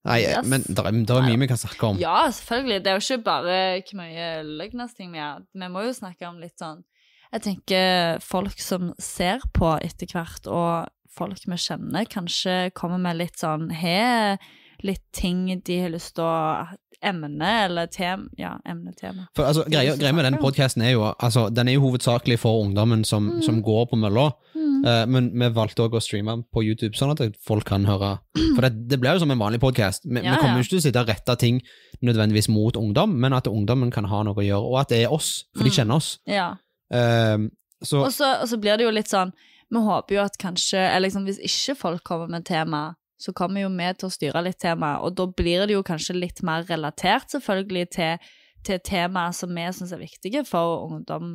Nei, 0.08 0.22
Yes. 0.24 0.46
men 0.48 0.64
det 0.64 0.80
er, 0.80 0.96
det 1.06 1.12
er 1.18 1.26
mye 1.28 1.40
vi 1.42 1.48
kan 1.52 1.60
snakke 1.60 1.90
om. 1.90 1.98
Ja, 2.00 2.22
selvfølgelig. 2.32 2.80
Det 2.86 2.90
er 2.92 2.96
jo 2.98 3.04
ikke 3.04 3.24
bare 3.26 3.56
hvor 3.84 3.98
mye 4.00 4.28
løgnesting 4.48 5.12
vi 5.12 5.20
har. 5.20 5.42
Vi 5.54 5.68
må 5.70 5.84
jo 5.86 5.92
snakke 5.98 6.30
om 6.30 6.40
litt 6.40 6.56
sånn 6.58 6.86
Jeg 7.34 7.42
tenker 7.46 8.20
folk 8.26 8.58
som 8.60 8.94
ser 9.00 9.44
på 9.54 9.76
etter 9.86 10.08
hvert, 10.10 10.48
og 10.50 10.88
folk 11.14 11.38
vi 11.46 11.58
kjenner, 11.62 12.08
kanskje 12.10 12.72
kommer 12.74 12.98
med 13.02 13.18
litt 13.20 13.38
sånn 13.42 13.70
Har 13.82 14.38
litt 14.82 15.04
ting 15.14 15.44
de 15.68 15.80
har 15.84 15.90
lyst 15.94 16.16
til 16.16 16.24
å 16.24 16.68
Emne 17.02 17.48
eller 17.64 17.88
tem... 17.88 18.26
Ja, 18.36 18.58
emne, 18.68 18.92
tema. 18.92 19.30
For 19.36 19.48
altså, 19.48 19.64
greia, 19.72 19.94
greia 19.96 20.12
med 20.12 20.26
den 20.28 20.36
podkasten 20.42 20.82
er 20.84 20.98
jo 20.98 21.06
altså, 21.14 21.46
Den 21.50 21.70
er 21.72 21.78
jo 21.78 21.86
hovedsakelig 21.86 22.36
for 22.42 22.60
ungdommen 22.66 23.06
som, 23.08 23.30
Mm. 23.38 23.42
som 23.46 23.62
går 23.64 23.86
på 23.94 24.00
mølla, 24.02 24.34
Mm. 24.56 24.84
Uh, 24.86 25.06
men 25.08 25.30
vi 25.34 25.48
valgte 25.56 25.84
også 25.84 25.98
å 26.00 26.02
streame 26.04 26.34
på 26.56 26.62
YouTube, 26.64 26.96
sånn 26.96 27.12
at 27.12 27.36
folk 27.44 27.66
kan 27.68 27.84
høre. 27.86 28.20
For 28.56 28.62
det, 28.64 28.88
det 28.88 29.00
blir 29.00 29.16
jo 29.16 29.20
som 29.24 29.32
en 29.32 29.40
vanlig 29.40 29.60
podkast. 29.60 30.04
Vi, 30.06 30.22
Ja, 30.24 30.32
vi 30.36 30.40
kommer 30.40 30.56
ja. 30.56 30.62
jo 30.62 30.64
ikke 30.64 30.70
til 30.76 30.80
å 30.80 30.86
sitte 30.86 31.02
og 31.04 31.08
rette 31.12 31.36
ting 31.40 31.62
nødvendigvis 32.04 32.48
mot 32.52 32.76
ungdom, 32.80 33.16
men 33.20 33.34
at 33.36 33.48
ungdommen 33.48 33.92
kan 33.92 34.06
ha 34.08 34.22
noe 34.24 34.36
å 34.40 34.44
gjøre, 34.46 34.64
og 34.72 34.80
at 34.80 34.90
det 34.94 35.02
er 35.06 35.12
oss, 35.14 35.46
for 35.56 35.64
de 35.64 35.70
Mm. 35.72 35.76
kjenner 35.76 35.96
oss. 35.96 36.20
Ja. 36.28 36.56
Eh, 36.94 37.38
så 37.86 38.02
Og 38.04 38.12
så, 38.14 38.28
og 38.42 38.48
så 38.50 38.58
blir 38.60 38.80
det 38.80 38.84
jo 38.88 38.92
litt 38.92 39.08
sånn 39.08 39.30
Vi 39.70 39.82
håper 39.86 40.16
jo 40.18 40.24
at 40.26 40.38
kanskje 40.42 40.80
eller 40.82 41.06
liksom, 41.08 41.28
Hvis 41.30 41.38
ikke 41.46 41.76
folk 41.78 42.02
kommer 42.04 42.28
med 42.34 42.48
tema, 42.50 42.96
så 43.22 43.34
kommer 43.36 43.62
jo 43.62 43.70
vi 43.70 43.88
til 44.00 44.08
å 44.08 44.14
styre 44.14 44.42
litt 44.46 44.60
tema, 44.64 44.96
og 45.04 45.14
da 45.20 45.26
blir 45.28 45.68
det 45.68 45.76
jo 45.76 45.84
kanskje 45.84 46.16
litt 46.16 46.40
mer 46.48 46.64
relatert, 46.70 47.28
selvfølgelig, 47.34 47.86
til, 47.92 48.30
til 48.64 48.80
temaer 48.80 49.34
som 49.36 49.52
vi 49.52 49.66
syns 49.76 49.92
er 49.92 50.00
viktige 50.00 50.46
for 50.48 50.86
ungdom 50.88 51.34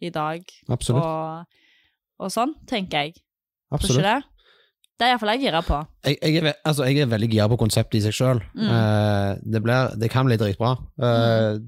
i 0.00 0.08
dag, 0.08 0.40
absolutt. 0.72 1.04
og, 1.04 1.60
og 2.24 2.32
sånn, 2.32 2.54
tenker 2.66 3.04
jeg. 3.04 3.18
Tror 3.20 3.76
absolutt. 3.76 4.00
ikke 4.00 4.14
det? 4.14 4.40
Det 4.96 5.06
er 5.06 5.12
iallfall 5.12 5.32
jeg 5.34 5.44
gira 5.44 5.60
på. 5.64 5.82
Jeg, 6.08 6.16
jeg, 6.24 6.40
er, 6.40 6.56
altså, 6.64 6.88
jeg 6.88 7.04
er 7.04 7.12
veldig 7.12 7.28
gira 7.32 7.48
på 7.52 7.60
konseptet 7.60 8.00
i 8.00 8.02
seg 8.04 8.16
sjøl. 8.16 8.40
Mm. 8.56 8.72
det, 9.44 9.60
det 10.00 10.10
kan 10.12 10.28
bli 10.28 10.40
dritbra. 10.40 10.74
Eh, 11.00 11.60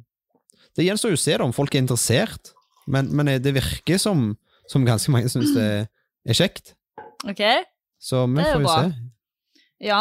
Det 0.76 0.84
gjenstår 0.84 1.12
jo 1.12 1.20
å 1.20 1.20
se 1.20 1.36
da, 1.36 1.44
om 1.44 1.52
folk 1.52 1.74
er 1.76 1.84
interessert, 1.84 2.54
men, 2.86 3.10
men 3.16 3.26
det 3.42 3.54
virker 3.54 3.98
som, 4.00 4.32
som 4.70 4.86
ganske 4.86 5.12
mange 5.14 5.30
syns 5.32 5.52
det 5.56 5.68
er 6.26 6.38
kjekt. 6.38 6.74
OK? 7.28 7.42
Så 8.02 8.24
vi 8.26 8.40
Det 8.42 8.48
får 8.50 8.60
jo 8.60 8.66
bra. 8.66 8.76
se. 8.82 9.62
Ja. 9.82 10.00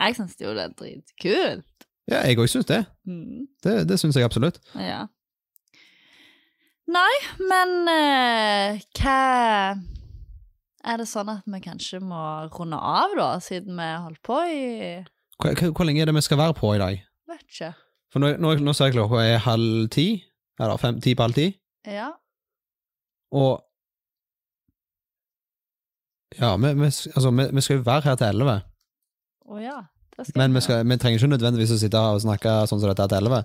Jeg 0.00 0.16
syns 0.16 0.36
jo 0.40 0.54
det 0.56 0.64
er 0.64 0.74
dritkult. 0.78 1.86
Ja, 2.10 2.24
jeg 2.26 2.38
òg 2.42 2.48
syns 2.50 2.66
det. 2.66 2.80
Mm. 3.06 3.46
Det, 3.62 3.74
det 3.86 3.98
syns 4.00 4.16
jeg 4.18 4.26
absolutt. 4.26 4.58
Ja. 4.74 5.04
Nei, 6.90 7.12
men 7.38 7.74
uh, 7.86 8.80
hva 8.98 9.18
Er 10.80 10.96
det 10.98 11.06
sånn 11.06 11.28
at 11.30 11.44
vi 11.46 11.60
kanskje 11.62 12.00
må 12.02 12.18
runde 12.50 12.78
av, 12.80 13.12
da, 13.18 13.28
siden 13.44 13.76
vi 13.78 13.84
har 13.86 14.00
holdt 14.08 14.22
på 14.26 14.38
i 14.48 14.62
hvor, 15.40 15.54
hvor 15.72 15.86
lenge 15.88 16.02
er 16.02 16.08
det 16.10 16.16
vi 16.16 16.22
skal 16.24 16.36
være 16.40 16.56
på 16.58 16.74
i 16.76 16.80
dag? 16.80 16.98
Vet 17.30 17.44
ikke. 17.46 17.70
For 18.12 18.20
nå, 18.20 18.34
nå, 18.42 18.50
nå 18.60 18.72
ser 18.76 18.90
jeg 18.90 18.96
klokka 18.98 19.22
er 19.22 19.38
halv 19.44 19.86
ti, 19.94 20.08
eller 20.60 20.80
fem, 20.82 20.98
ti 21.00 21.14
på 21.16 21.24
halv 21.24 21.36
ti, 21.38 21.46
Ja. 21.88 22.10
og 23.32 23.62
Ja, 26.40 26.56
vi, 26.56 26.74
vi, 26.78 26.84
altså, 26.86 27.30
vi, 27.30 27.46
vi 27.52 27.60
skal 27.60 27.76
jo 27.76 27.82
være 27.86 28.04
her 28.04 28.14
til 28.20 28.26
elleve, 28.26 28.60
Å 29.50 29.58
ja. 29.58 29.80
Det 30.16 30.26
skal 30.28 30.38
men 30.38 30.54
vi, 30.54 30.60
skal, 30.62 30.84
vi 30.86 30.96
trenger 31.00 31.18
ikke 31.18 31.30
nødvendigvis 31.32 31.72
å 31.74 31.78
sitte 31.80 31.98
her 31.98 32.14
og 32.18 32.22
snakke 32.22 32.52
sånn 32.70 32.80
som 32.82 32.90
dette 32.90 33.06
til 33.08 33.18
elleve. 33.18 33.40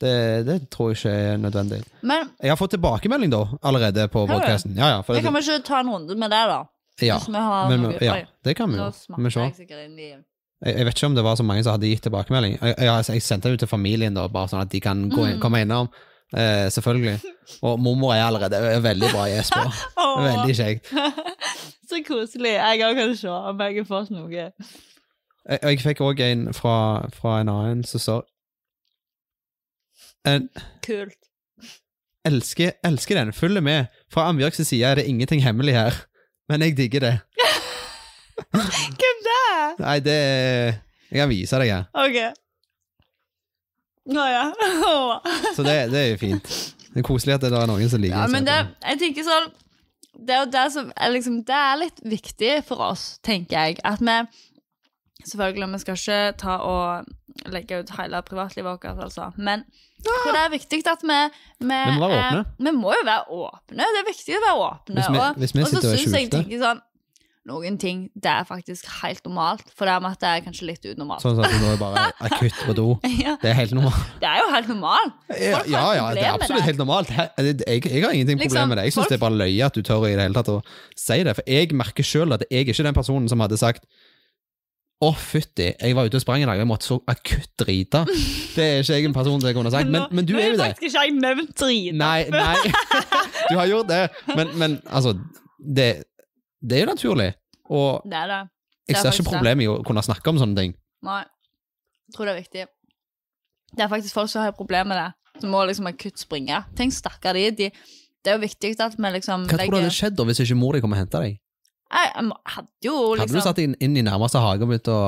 Det, 0.00 0.14
det 0.48 0.56
tror 0.72 0.90
jeg 0.90 0.98
ikke 0.98 1.12
er 1.14 1.36
nødvendig. 1.38 1.78
Men 2.02 2.30
Jeg 2.42 2.50
har 2.50 2.58
fått 2.58 2.72
tilbakemelding 2.74 3.30
da, 3.30 3.44
allerede 3.62 4.08
på 4.10 4.24
podkasten. 4.26 4.74
Ja, 4.74 4.88
ja, 4.96 5.02
det, 5.06 5.22
kan 5.22 5.36
vi 5.36 5.42
ikke 5.44 5.60
ta 5.68 5.82
en 5.84 5.92
runde 5.92 6.16
med 6.18 6.32
det, 6.34 6.40
da? 6.50 6.62
ja, 7.02 7.18
men, 7.70 7.86
ja, 8.02 8.16
det 8.46 8.54
kan 8.58 8.70
vi 8.70 8.78
jo. 8.78 8.88
Vi 9.18 9.30
se. 9.30 9.46
jeg 9.68 10.24
Jeg, 10.64 10.84
vet 10.86 10.96
ikke 10.96 11.06
om 11.06 11.14
det 11.14 11.24
var 11.26 11.36
så 11.36 11.44
mange 11.46 11.62
som 11.66 11.74
hadde 11.76 11.90
gitt 11.90 12.02
tilbakemelding. 12.06 12.56
Jeg, 12.60 12.74
jeg, 12.78 13.04
jeg 13.14 13.22
sendte 13.22 13.50
det 13.50 13.58
ut 13.58 13.64
til 13.66 13.70
familien, 13.70 14.14
da, 14.16 14.26
bare 14.32 14.50
sånn 14.50 14.62
at 14.64 14.70
de 14.72 14.80
kan 14.80 15.06
gå 15.10 15.26
inn, 15.28 15.36
Mm. 15.36 15.42
komme 15.42 15.60
innom. 15.62 15.90
Eh, 16.32 16.70
selvfølgelig. 16.72 17.20
Og 17.62 17.80
mormor 17.80 18.14
er 18.14 18.24
allerede 18.24 18.56
er 18.56 18.80
veldig 18.80 19.10
bra 19.12 19.26
i. 19.28 19.38
Åh, 20.02 20.22
Veldig 20.24 20.56
kjekt. 20.56 20.88
Så 21.88 22.00
koselig. 22.06 22.54
Jeg 22.56 22.80
òg 22.86 22.96
kan 22.96 23.16
se 23.16 23.28
om 23.30 23.60
jeg 23.60 23.76
har 23.76 23.84
fått 23.88 24.10
noe. 24.14 24.30
Jeg, 24.32 24.52
jeg 25.62 25.82
fikk 25.84 26.00
òg 26.00 26.22
en 26.24 26.46
fra, 26.56 26.76
fra 27.12 27.40
en 27.42 27.50
annen 27.52 27.84
som 27.84 28.00
sa 28.00 28.16
en, 30.24 30.46
Kult. 30.86 31.18
elsker, 32.24 32.72
elsker 32.88 33.18
den, 33.20 33.32
følger 33.36 33.60
med. 33.60 33.92
Fra 34.12 34.28
Ambjørgs 34.30 34.62
side 34.64 34.86
er 34.88 34.94
det 34.94 35.04
ingenting 35.10 35.42
hemmelig 35.44 35.74
her, 35.76 35.98
men 36.48 36.64
jeg 36.64 36.76
digger 36.78 37.04
det. 37.04 37.12
Hvem 38.56 39.20
det 39.26 39.36
er? 39.36 39.74
Nei, 39.84 39.98
det 40.00 40.16
Jeg 41.10 41.20
kan 41.20 41.28
vise 41.28 41.60
deg 41.60 41.70
her. 41.74 41.84
OK. 41.92 42.43
Å 44.04 44.24
ja. 44.28 44.44
Så 45.56 45.64
det, 45.64 45.76
det 45.92 46.00
er 46.00 46.08
jo 46.12 46.16
fint. 46.20 46.48
Det 46.92 47.00
er 47.00 47.06
koselig 47.06 47.34
at 47.38 47.44
det 47.46 47.52
er 47.56 47.66
noen 47.70 47.88
som 47.90 48.02
liker 48.02 48.18
Ja, 48.20 48.26
men 48.30 48.44
det, 48.46 48.56
jeg 48.84 48.98
tenker 49.00 49.24
sånn 49.26 49.46
Det 50.28 50.34
er 50.36 50.50
det 50.52 50.64
som 50.74 50.90
er 50.94 51.10
liksom 51.14 51.40
Det 51.48 51.56
er 51.56 51.78
litt 51.80 52.02
viktig 52.06 52.52
for 52.68 52.84
oss, 52.90 53.06
tenker 53.26 53.56
jeg, 53.70 53.80
at 53.82 54.02
vi 54.04 54.18
Selvfølgelig, 55.24 55.70
vi 55.72 55.78
skal 55.80 55.96
ikke 55.96 56.36
ta 56.36 56.54
og 56.68 57.48
legge 57.50 57.78
ut 57.80 57.90
hele 57.96 58.20
privatlivet 58.28 58.68
vårt, 58.84 59.00
altså, 59.06 59.30
men 59.40 59.62
ja. 60.04 60.16
det 60.28 60.40
er 60.42 60.50
viktig 60.52 60.82
at 60.90 61.00
vi 61.02 61.16
Vi, 61.64 61.64
Vi 61.64 61.94
må 61.96 62.08
være 62.12 62.18
åpne. 62.20 62.42
Eh, 62.44 62.64
vi 62.66 62.72
må 62.76 62.92
jo 62.92 63.04
være 63.08 63.24
åpne. 63.32 63.86
Det 63.94 64.02
er 64.02 64.06
viktig 64.10 64.36
å 64.36 64.42
være 64.44 64.66
åpne. 64.66 64.98
Hvis 65.00 65.08
vi- 65.14 65.40
hvis 65.40 65.54
vi 65.56 65.62
og 65.64 65.70
så 65.72 65.78
og 65.80 65.84
er 65.88 65.96
syns 65.96 66.12
jeg 66.18 66.30
tenker 66.34 66.60
sånn 66.60 66.82
Noen 67.44 67.74
ting 67.76 68.06
det 68.16 68.30
er 68.30 68.44
faktisk 68.48 68.86
helt 69.02 69.20
normalt, 69.26 69.66
for 69.76 69.84
det 69.84 69.92
er 69.92 70.00
med 70.00 70.14
at 70.16 70.20
det 70.22 70.28
er 70.30 70.44
kanskje 70.46 70.64
litt 70.70 70.86
unormalt. 70.88 71.20
Sånn 71.20 71.36
at 71.44 71.52
du 71.52 71.58
nå 71.60 71.74
er 71.74 71.80
bare 71.82 72.04
akutt 72.30 72.56
på 72.64 72.72
do. 72.78 72.86
Ja, 73.24 73.34
Det 73.42 73.50
er 73.50 73.58
helt 73.58 73.74
normalt. 73.76 74.14
det 74.22 74.30
er 74.30 74.38
jo 74.40 74.46
helt 74.54 74.70
normalt. 74.72 75.18
Ja, 75.28 75.60
ja, 75.68 75.82
ja, 75.98 76.06
det 76.16 76.22
er 76.24 76.30
absolutt 76.38 76.62
det. 76.62 76.68
helt 76.70 76.80
normalt. 76.80 77.12
Jeg, 77.12 77.58
jeg, 77.66 78.00
har 78.06 78.16
ingenting 78.16 78.40
Liksom, 78.40 78.48
problem 78.56 78.72
med 78.72 78.80
det. 78.80 78.86
Jeg 78.88 78.96
syns 78.96 79.02
folk- 79.02 79.12
det 79.12 79.18
er 79.18 79.24
bare 79.26 79.38
løye 79.42 79.66
at 79.68 79.76
du 79.76 79.82
tør 79.84 80.06
i 80.08 80.14
det 80.16 80.24
hele 80.24 80.38
tatt 80.40 80.48
å 80.54 80.58
si 80.96 81.20
det. 81.28 81.36
For 81.36 81.52
jeg 81.58 81.76
merker 81.76 82.08
sjøl 82.14 82.32
at 82.38 82.46
jeg 82.48 82.62
er 82.62 82.64
ikke 82.72 82.86
den 82.88 82.96
personen 82.96 83.28
som 83.28 83.44
hadde 83.44 83.60
sagt 83.60 83.84
å, 85.04 85.10
fytti, 85.12 85.66
jeg 85.74 85.92
var 85.98 86.06
ute 86.08 86.16
og 86.16 86.22
sprang 86.22 86.40
i 86.40 86.46
dag, 86.48 86.56
jeg 86.56 86.68
måtte 86.70 86.86
så 86.88 86.96
akutt 87.12 87.50
drite. 87.60 88.04
Det 88.56 88.64
er 88.64 88.80
ikke 88.80 88.94
jeg 88.96 89.08
en 89.10 89.16
person 89.16 89.36
som 89.42 89.50
jeg 89.50 89.56
kunne 89.58 89.72
sagt, 89.74 89.90
men, 89.92 90.06
men 90.14 90.24
du 90.24 90.32
er 90.38 90.52
jo 90.54 90.56
det. 90.56 90.70
faktisk 90.70 90.86
ikke 90.94 91.02
jeg 91.10 91.16
nevnt 91.18 91.52
drite. 91.60 91.96
Nei, 91.98 92.24
nei, 92.32 92.56
du 93.50 93.56
har 93.58 93.68
gjort 93.68 93.90
det. 93.90 94.02
Men, 94.32 94.52
men 94.62 94.76
altså, 94.88 95.12
det, 95.58 95.90
det 96.64 96.78
er 96.78 96.86
jo 96.86 96.90
naturlig. 96.92 97.30
Og 97.72 98.02
Det 98.04 98.18
er 98.18 98.30
det. 98.30 98.40
jeg 98.88 98.96
er 98.96 99.02
ser 99.02 99.18
ikke 99.20 99.30
problemet 99.32 99.64
i 99.64 99.68
å 99.68 99.82
kunne 99.86 100.02
snakke 100.04 100.32
om 100.32 100.40
sånne 100.40 100.56
ting. 100.60 100.74
Nei. 101.04 101.22
Jeg 102.08 102.16
tror 102.16 102.28
det 102.28 102.34
er 102.34 102.40
viktig. 102.40 102.64
Det 103.74 103.84
er 103.84 103.90
faktisk 103.90 104.14
folk 104.14 104.30
som 104.30 104.44
har 104.44 104.52
problemer 104.56 104.90
med 104.92 105.00
det, 105.00 105.40
som 105.40 105.50
må 105.50 105.64
liksom 105.66 105.88
akutt 105.90 106.20
springe. 106.20 106.60
Tenk, 106.76 106.94
stakkar 106.94 107.36
de, 107.38 107.48
de. 107.50 107.70
Det 108.24 108.32
er 108.32 108.38
jo 108.38 108.44
viktig 108.44 108.74
at 108.80 108.94
vi 108.96 109.10
liksom 109.18 109.48
Hva 109.50 109.58
tror 109.58 109.74
du 109.74 109.80
hadde 109.82 109.94
skjedd 109.94 110.14
da 110.16 110.24
hvis 110.28 110.40
ikke 110.44 110.56
mor 110.56 110.76
di 110.76 110.80
kom 110.84 110.94
og 110.94 111.00
henta 111.00 111.20
deg? 111.24 111.40
Jeg, 111.94 112.12
jeg 112.16 112.30
hadde 112.54 112.86
jo 112.86 112.94
liksom 112.94 113.20
Hadde 113.20 113.26
liksom 113.28 113.42
du 113.42 113.48
satt 113.48 113.58
deg 113.58 113.66
inn, 113.68 113.74
inn 113.84 113.98
i 114.00 114.04
nærmeste 114.06 114.40
hage 114.40 114.64
og 114.64 114.70
begynt 114.70 114.88
å 114.88 115.00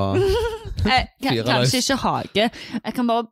jeg, 0.91 1.07
kan, 1.23 1.39
Kanskje 1.47 1.81
ikke 1.81 1.97
hage. 2.03 2.49
Jeg 2.83 2.97
kan 2.99 3.09
bare 3.09 3.25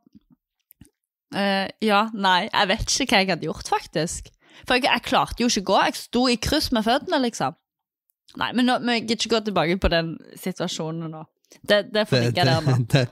uh, 1.36 1.68
Ja, 1.84 2.00
nei, 2.14 2.40
jeg 2.48 2.72
vet 2.72 2.96
ikke 2.96 3.12
hva 3.12 3.22
jeg 3.22 3.30
hadde 3.34 3.48
gjort, 3.50 3.70
faktisk. 3.70 4.32
For 4.64 4.78
jeg, 4.78 4.88
jeg 4.88 5.06
klarte 5.06 5.44
jo 5.44 5.50
ikke 5.52 5.62
å 5.62 5.68
gå. 5.70 5.78
Jeg 5.90 6.00
sto 6.00 6.24
i 6.32 6.38
kryss 6.40 6.72
med 6.74 6.86
føttene, 6.86 7.20
liksom. 7.22 7.54
Nei, 8.36 8.50
men 8.52 8.68
nå, 8.68 8.80
vi 8.84 8.98
gidder 9.00 9.16
ikke 9.16 9.34
gå 9.36 9.40
tilbake 9.46 9.78
på 9.80 9.88
den 9.92 10.12
situasjonen 10.42 11.10
nå. 11.14 11.24
Det, 11.62 11.86
det 11.94 12.04
får 12.10 12.26
ligge 12.26 12.44
der 12.44 12.60
nå. 12.66 12.76
det, 12.92 13.06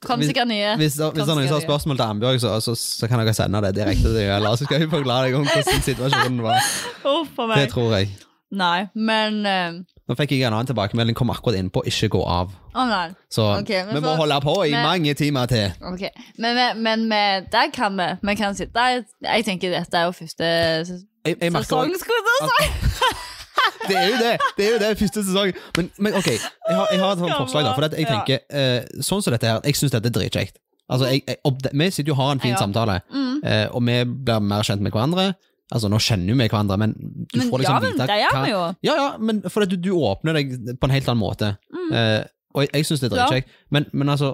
Kom 0.00 0.22
sikkert 0.24 0.48
nye. 0.48 0.76
Hvis, 0.80 0.96
hvis 0.96 1.28
noen 1.28 1.44
har 1.44 1.60
spørsmål 1.60 1.98
til 1.98 2.06
Ambjørg, 2.06 2.40
så, 2.40 2.54
så, 2.64 2.72
så 2.78 3.08
kan 3.08 3.20
dere 3.20 3.34
sende 3.36 3.60
det 3.66 3.74
direkte 3.76 4.08
til 4.08 4.16
henne. 4.22 4.38
Eller 4.38 4.56
så 4.56 4.64
skal 4.64 4.80
vi 4.80 4.88
forklare 4.88 5.28
deg 5.28 5.36
om 5.36 5.44
hvordan 5.44 5.82
situasjonen 5.84 6.40
var. 6.46 6.56
A 7.04 7.48
Det 7.58 7.66
tror 7.74 7.96
jeg. 7.98 8.08
Nei, 8.50 8.88
men 8.98 9.44
uh, 9.46 9.76
Nå 10.10 10.16
fikk 10.18 10.32
jeg 10.34 10.42
en 10.42 10.56
annen 10.56 10.66
tilbakemelding, 10.66 11.14
kom 11.14 11.30
akkurat 11.30 11.60
inn 11.60 11.68
på 11.70 11.84
'ikke 11.86 12.08
gå 12.16 12.22
av'. 12.26 12.50
Oh. 12.74 13.12
Så 13.30 13.44
okay, 13.60 13.84
vi 13.86 13.94
vi 13.94 14.00
må 14.00 14.14
holde 14.18 14.40
på 14.42 14.54
i 14.66 14.72
men- 14.72 14.82
mange 14.82 15.14
timer 15.14 15.46
til. 15.46 15.70
Okay. 15.92 16.10
Men, 16.38 16.56
men, 16.82 17.06
men 17.08 17.46
der 17.52 17.70
kan 17.74 17.96
vi 17.96 18.08
Vi 18.22 18.34
kan 18.34 18.54
sitte 18.54 18.80
Jeg, 19.22 19.44
tenker 19.44 19.70
dette 19.70 19.96
er 19.96 20.04
jo 20.04 20.12
første 20.12 20.44
Jeg, 20.44 21.36
jeg 21.40 21.52
sesong, 21.52 21.92
skulle 21.98 22.24
jeg 22.40 22.48
si. 22.48 23.36
det 23.88 23.96
er 23.96 24.08
jo 24.10 24.16
det! 24.22 24.32
Det 24.56 24.64
er 24.66 24.70
jo 24.72 24.78
det, 24.82 24.90
første 25.00 25.22
sesong. 25.26 25.52
Men, 25.76 25.90
men 25.98 26.14
ok, 26.20 26.28
jeg 26.30 26.76
har, 26.76 26.86
jeg 26.92 27.00
har 27.00 27.12
et 27.12 27.22
sånt 27.24 27.36
forslag, 27.36 27.64
da. 27.68 27.74
For 27.76 27.86
at 27.88 27.94
jeg 27.98 28.06
tenker, 28.10 28.40
eh, 28.50 28.80
sånn 29.06 29.22
som 29.24 29.32
dette 29.36 29.46
her, 29.50 29.60
jeg 29.64 29.78
syns 29.80 29.94
dette 29.94 30.10
er 30.12 30.16
dritkjekt. 30.18 30.58
Altså, 30.90 31.06
jeg, 31.12 31.22
jeg, 31.28 31.38
opp- 31.46 31.68
vi 31.72 31.86
sitter 31.94 32.10
jo 32.10 32.16
og 32.16 32.20
har 32.24 32.32
en 32.34 32.40
fin 32.42 32.54
Ja. 32.56 32.58
samtale, 32.64 33.00
Mm. 33.14 33.40
eh, 33.44 33.66
og 33.70 33.82
vi 33.86 33.98
blir 34.26 34.40
mer 34.42 34.62
kjent 34.66 34.80
med 34.82 34.92
hverandre. 34.92 35.28
Altså, 35.72 35.86
nå 35.88 36.00
kjenner 36.02 36.32
jo 36.32 36.34
vi 36.40 36.48
hverandre, 36.50 36.76
men 36.82 36.92
du 36.98 37.38
Men 37.38 37.50
får 37.50 37.58
liksom 37.62 37.74
ja, 37.76 37.80
men 37.80 37.92
vite 37.92 38.06
det 38.10 38.18
gjør 38.24 38.42
vi 38.44 38.50
jo. 38.50 38.62
Ja, 38.88 38.94
ja, 38.98 39.08
men 39.18 39.42
for 39.48 39.62
at 39.62 39.70
du, 39.70 39.76
du 39.76 39.90
åpner 39.94 40.34
deg 40.34 40.56
på 40.80 40.88
en 40.88 40.90
helt 40.96 41.06
annen 41.08 41.22
måte. 41.22 41.52
Mm. 41.70 41.92
Eh, 41.94 42.24
og 42.54 42.64
jeg, 42.64 42.70
jeg 42.74 42.84
syns 42.88 43.00
det 43.04 43.12
er 43.12 43.16
Ja. 43.16 43.26
dritkjekt. 43.28 43.48
Men, 43.70 43.86
men 43.92 44.08
altså 44.08 44.32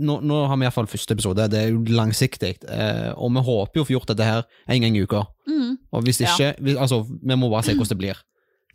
nå, 0.00 0.16
nå 0.26 0.38
har 0.48 0.56
vi 0.60 0.66
iallfall 0.66 0.88
første 0.90 1.14
episode, 1.16 1.46
det 1.52 1.60
er 1.60 1.68
jo 1.74 1.82
langsiktig, 1.96 2.56
eh, 2.68 3.12
og 3.16 3.30
vi 3.36 3.42
håper 3.46 3.80
jo 3.80 3.84
å 3.84 3.88
få 3.88 3.94
gjort 3.98 4.10
dette 4.12 4.26
her 4.26 4.42
en 4.68 4.82
gang 4.84 4.96
i 4.96 5.02
uka. 5.04 5.22
Mm. 5.48 5.76
Og 5.92 6.02
hvis 6.06 6.20
Ja. 6.24 6.32
ikke 6.32 6.54
vi, 6.64 6.74
Altså, 6.76 7.02
vi 7.06 7.34
må 7.36 7.50
bare 7.50 7.62
se 7.68 7.74
hvordan 7.74 7.88
det 7.94 7.98
blir. 8.02 8.16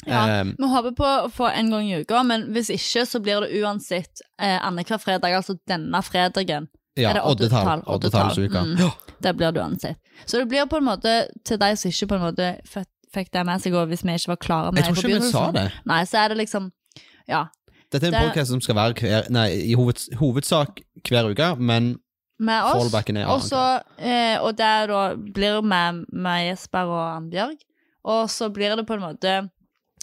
Ja, 0.06 0.26
Eh, 0.28 0.44
Vi 0.44 0.68
håper 0.70 0.92
på 0.94 1.06
å 1.26 1.30
få 1.34 1.48
en 1.56 1.70
gang 1.72 1.88
i 1.90 2.02
uka, 2.04 2.22
men 2.24 2.44
hvis 2.54 2.70
ikke, 2.70 3.06
så 3.10 3.20
blir 3.24 3.42
det 3.42 3.62
uansett 3.64 4.22
eh, 4.40 4.60
annenhver 4.62 5.00
fredag, 5.02 5.34
altså 5.34 5.56
denne 5.68 6.02
fredagen. 6.04 6.68
ja, 6.98 7.14
det 7.14 7.22
oddetall. 7.24 7.82
oddetall? 7.82 7.84
Oddetallsuka. 7.96 8.62
Mm. 8.66 8.76
Ja. 8.80 8.92
Det 9.22 9.34
blir 9.38 9.52
det 9.52 9.62
uansett. 9.64 9.98
Så 10.26 10.38
det 10.38 10.48
blir 10.50 10.66
på 10.68 10.78
en 10.78 10.84
måte, 10.86 11.28
til 11.44 11.58
de 11.58 11.76
som 11.76 11.90
ikke 11.90 12.08
på 12.12 12.16
en 12.16 12.22
måte 12.28 12.52
fikk, 13.16 13.32
det 13.32 13.46
med 13.46 13.62
seg, 13.64 13.74
og 13.74 13.88
hvis 13.90 14.04
vi 14.06 14.14
ikke 14.14 14.28
var 14.36 14.38
klare 14.44 14.72
med 14.74 14.84
Jeg 14.84 14.94
tror 14.94 15.10
ikke 15.10 15.20
vi 15.24 15.32
sa 15.32 15.52
det. 15.56 15.72
Nei, 15.86 16.04
så 16.06 16.18
er 16.26 16.28
det 16.30 16.38
liksom 16.44 16.72
Ja. 17.28 17.46
Dette 17.96 18.10
er 18.10 18.12
en 18.12 18.18
Det- 18.18 18.24
podcast 18.30 18.52
som 18.52 18.62
skal 18.64 18.76
være 18.76 18.98
hver, 19.00 19.30
nei, 19.32 19.48
i 19.72 19.76
hoveds, 19.78 20.10
hovedsak 20.20 20.82
hver 21.08 21.30
uke, 21.32 21.54
men 21.60 21.94
Med 22.40 22.64
oss. 22.68 22.76
fallbacken 22.76 23.18
er 23.22 23.30
Og 23.32 23.40
så, 23.42 23.82
eh, 23.98 24.36
og 24.44 24.56
det 24.60 24.72
da 24.92 25.16
blir 25.16 25.62
med, 25.64 26.04
med 26.12 26.50
Jesper 26.50 26.90
og 26.92 27.06
Annbjørg. 27.22 27.56
Og 28.06 28.28
så 28.30 28.52
blir 28.54 28.76
det 28.76 28.86
på 28.86 28.94
en 29.00 29.06
måte 29.08 29.50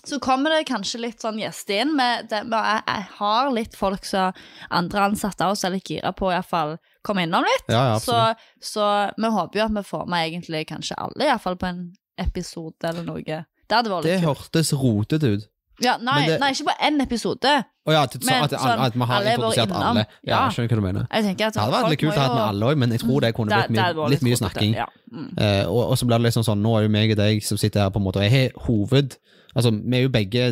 Så 0.04 0.18
kommer 0.18 0.50
det 0.50 0.66
kanskje 0.66 0.98
litt 0.98 1.20
sånn 1.22 1.36
gjester 1.38 1.82
inn. 1.84 1.92
Med 1.94 2.28
det, 2.28 2.40
jeg, 2.50 3.04
har 3.20 3.52
litt 3.54 3.76
folk 3.78 4.04
som 4.04 4.32
andre 4.68 5.04
ansatte 5.06 5.46
også 5.46 5.68
er 5.68 5.76
litt 5.76 5.84
gira 5.92 6.10
på 6.12 6.26
å 6.26 6.32
iallfall 6.34 6.72
komme 7.06 7.22
innom 7.22 7.44
litt. 7.46 7.68
Ja, 7.70 7.84
ja, 7.92 7.98
så, 8.02 8.34
så 8.58 9.12
vi 9.16 9.30
håper 9.30 9.60
jo 9.60 9.64
at 9.68 9.76
vi 9.76 9.84
får 9.86 10.08
med 10.10 10.26
egentlig 10.32 10.66
kanskje 10.72 10.98
alle, 10.98 11.28
iallfall 11.28 11.54
på 11.60 11.68
en 11.70 11.92
episode 12.18 12.82
eller 12.82 13.04
noe. 13.06 13.22
Det 13.22 13.70
hadde 13.70 13.92
vært 13.92 14.02
det 14.08 14.16
litt 14.18 14.24
kult. 14.26 14.42
hørtes 14.50 14.72
rotete 14.74 15.30
ut. 15.36 15.46
Ja, 15.80 15.96
nei, 16.02 16.26
det- 16.26 16.40
nei, 16.40 16.50
ikke 16.50 16.66
på 16.72 16.78
én 16.82 17.00
episode. 17.00 17.64
Å 17.82 17.90
ja, 17.90 18.02
at, 18.06 18.12
Men 18.22 18.44
at, 18.44 18.52
sånn, 18.54 18.80
at 18.86 18.94
vi 18.94 19.06
har 19.10 19.24
er 19.24 19.32
introdusert 19.32 19.72
alle. 19.74 20.02
Ja, 20.22 20.30
Ja. 20.30 20.40
jeg 20.46 20.54
skjønner 20.54 20.68
hva 20.70 20.76
du 20.76 20.82
mener. 20.86 21.06
Jeg 21.10 21.24
tenker 21.24 21.46
at 21.48 21.54
Det 21.54 21.62
hadde 21.62 21.74
vært 21.74 21.90
litt 21.90 22.00
kult 22.04 22.14
å 22.14 22.20
ha 22.22 22.28
med 22.34 22.42
alle 22.44 22.66
òg, 22.70 22.76
men 22.78 22.90
jeg 22.94 23.00
tror 23.02 23.20
det 23.24 23.30
kunne 23.34 23.56
blitt 23.56 23.72
mye, 23.74 23.86
hadde 23.88 24.10
litt 24.12 24.22
mye 24.22 24.38
snakking. 24.38 24.74
Ja. 24.78 24.86
Mm. 25.10 25.24
Uh, 25.34 25.64
og, 25.66 25.80
og 25.90 25.96
så 25.98 26.06
blir 26.06 26.18
det 26.22 26.26
liksom 26.28 26.44
sånn, 26.46 26.62
nå 26.62 26.76
er 26.78 26.82
jo 26.86 26.92
meg 26.94 27.10
og 27.10 27.18
deg 27.18 27.42
som 27.42 27.58
sitter 27.58 27.82
her 27.82 27.90
på 27.90 27.98
en 27.98 28.06
måte, 28.06 28.22
og 28.22 28.28
jeg 28.28 28.32
har 28.36 28.66
hoved 28.68 29.18
Altså, 29.52 29.68
vi 29.74 29.96
er 29.98 30.02
jo 30.06 30.08
begge 30.08 30.44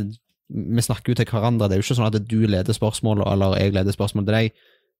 Vi 0.52 0.82
snakker 0.84 1.12
jo 1.12 1.14
til 1.16 1.24
hverandre, 1.30 1.68
det 1.70 1.76
er 1.78 1.80
jo 1.80 1.86
ikke 1.86 1.96
sånn 1.96 2.10
at 2.10 2.18
du 2.28 2.40
leder 2.46 2.74
spørsmål, 2.74 3.22
eller 3.24 3.54
jeg 3.56 3.72
leder 3.72 3.94
spørsmål 3.94 4.26
til 4.26 4.34
deg. 4.34 4.50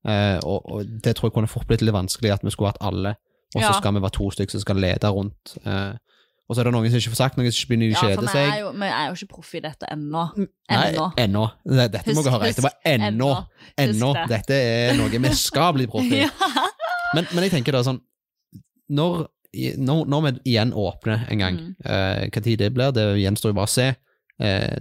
Uh, 0.07 0.39
og, 0.47 0.70
og 0.70 0.87
det 1.05 1.16
tror 1.18 1.28
jeg 1.28 1.35
kunne 1.35 1.51
fort 1.51 1.66
blitt 1.66 1.83
litt 1.83 1.93
vanskelig, 1.93 2.31
at 2.33 2.45
vi 2.47 2.51
skulle 2.55 2.70
hatt 2.70 2.81
alle, 2.81 3.16
og 3.57 3.59
så 3.59 3.66
Ja. 3.66 3.72
skal 3.76 3.93
vi 3.99 4.01
være 4.07 4.14
to 4.16 4.31
stykker 4.31 4.55
som 4.55 4.61
skal 4.62 4.76
lede 4.81 5.11
rundt. 5.11 5.57
Eh, 5.66 5.93
og 6.51 6.57
så 6.57 6.61
er 6.64 6.66
det 6.66 6.72
noen 6.74 6.90
som 6.90 6.98
ikke 6.98 7.12
får 7.14 7.20
sagt 7.20 7.36
noe, 7.38 7.51
som 7.55 7.68
begynner 7.70 7.92
å 7.92 7.94
Ja, 7.94 8.01
kjede 8.11 8.32
seg. 8.34 8.48
jo, 8.59 8.70
vi 8.82 8.88
er 8.90 9.05
jo 9.07 9.14
ikke 9.20 9.28
proffe 9.36 9.57
i 9.61 9.62
dette 9.62 9.86
ennå. 9.94 10.24
Nei, 10.34 10.80
Ennå. 11.22 11.44
Dette 11.62 12.01
husk, 12.03 12.16
må 12.18 12.24
dere 12.26 12.32
høre 12.34 12.48
etter. 12.51 12.59
Det 12.59 12.66
var 12.66 12.76
ennå. 12.90 13.07
ennå. 13.14 13.30
Ennå. 13.86 14.28
Dette 14.34 14.59
er 14.59 14.96
noe 14.98 15.09
vi 15.22 15.34
skal 15.38 15.72
bli 15.78 15.86
proff 15.86 16.11
i. 16.11 16.24
Ja. 16.26 16.30
Men, 17.14 17.26
men 17.34 17.42
jeg 17.46 17.51
tenker 17.55 17.74
da 17.74 17.80
sånn 17.86 18.01
Når, 18.90 19.24
når, 19.82 20.05
når 20.11 20.20
vi 20.26 20.32
igjen 20.53 20.72
åpner 20.74 21.24
en 21.30 21.38
gang, 21.42 21.57
Mm. 21.61 21.74
eh, 21.86 22.28
hva 22.30 22.42
tid 22.42 22.59
det 22.59 22.72
blir, 22.74 22.90
det 22.94 23.07
gjenstår 23.22 23.51
jo 23.55 23.57
bare 23.59 23.70
å 23.70 23.70
se, 23.70 23.86
eh, 24.42 24.76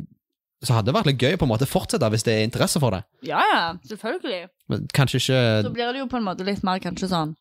så 0.66 0.74
hadde 0.76 0.90
det 0.92 0.96
vært 0.98 1.08
litt 1.10 1.22
gøy 1.24 1.38
på 1.40 1.46
en 1.48 1.52
måte 1.54 1.66
å 1.66 1.70
fortsette 1.72 2.10
hvis 2.12 2.26
det 2.28 2.34
er 2.36 2.44
interesse 2.50 2.80
for 2.82 2.92
det. 2.98 3.04
ja, 3.24 3.40
ja, 3.54 3.62
selvfølgelig. 3.88 4.50
Men 4.70 4.88
kanskje 4.94 5.22
ikke 5.22 5.40
Så 5.64 5.72
blir 5.74 5.94
det 5.94 6.02
jo 6.02 6.08
på 6.12 6.18
en 6.20 6.26
måte 6.26 6.46
litt 6.46 6.62
mer 6.68 6.80
kanskje 6.84 7.08
sånn 7.14 7.36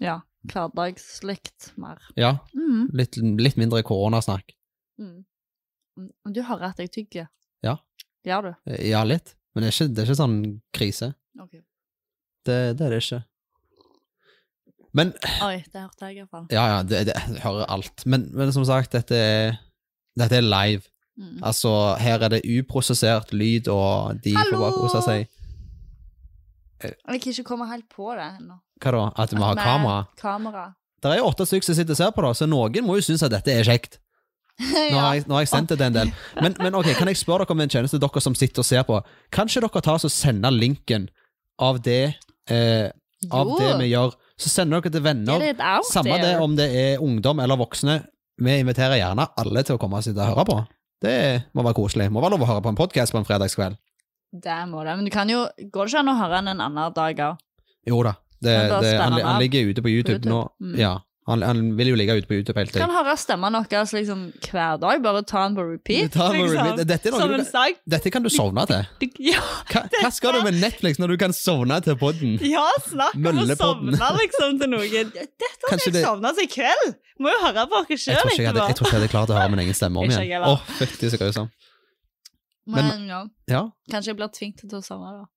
Ja, 0.00 0.20
hverdagslikt 0.48 1.72
mer. 1.76 1.98
Ja, 2.16 2.38
Mm. 2.54 2.88
litt, 2.96 3.16
litt 3.16 3.56
mindre 3.56 3.82
koronasnakk. 3.82 4.54
Mm. 4.98 5.24
Mm, 5.98 6.10
Du 6.32 6.42
hører 6.42 6.70
at 6.70 6.78
jeg 6.78 6.90
tygger. 6.92 7.28
Ja. 7.62 7.76
Gjør 8.24 8.42
du? 8.42 8.54
Eh, 8.72 8.88
Ja, 8.90 9.02
litt. 9.04 9.34
Men 9.54 9.62
det 9.64 9.68
er 9.68 9.76
ikke, 9.84 9.94
det 9.94 9.98
er 10.02 10.06
ikke 10.12 10.22
sånn 10.22 10.60
krise. 10.72 11.14
Okay. 11.40 11.60
Det, 12.44 12.76
det 12.78 12.86
er 12.86 12.90
det 12.90 13.02
ikke. 13.02 13.24
Men 14.92 15.12
Oi, 15.42 15.62
det 15.72 15.80
hørte 15.82 16.06
jeg 16.08 16.16
iallfall. 16.18 16.46
Ja, 16.50 16.64
ja, 16.66 16.82
det, 16.82 17.04
det 17.06 17.14
jeg 17.14 17.42
hører 17.44 17.66
alt. 17.70 18.06
Men, 18.06 18.24
men 18.34 18.50
som 18.52 18.64
sagt, 18.64 18.92
dette 18.92 19.14
er, 19.14 19.58
dette 20.18 20.36
er 20.40 20.42
live. 20.42 20.82
Mm. 21.20 21.42
Altså, 21.44 21.96
her 22.00 22.22
er 22.24 22.28
det 22.32 22.40
uprosessert 22.48 23.32
lyd, 23.36 23.68
og 23.68 24.20
de 24.24 24.32
får 24.32 24.48
Hallo! 24.50 24.60
bare 24.64 24.72
kose 24.80 25.02
seg. 25.04 25.28
Jeg 26.80 26.96
kan 27.20 27.32
ikke 27.34 27.44
komme 27.44 27.66
helt 27.68 27.88
på 27.92 28.08
det 28.16 28.24
ennå. 28.40 28.56
Hva 28.80 28.92
da? 28.96 29.06
At 29.22 29.32
vi 29.34 29.40
har 29.42 29.56
Med 29.58 29.64
kamera? 29.64 29.96
Kamera. 30.20 30.68
Det 31.00 31.10
er 31.10 31.20
jo 31.20 31.28
åtte 31.30 31.46
stykker 31.48 31.70
som 31.70 31.76
sitter 31.78 31.96
og 31.96 32.00
ser 32.00 32.14
på, 32.16 32.22
da, 32.24 32.30
så 32.36 32.48
noen 32.48 32.84
må 32.86 32.96
jo 32.98 33.04
synes 33.04 33.24
at 33.24 33.32
dette 33.32 33.52
er 33.52 33.64
kjekt. 33.64 33.98
Nå 34.92 34.98
har 35.00 35.14
jeg, 35.16 35.24
nå 35.24 35.36
har 35.38 35.44
jeg 35.46 35.48
sendt 35.48 35.70
det 35.72 35.78
til 35.80 35.86
en 35.86 35.94
del. 35.96 36.10
Men, 36.44 36.56
men 36.60 36.74
ok, 36.76 36.90
kan 36.98 37.08
jeg 37.08 37.16
spørre 37.16 37.46
dere 37.46 37.54
om 37.56 37.62
en 37.64 37.72
tjeneste, 37.72 38.00
dere 38.02 38.20
som 38.20 38.34
sitter 38.36 38.60
og 38.60 38.68
ser 38.68 38.84
på? 38.84 38.98
Kanskje 39.32 39.62
dere 39.64 39.80
tar 39.86 39.96
og 39.96 40.12
sender 40.12 40.52
linken 40.52 41.06
av 41.60 41.80
det, 41.84 42.18
eh, 42.52 42.90
av 43.32 43.54
det 43.56 43.70
vi 43.80 43.88
gjør, 43.94 44.12
så 44.40 44.52
sender 44.52 44.84
dere 44.84 44.92
til 44.92 45.04
venner. 45.06 45.46
Samme 45.88 46.20
det 46.20 46.34
om 46.44 46.56
det 46.60 46.68
er 46.76 47.04
ungdom 47.04 47.40
eller 47.40 47.60
voksne. 47.60 48.02
Vi 48.40 48.58
inviterer 48.60 49.00
gjerne 49.00 49.30
alle 49.40 49.64
til 49.64 49.76
å 49.76 49.80
komme 49.80 50.00
og 50.00 50.04
sitte 50.04 50.20
og 50.24 50.34
høre 50.34 50.46
på. 50.48 50.58
Det 51.00 51.16
må 51.56 51.64
være 51.64 51.76
koselig. 51.80 52.10
Må 52.12 52.20
være 52.20 52.36
lov 52.36 52.44
å 52.44 52.50
høre 52.52 52.64
på 52.64 52.72
en 52.72 52.78
podkast 52.78 53.16
på 53.16 53.20
en 53.20 53.28
fredagskveld. 53.28 53.80
Det 54.44 54.58
må 54.68 54.84
det. 54.84 54.96
Men 54.96 55.08
du 55.08 55.10
kan 55.12 55.28
jo 55.32 55.46
Går 55.58 55.88
det 55.88 55.92
ikke 55.92 56.02
an 56.04 56.12
å 56.12 56.18
høre 56.20 56.36
den 56.38 56.52
en 56.52 56.64
annen 56.68 56.92
dag 56.96 57.22
òg? 57.24 57.40
Jo 57.88 58.02
da. 58.04 58.14
Det, 58.40 58.56
det, 58.82 58.96
han, 59.00 59.12
han 59.20 59.40
ligger 59.42 59.68
ute 59.68 59.82
på 59.84 59.90
YouTube, 59.92 60.20
YouTube. 60.20 60.30
nå. 60.32 60.42
Mm. 60.60 60.76
Ja, 60.80 60.94
han, 61.28 61.42
han 61.44 61.58
vil 61.78 61.90
jo 61.92 61.96
ligge 61.98 62.14
ute 62.16 62.26
på 62.26 62.34
YouTube 62.34 62.56
hele 62.58 62.70
tiden. 62.72 62.82
Kan 62.88 62.94
høre 62.94 63.12
stemmen 63.20 63.54
deres 63.70 63.92
liksom 63.94 64.22
hver 64.48 64.78
dag. 64.82 65.02
Bare 65.04 65.22
ta 65.22 65.44
den 65.46 65.56
på 65.58 65.66
repeat. 65.68 66.10
Ta 66.14 66.30
den 66.32 66.40
på 66.40 66.46
liksom. 66.48 66.70
repeat. 66.70 66.88
Dette 66.88 67.12
noe 67.12 67.28
du. 67.28 67.76
Dette 67.94 68.12
kan 68.14 68.24
du 68.24 68.30
sovne 68.32 68.64
til. 68.70 69.12
Ja, 69.30 69.42
Hva, 69.70 69.84
hva 70.00 70.10
skal 70.16 70.38
du 70.38 70.40
med 70.48 70.58
Netflix 70.62 70.98
når 70.98 71.14
du 71.14 71.16
kan 71.20 71.36
sovne 71.36 71.78
til 71.84 71.98
podden? 72.00 72.38
ja 72.42 72.64
snakk 72.88 73.14
om 73.20 73.42
å 73.44 73.46
sovne 73.52 74.12
liksom 74.22 74.58
til 74.62 74.72
noe. 74.72 75.04
Dette 75.44 75.70
har 75.70 75.78
jeg 75.84 75.94
det- 75.98 76.04
sovna 76.08 76.32
til 76.38 76.48
i 76.48 76.52
kveld. 76.56 76.94
Må 77.20 77.34
jo 77.34 77.40
høre 77.44 77.66
på 77.68 77.82
dere 77.84 78.00
sjøl 78.00 78.16
ikke 78.16 78.46
jeg 78.48 78.54
tror 78.56 78.70
ikke 78.72 78.86
jeg 78.88 78.96
hadde 78.96 79.12
klart 79.12 79.30
å 79.30 79.36
høre 79.36 79.52
min 79.52 79.60
egen 79.66 79.76
stemme 79.76 80.00
om 80.00 80.08
igjen. 80.08 80.24
Åh, 80.24 80.40
heller. 80.40 80.62
fytti 80.80 81.10
så 81.12 81.48
Men, 82.70 82.86
Men 82.86 83.06
ja, 83.08 83.20
Ja. 83.48 83.62
kanskje 83.92 84.12
jeg 84.14 84.16
blir 84.16 84.32
tvunget 84.32 84.64
til 84.64 84.78
å 84.78 84.82
sovne, 84.84 85.12
da. 85.20 85.28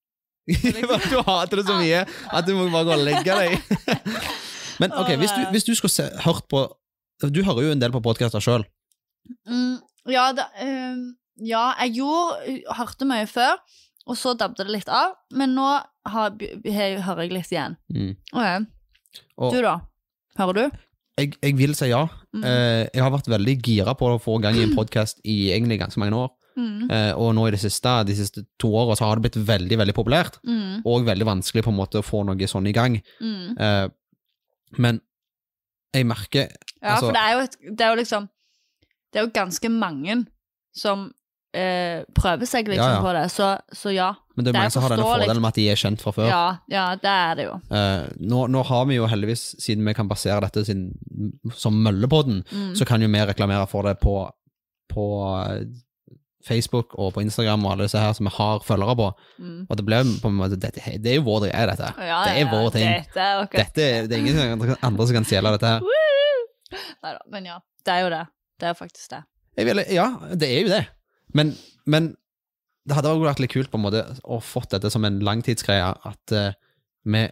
du 1.12 1.18
hater 1.24 1.62
det 1.62 1.66
så 1.68 1.78
mye 1.80 2.04
at 2.04 2.48
du 2.48 2.54
må 2.58 2.68
bare 2.74 2.88
gå 2.90 2.96
og 2.98 3.06
legge 3.08 3.38
deg. 3.38 3.58
Men 4.82 4.96
ok, 4.98 5.14
hvis 5.22 5.32
du, 5.32 5.42
hvis 5.54 5.68
du 5.68 5.74
skulle 5.78 5.94
se, 5.94 6.08
hørt 6.26 6.48
på 6.50 6.66
Du 7.24 7.44
hører 7.46 7.68
jo 7.68 7.74
en 7.76 7.82
del 7.82 7.94
på 7.94 8.02
podkaster 8.04 8.44
sjøl. 8.44 8.66
Mm, 9.48 9.78
ja, 10.12 10.32
da, 10.36 10.50
ehm, 10.60 11.14
ja, 11.40 11.70
jeg 11.86 11.94
gjorde 12.02 12.58
Hørte 12.76 13.08
mye 13.08 13.28
før, 13.30 13.62
og 14.10 14.18
så 14.20 14.34
dabbet 14.36 14.66
det 14.66 14.74
litt 14.74 14.90
av. 14.92 15.14
Men 15.32 15.56
nå 15.56 15.68
har, 15.70 16.34
har, 16.34 16.98
hører 17.06 17.24
jeg 17.24 17.36
litt 17.38 17.54
igjen. 17.54 17.78
Mm. 17.94 18.16
Ok. 18.34 19.54
Du, 19.54 19.62
da? 19.64 19.78
Hører 20.42 20.60
du? 20.60 20.82
jeg, 21.20 21.34
jeg 21.42 21.58
vil 21.58 21.76
si 21.78 21.90
ja. 21.92 22.04
Mm. 22.34 22.44
Uh, 22.44 22.84
jeg 22.90 23.04
har 23.06 23.14
vært 23.14 23.30
veldig 23.32 23.58
gira 23.66 23.96
på 23.98 24.10
å 24.10 24.22
få 24.22 24.40
gang 24.44 24.58
i 24.58 24.66
en 24.66 24.76
podkast 24.78 25.22
i 25.24 25.54
egentlig 25.54 25.80
ganske 25.82 26.02
mange 26.02 26.18
år. 26.26 26.32
Mm. 26.58 26.92
Eh, 26.92 27.12
og 27.18 27.34
nå 27.36 27.48
i 27.48 27.52
det 27.56 27.60
siste, 27.64 27.94
de 28.06 28.16
siste 28.16 28.44
to 28.62 28.70
åra 28.78 28.96
så 29.00 29.08
har 29.10 29.18
det 29.20 29.26
blitt 29.32 29.40
veldig 29.48 29.78
veldig 29.82 29.96
populært. 29.98 30.40
Mm. 30.46 30.82
Og 30.86 31.06
veldig 31.08 31.26
vanskelig 31.26 31.64
på 31.66 31.72
en 31.74 31.80
måte 31.80 32.00
å 32.02 32.06
få 32.06 32.24
noe 32.28 32.48
sånn 32.50 32.68
i 32.70 32.74
gang. 32.76 33.00
Mm. 33.22 33.58
Eh, 33.58 33.88
men 34.78 35.02
jeg 35.94 36.06
merker 36.10 36.48
Ja, 36.82 36.96
Altså- 36.96 37.06
for 37.08 37.14
det 37.14 37.22
er, 37.22 37.32
jo 37.34 37.40
et, 37.46 37.58
det 37.78 37.82
er 37.86 37.90
jo 37.96 38.00
liksom 38.02 38.30
Det 39.14 39.20
er 39.20 39.26
jo 39.28 39.32
ganske 39.32 39.70
mange 39.70 40.26
som 40.76 41.12
eh, 41.54 42.02
prøver 42.18 42.48
seg 42.50 42.66
liksom 42.68 42.82
Ja, 42.90 42.96
ja. 42.96 43.02
på 43.06 43.12
det, 43.14 43.26
så, 43.32 43.50
så 43.78 43.94
ja. 43.94 44.08
Men 44.36 44.46
det 44.46 44.50
er 44.50 44.54
Det 44.54 44.58
er 44.58 44.64
mange 44.64 44.72
som 44.74 44.82
har 44.82 44.90
denne 44.96 45.06
fordelen 45.06 45.42
med 45.44 45.48
at 45.52 45.56
de 45.60 45.68
er 45.70 45.76
kjent 45.78 46.02
fra 46.02 46.12
før. 46.16 46.28
Ja, 46.28 46.58
ja, 46.68 46.86
det 46.96 47.12
er 47.14 47.36
det 47.38 47.44
jo. 47.46 47.60
Eh, 47.70 48.08
nå, 48.26 48.48
nå 48.50 48.64
har 48.66 48.86
vi 48.90 48.96
jo 48.98 49.06
heldigvis, 49.06 49.44
siden 49.62 49.86
vi 49.86 49.94
kan 49.94 50.08
basere 50.10 50.42
dette 50.42 50.66
sin, 50.66 50.88
som 51.54 51.78
Møllepodden, 51.86 52.42
Mm. 52.50 52.74
så 52.76 52.88
kan 52.90 53.02
jo 53.02 53.08
vi 53.08 53.22
reklamere 53.30 53.68
for 53.70 53.84
det 53.84 54.00
på, 54.02 54.16
på 54.90 55.06
eh, 55.46 55.62
Facebook 56.48 56.94
og 57.00 57.14
på 57.16 57.22
Instagram 57.24 57.64
og 57.66 57.72
alle 57.74 57.86
disse 57.88 58.00
her 58.02 58.14
som 58.18 58.28
vi 58.28 58.34
har 58.36 58.60
følgere 58.68 58.96
på. 59.00 59.08
Mm. 59.40 59.60
Og 59.70 59.78
det 59.80 59.86
ble 59.88 60.00
på 60.22 60.32
en 60.32 60.38
måte 60.40 60.58
dette, 60.60 60.82
Det 61.02 61.12
er 61.14 61.16
jo 61.20 61.26
vår 61.28 61.46
greie, 61.48 61.68
dette. 61.72 61.92
Ja, 62.04 62.24
det 62.28 62.34
er 62.42 62.50
vår 62.52 62.72
ting. 62.76 62.88
Dette 62.90 63.20
er 63.28 63.44
ok. 63.44 63.56
Dette, 63.62 63.86
det 64.08 64.18
er 64.18 64.24
ingen 64.26 64.76
andre- 64.82 65.08
som 65.08 65.16
kan 65.16 65.26
stjele 65.30 65.52
dette 65.56 65.72
her. 65.76 65.82
Neida, 67.04 67.20
men 67.30 67.46
ja, 67.46 67.60
det 67.86 67.94
er 67.94 68.02
jo 68.06 68.10
det. 68.14 68.24
Det 68.60 68.68
er 68.70 68.74
faktisk 68.78 69.10
det. 69.14 69.22
Vil, 69.68 69.84
ja, 69.94 70.08
det 70.34 70.50
er 70.50 70.62
jo 70.64 70.72
det. 70.74 70.84
Men, 71.38 71.54
men 71.86 72.16
det 72.88 72.96
hadde 72.98 73.12
også 73.14 73.28
vært 73.28 73.40
litt 73.44 73.54
kult 73.54 73.70
på 73.72 73.78
en 73.80 73.86
måte 73.86 74.04
å 74.26 74.40
fått 74.44 74.74
dette 74.74 74.90
som 74.92 75.06
en 75.08 75.20
langtidsgreie, 75.24 75.92
at 76.10 76.34
uh, 76.36 76.52
vi 77.06 77.28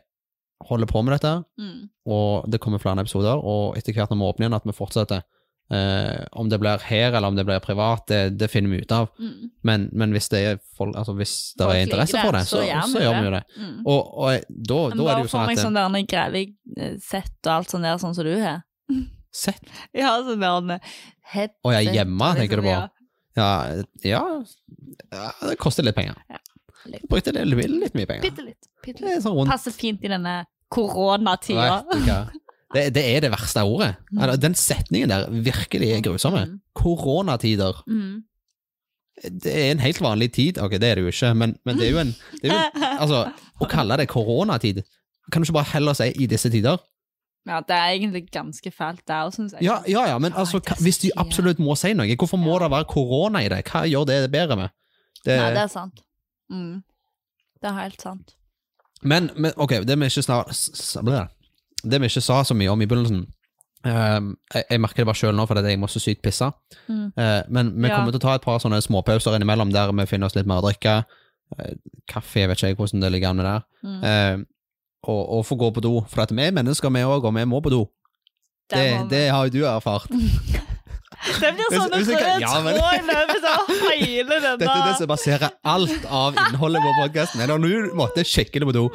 holder 0.69 0.85
på 0.91 1.01
med 1.03 1.15
dette, 1.17 1.31
Mm. 1.57 1.89
og 2.05 2.45
det 2.51 2.59
kommer 2.61 2.79
flere 2.81 3.01
episoder, 3.01 3.39
og 3.41 3.77
etter 3.79 3.93
hvert 3.97 4.11
når 4.13 4.19
vi 4.21 4.27
åpner 4.29 4.45
igjen, 4.45 4.55
at 4.59 4.67
vi 4.69 4.75
fortsetter. 4.77 5.23
Eh, 5.71 6.25
om 6.31 6.49
det 6.49 6.57
blir 6.59 6.81
her, 6.83 7.13
eller 7.13 7.27
om 7.27 7.35
det 7.35 7.45
blir 7.47 7.59
privat, 7.63 8.03
det, 8.07 8.29
det 8.29 8.47
finner 8.51 8.69
vi 8.69 8.81
ut 8.83 8.91
av. 8.91 9.07
Mm. 9.19 9.51
Men, 9.63 9.89
men 9.91 10.11
hvis 10.11 10.27
det 10.33 10.39
er, 10.43 10.57
folk, 10.77 10.97
altså 10.99 11.13
hvis 11.15 11.35
det 11.55 11.63
Folk 11.63 11.77
er 11.77 11.85
interesse 11.85 12.17
det, 12.17 12.23
for 12.25 12.35
det, 12.35 12.41
så, 12.49 12.63
så 12.91 13.03
gjør 13.05 13.15
vi 13.19 13.29
jo 13.29 13.31
det. 13.37 13.43
Mm. 13.55 13.77
Og, 13.85 14.09
og 14.17 14.49
da, 14.49 14.79
da 14.91 15.05
er 15.05 15.13
det 15.13 15.23
jo 15.23 15.31
sånn 15.31 15.31
at 15.31 15.31
få 15.31 15.31
sånn 15.31 15.47
meg 15.47 15.61
sånn 15.61 15.79
der 15.79 16.09
grevlig 16.11 16.43
eh, 16.75 17.23
og 17.45 17.53
alt 17.53 17.71
sånt 17.71 17.87
der, 17.87 18.01
sånn 18.03 18.17
som 18.17 18.27
du 18.27 18.33
har. 18.41 18.65
Sett. 19.43 19.71
Ja, 19.95 20.17
sånn 20.27 20.43
der 20.43 20.83
headset. 21.31 21.55
Å 21.63 21.75
ja, 21.77 21.85
hjemme, 21.87 22.19
liksom, 22.19 22.41
tenker 22.41 22.59
du 22.59 22.67
på? 22.67 22.75
ja. 22.75 22.89
Ja, 23.31 23.51
ja, 24.03 24.21
ja, 25.07 25.27
det 25.47 25.55
koster 25.55 25.85
litt 25.87 25.95
penger. 25.95 26.17
litt. 26.83 27.05
Brukte 27.07 27.31
litt, 27.31 27.69
litt 27.71 27.93
mye 27.95 28.09
penger. 28.09 28.25
Bitte 28.25 28.43
litt. 28.43 28.67
Bitte 28.83 29.05
litt. 29.05 29.23
sånn 29.23 29.47
Passer 29.47 29.71
fint 29.71 30.03
i 30.03 30.11
denne 30.11 30.41
koronatida. 30.67 31.85
Det, 32.73 32.83
det 32.95 33.03
er 33.15 33.19
det 33.25 33.31
verste 33.33 33.63
ordet. 33.67 33.95
Eller, 34.15 34.35
Den 34.39 34.55
setningen 34.55 35.09
der 35.11 35.25
virkelig 35.29 35.89
er 35.91 36.01
grusomme. 36.05 36.45
Mm. 36.47 36.59
Koronatider. 36.75 37.83
Mm. 37.87 38.21
Det 39.43 39.51
er 39.53 39.71
en 39.71 39.79
helt 39.83 40.01
vanlig 40.01 40.31
tid. 40.33 40.57
Ok, 40.57 40.71
det 40.79 40.83
er 40.89 40.95
det 40.95 41.03
jo 41.03 41.11
ikke, 41.11 41.33
men, 41.35 41.57
men 41.65 41.77
det 41.77 41.87
er 41.87 41.91
jo 41.91 41.99
en 42.01 42.13
det 42.41 42.51
er 42.51 42.55
jo, 42.55 42.87
Altså, 43.01 43.19
å 43.61 43.67
kalle 43.69 43.97
det 43.99 44.07
koronatid 44.09 44.79
Kan 45.31 45.41
du 45.43 45.45
ikke 45.45 45.57
bare 45.59 45.69
heller 45.75 45.93
si 45.93 46.07
i 46.15 46.25
disse 46.31 46.49
tider? 46.49 46.79
Ja, 47.47 47.59
det 47.65 47.75
er 47.75 47.91
egentlig 47.95 48.23
ganske 48.31 48.71
fælt 48.71 49.01
der, 49.07 49.29
syns 49.33 49.53
jeg. 49.53 49.63
Ja, 49.65 49.79
ja, 49.89 50.03
ja 50.11 50.17
men 50.21 50.33
altså, 50.37 50.59
hva- 50.61 50.77
hvis 50.81 50.99
de 51.01 51.09
absolutt 51.17 51.59
må 51.59 51.73
si 51.75 51.93
noe, 51.97 52.15
hvorfor 52.15 52.37
må 52.37 52.59
det 52.61 52.69
være 52.71 52.85
korona 52.89 53.41
i 53.41 53.49
det? 53.49 53.63
Hva 53.69 53.81
gjør 53.89 54.05
det 54.09 54.17
bedre 54.31 54.57
med? 54.59 54.69
Det, 55.25 55.37
Nei, 55.37 55.49
det 55.55 55.63
er 55.63 55.71
sant. 55.73 56.03
Mm. 56.53 56.83
Det 57.61 57.69
er 57.69 57.77
helt 57.79 58.01
sant. 58.01 58.35
Men, 59.01 59.31
men 59.35 59.53
ok, 59.57 59.79
det 59.89 59.97
vi 59.97 60.09
ikke 60.11 60.21
snart. 60.25 60.53
Det 61.83 61.99
vi 62.01 62.09
ikke 62.11 62.23
sa 62.23 62.41
så 62.47 62.55
mye 62.57 62.71
om 62.73 62.81
i 62.81 62.87
begynnelsen 62.89 63.23
ehm, 63.87 64.31
jeg, 64.53 64.65
jeg 64.69 64.81
merker 64.83 65.01
det 65.03 65.07
bare 65.09 65.19
sjøl 65.21 65.35
nå 65.37 65.47
fordi 65.49 65.63
jeg 65.73 65.79
må 65.81 65.89
så 65.89 66.01
sykt 66.03 66.21
pisse. 66.25 66.51
Mm. 66.87 67.07
Uh, 67.17 67.41
men 67.49 67.73
vi 67.75 67.89
Ja. 67.89 67.97
kommer 67.97 68.13
til 68.13 68.21
å 68.21 68.25
ta 68.27 68.35
et 68.37 68.45
par 68.45 68.59
sånne 68.61 68.81
småpauser 68.83 69.35
innimellom 69.37 69.73
der 69.73 69.91
vi 69.97 70.05
finner 70.09 70.29
oss 70.29 70.35
litt 70.37 70.49
mer 70.49 70.61
å 70.61 70.67
drikke. 70.67 71.03
Uh, 71.57 71.73
kaffe, 72.07 72.39
jeg 72.43 72.49
vet 72.51 72.61
ikke 72.63 72.83
hvordan 72.83 73.01
det 73.01 73.11
ligger 73.11 73.29
an 73.29 73.41
med 73.41 73.45
der. 73.49 73.65
Mm. 73.83 74.01
Uh, 74.03 74.45
og, 75.09 75.21
og 75.37 75.45
få 75.45 75.57
gå 75.57 75.71
på 75.73 75.81
do. 75.81 75.95
For 76.09 76.21
at 76.21 76.31
vi 76.31 76.43
er 76.45 76.53
mennesker, 76.53 76.93
vi 76.93 77.01
òg, 77.01 77.25
og 77.25 77.33
vi 77.35 77.45
må 77.49 77.61
på 77.65 77.73
do. 77.73 77.85
Det, 78.71 79.09
det 79.11 79.29
har 79.33 79.47
jo 79.49 79.57
du 79.59 79.65
erfart. 79.65 80.11
Det 81.21 81.51
blir 81.53 81.67
sånn 81.69 81.91
en 81.93 82.01
jeg 82.01 82.17
rød 82.17 82.41
ja, 82.41 82.51
men- 82.65 82.77
tråd 82.79 83.43
av 83.51 83.67
hele 83.93 84.37
denne 84.39 84.53
Dette 84.57 84.71
er 84.73 84.87
det 84.87 84.93
som 84.97 85.09
baserer 85.11 85.51
alt 85.61 86.05
av 86.09 86.37
innholdet 86.47 86.81
på 86.81 86.93
podkasten. 86.97 87.43
Du 87.61 87.91
måtte 87.97 88.23
det 88.23 88.65
på 88.65 88.73
do. 88.73 88.87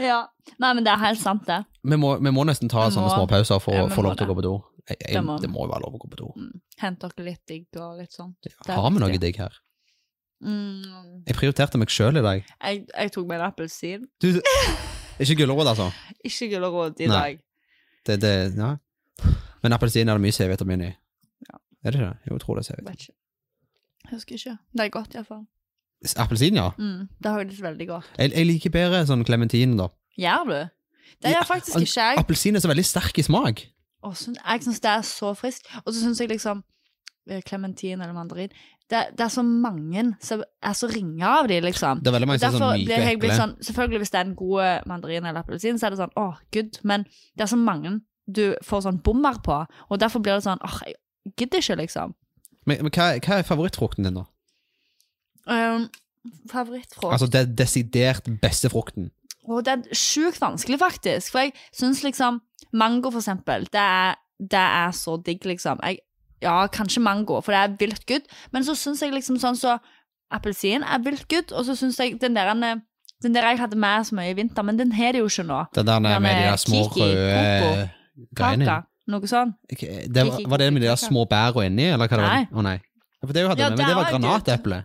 Ja. 0.00 0.22
Nei, 0.62 0.70
men 0.76 0.84
det 0.86 0.92
er 0.92 1.00
helt 1.02 1.20
sant, 1.20 1.44
det. 1.48 1.62
Vi 1.86 1.98
må, 2.00 2.16
vi 2.22 2.32
må 2.34 2.44
nesten 2.48 2.70
ta 2.72 2.84
må, 2.86 2.94
sånne 2.94 3.10
små 3.10 3.24
småpauser 3.24 3.62
for 3.62 3.86
å 3.86 3.86
få 3.92 4.04
lov 4.06 4.16
til 4.18 4.28
å 4.28 4.32
gå 4.32 4.38
på 4.40 4.44
do. 4.46 4.56
Jeg, 4.86 4.98
jeg, 5.00 5.14
Det 5.16 5.22
må 5.26 5.36
det 5.42 5.50
må 5.50 5.64
jo 5.66 5.70
være 5.72 5.84
lov 5.86 5.96
å 5.98 6.00
gå 6.02 6.10
på 6.12 6.18
do. 6.20 6.32
Mm. 6.38 6.52
Hent 6.82 7.00
dere 7.02 7.26
litt 7.26 7.42
digg 7.50 7.80
og 7.82 7.96
litt 8.00 8.14
sånt. 8.14 8.50
Har 8.68 8.90
vi 8.92 9.02
noe 9.02 9.22
digg 9.22 9.40
her? 9.40 9.56
Mm. 10.44 11.24
Jeg 11.26 11.38
prioriterte 11.38 11.80
meg 11.80 11.92
sjøl 11.92 12.20
i 12.20 12.24
dag. 12.24 12.44
Jeg, 12.44 12.84
jeg 12.92 13.12
tok 13.14 13.28
meg 13.30 13.40
en 13.40 13.46
appelsin. 13.48 14.04
Du, 14.22 14.28
ikke 15.22 15.38
gulrot, 15.40 15.72
altså. 15.72 15.90
Ikke 16.28 16.50
gulrot 16.52 17.00
i 17.00 17.08
Nei. 17.08 17.16
dag. 17.16 17.42
Det, 18.06 18.20
det, 18.22 18.34
ja. 18.60 18.74
Men 19.64 19.74
appelsin 19.74 20.08
er 20.08 20.18
det 20.18 20.22
mye 20.22 20.36
C-vitamin 20.36 20.84
i. 20.86 20.92
Ja. 21.48 21.58
Er 21.82 21.94
det 21.94 22.00
ikke 22.00 22.10
det? 22.10 22.16
Jo, 22.28 22.36
jeg 22.36 22.44
tror 22.44 22.58
det 22.58 22.64
er 22.64 22.68
C-vitamin. 22.70 23.14
Husker 24.12 24.38
ikke. 24.38 24.56
Det 24.76 24.84
er 24.84 24.92
godt, 24.94 25.16
iallfall. 25.16 25.46
Appelsin, 26.16 26.54
ja. 26.60 26.70
Mm. 26.78 27.08
Det 27.22 27.30
har 27.32 27.38
jeg 27.40 27.48
litt 27.54 27.62
veldig 27.62 27.86
godt. 27.88 28.10
Jeg, 28.18 28.32
jeg 28.36 28.46
liker 28.46 28.70
bedre 28.70 29.00
sånn 29.08 29.24
klementin, 29.24 29.76
da. 29.78 29.88
Gjør 30.20 30.44
du? 30.50 30.58
Det 31.22 31.32
gjør 31.32 31.46
faktisk 31.48 31.76
ikke 31.80 32.02
jeg. 32.10 32.18
Appelsin 32.20 32.56
er 32.56 32.60
så 32.60 32.68
veldig 32.70 32.84
sterk 32.84 33.18
i 33.18 33.22
smak. 33.26 33.64
Syn- 34.14 34.36
jeg 34.38 34.62
syns 34.62 34.80
det 34.84 34.90
er 34.92 35.02
så 35.02 35.32
friskt. 35.34 35.66
Og 35.84 35.92
så 35.94 36.00
syns 36.04 36.20
jeg 36.20 36.28
liksom 36.30 36.62
Klementin 37.44 37.98
eller 38.00 38.12
mandarin 38.14 38.52
det, 38.86 39.00
det 39.18 39.24
er 39.24 39.30
så 39.34 39.42
mange 39.42 40.04
som 40.22 40.44
er 40.62 40.74
så 40.78 40.86
ringe 40.86 41.26
av 41.26 41.48
de, 41.50 41.56
liksom. 41.60 41.98
Det 41.98 42.06
er 42.06 42.14
veldig 42.14 42.28
mange 42.30 42.38
som 42.38 42.46
er 42.46 42.52
Derfor 42.52 42.68
sånn 42.68 42.76
myke 42.78 42.86
blir 42.86 43.02
jeg 43.02 43.18
blitt 43.18 43.32
ekle. 43.32 43.38
sånn 43.40 43.54
Selvfølgelig, 43.66 43.98
hvis 44.04 44.12
det 44.14 44.18
er 44.20 44.26
en 44.28 44.34
god 44.38 44.86
mandarin 44.86 45.26
eller 45.26 45.40
appelsin, 45.42 45.80
så 45.80 45.88
er 45.88 45.90
det 45.96 45.98
sånn 46.04 46.12
åh, 46.22 46.36
good. 46.54 46.78
Men 46.86 47.02
det 47.34 47.42
er 47.48 47.50
så 47.50 47.58
mange 47.58 47.96
du 48.30 48.44
får 48.62 48.84
sånn 48.86 49.00
bommer 49.02 49.40
på, 49.42 49.56
og 49.90 49.98
derfor 49.98 50.22
blir 50.22 50.38
det 50.38 50.44
sånn 50.46 50.62
åh, 50.62 50.76
jeg 50.86 50.94
gidder 51.36 51.58
ikke, 51.64 51.76
liksom. 51.82 52.14
Men, 52.66 52.78
men 52.86 52.94
hva, 52.94 53.08
hva 53.18 53.40
er 53.40 53.48
favorittfrukten 53.50 54.06
din, 54.06 54.20
da? 54.20 54.24
Um, 55.46 55.88
Favorittfrukt 56.50 57.12
Altså 57.12 57.26
det 57.30 57.58
desidert 57.58 58.26
beste 58.42 58.70
frukten. 58.72 59.10
Og 59.46 59.62
det 59.66 59.72
er 59.76 59.94
sjukt 59.94 60.40
vanskelig, 60.42 60.78
faktisk. 60.80 61.30
For 61.34 61.44
jeg 61.44 61.52
syns 61.74 62.02
liksom 62.02 62.40
Mango, 62.74 63.12
for 63.12 63.22
eksempel, 63.22 63.68
det 63.72 63.82
er, 63.82 64.16
det 64.40 64.58
er 64.58 64.90
så 64.96 65.16
digg, 65.22 65.44
liksom. 65.46 65.78
Jeg, 65.86 66.00
ja, 66.42 66.66
kanskje 66.66 67.00
mango, 67.00 67.38
for 67.40 67.54
det 67.54 67.60
er 67.60 67.76
vilt 67.78 68.06
good. 68.10 68.26
Men 68.52 68.66
så 68.66 68.74
syns 68.76 69.04
jeg 69.04 69.14
liksom 69.14 69.38
sånn 69.40 69.56
så 69.58 69.76
Appelsin 70.34 70.82
er 70.82 70.98
vilt 71.04 71.28
good, 71.30 71.54
og 71.54 71.62
så 71.68 71.76
syns 71.78 72.00
jeg 72.02 72.18
den 72.20 72.34
der 72.34 72.52
Den 73.22 73.32
der 73.32 73.46
jeg 73.48 73.58
hadde 73.62 73.78
med 73.80 74.04
så 74.04 74.14
mye 74.18 74.34
i 74.34 74.36
vinter, 74.36 74.62
men 74.66 74.76
den 74.76 74.90
har 74.92 75.12
de 75.14 75.22
jo 75.22 75.28
ikke 75.30 75.46
nå. 75.46 75.62
Den 75.74 75.86
der 75.86 76.00
Den 76.00 76.22
med 76.22 76.34
de 76.34 76.42
er 76.42 76.50
der 76.50 76.56
små 76.60 76.82
Kiki, 76.90 77.06
røde 77.14 77.88
greiene. 78.36 78.82
Noe 79.06 79.30
sånn. 79.30 79.54
Okay, 79.72 80.08
Det 80.10 80.26
var, 80.26 80.42
var 80.50 80.58
det 80.58 80.72
med 80.74 80.82
de 80.82 80.88
der 80.90 80.98
små 80.98 81.24
bæra 81.30 81.64
inni, 81.64 81.86
eller 81.94 82.10
hva 82.10 82.18
det 82.18 82.26
var? 82.26 82.46
Å 82.50 82.64
nei. 82.66 82.76
For 83.22 83.32
det 83.32 83.46
hadde 83.46 83.62
Ja, 83.62 83.70
med, 83.70 83.78
men 83.78 83.86
det 83.86 83.94
det 83.94 83.96
var 83.96 84.10
granateple. 84.10 84.82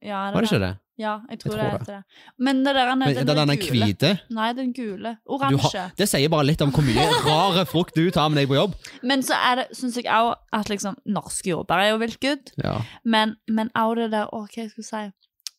Ja, 0.00 0.30
Var 0.32 0.40
det 0.40 0.48
ikke 0.48 0.62
det? 0.62 0.76
Ja, 1.00 1.14
jeg 1.30 1.38
tror, 1.40 1.52
Jeg 1.56 1.56
tror 1.56 1.56
det 1.56 1.64
er 1.64 1.78
heter 1.78 1.94
det. 1.96 2.24
Men 2.38 2.58
det 2.64 2.74
der 2.76 2.94
Men 2.94 3.14
den, 3.14 3.26
den 3.26 3.60
gule 3.60 3.86
hvite 3.86 4.10
Nei, 4.36 4.48
den 4.56 4.72
gule. 4.76 5.14
Oransje. 5.24 5.84
Det 5.96 6.08
sier 6.08 6.28
bare 6.32 6.44
litt 6.48 6.60
om 6.64 6.72
hvor 6.72 6.84
mye 6.84 7.06
rare 7.28 7.64
frukt 7.68 7.96
du 7.96 8.10
tar 8.12 8.28
med 8.28 8.40
deg 8.42 8.50
på 8.50 8.58
jobb. 8.58 8.76
Men 9.02 9.24
så 9.24 9.36
er 9.36 9.62
det, 9.62 9.66
syns 9.76 9.96
jeg 9.96 10.08
òg 10.12 10.34
at 10.56 10.72
liksom 10.72 10.98
norske 11.08 11.52
jordbær 11.52 11.84
er 11.84 11.92
jo 11.94 12.00
vilt 12.02 12.20
good. 12.20 12.52
Ja. 12.60 12.78
Men, 13.04 13.36
men 13.48 13.72
også 13.72 14.02
det 14.02 14.10
der 14.16 14.28
Å, 14.28 14.44
hva 14.44 14.62
jeg 14.64 14.72
skulle 14.74 14.88
si 14.90 15.08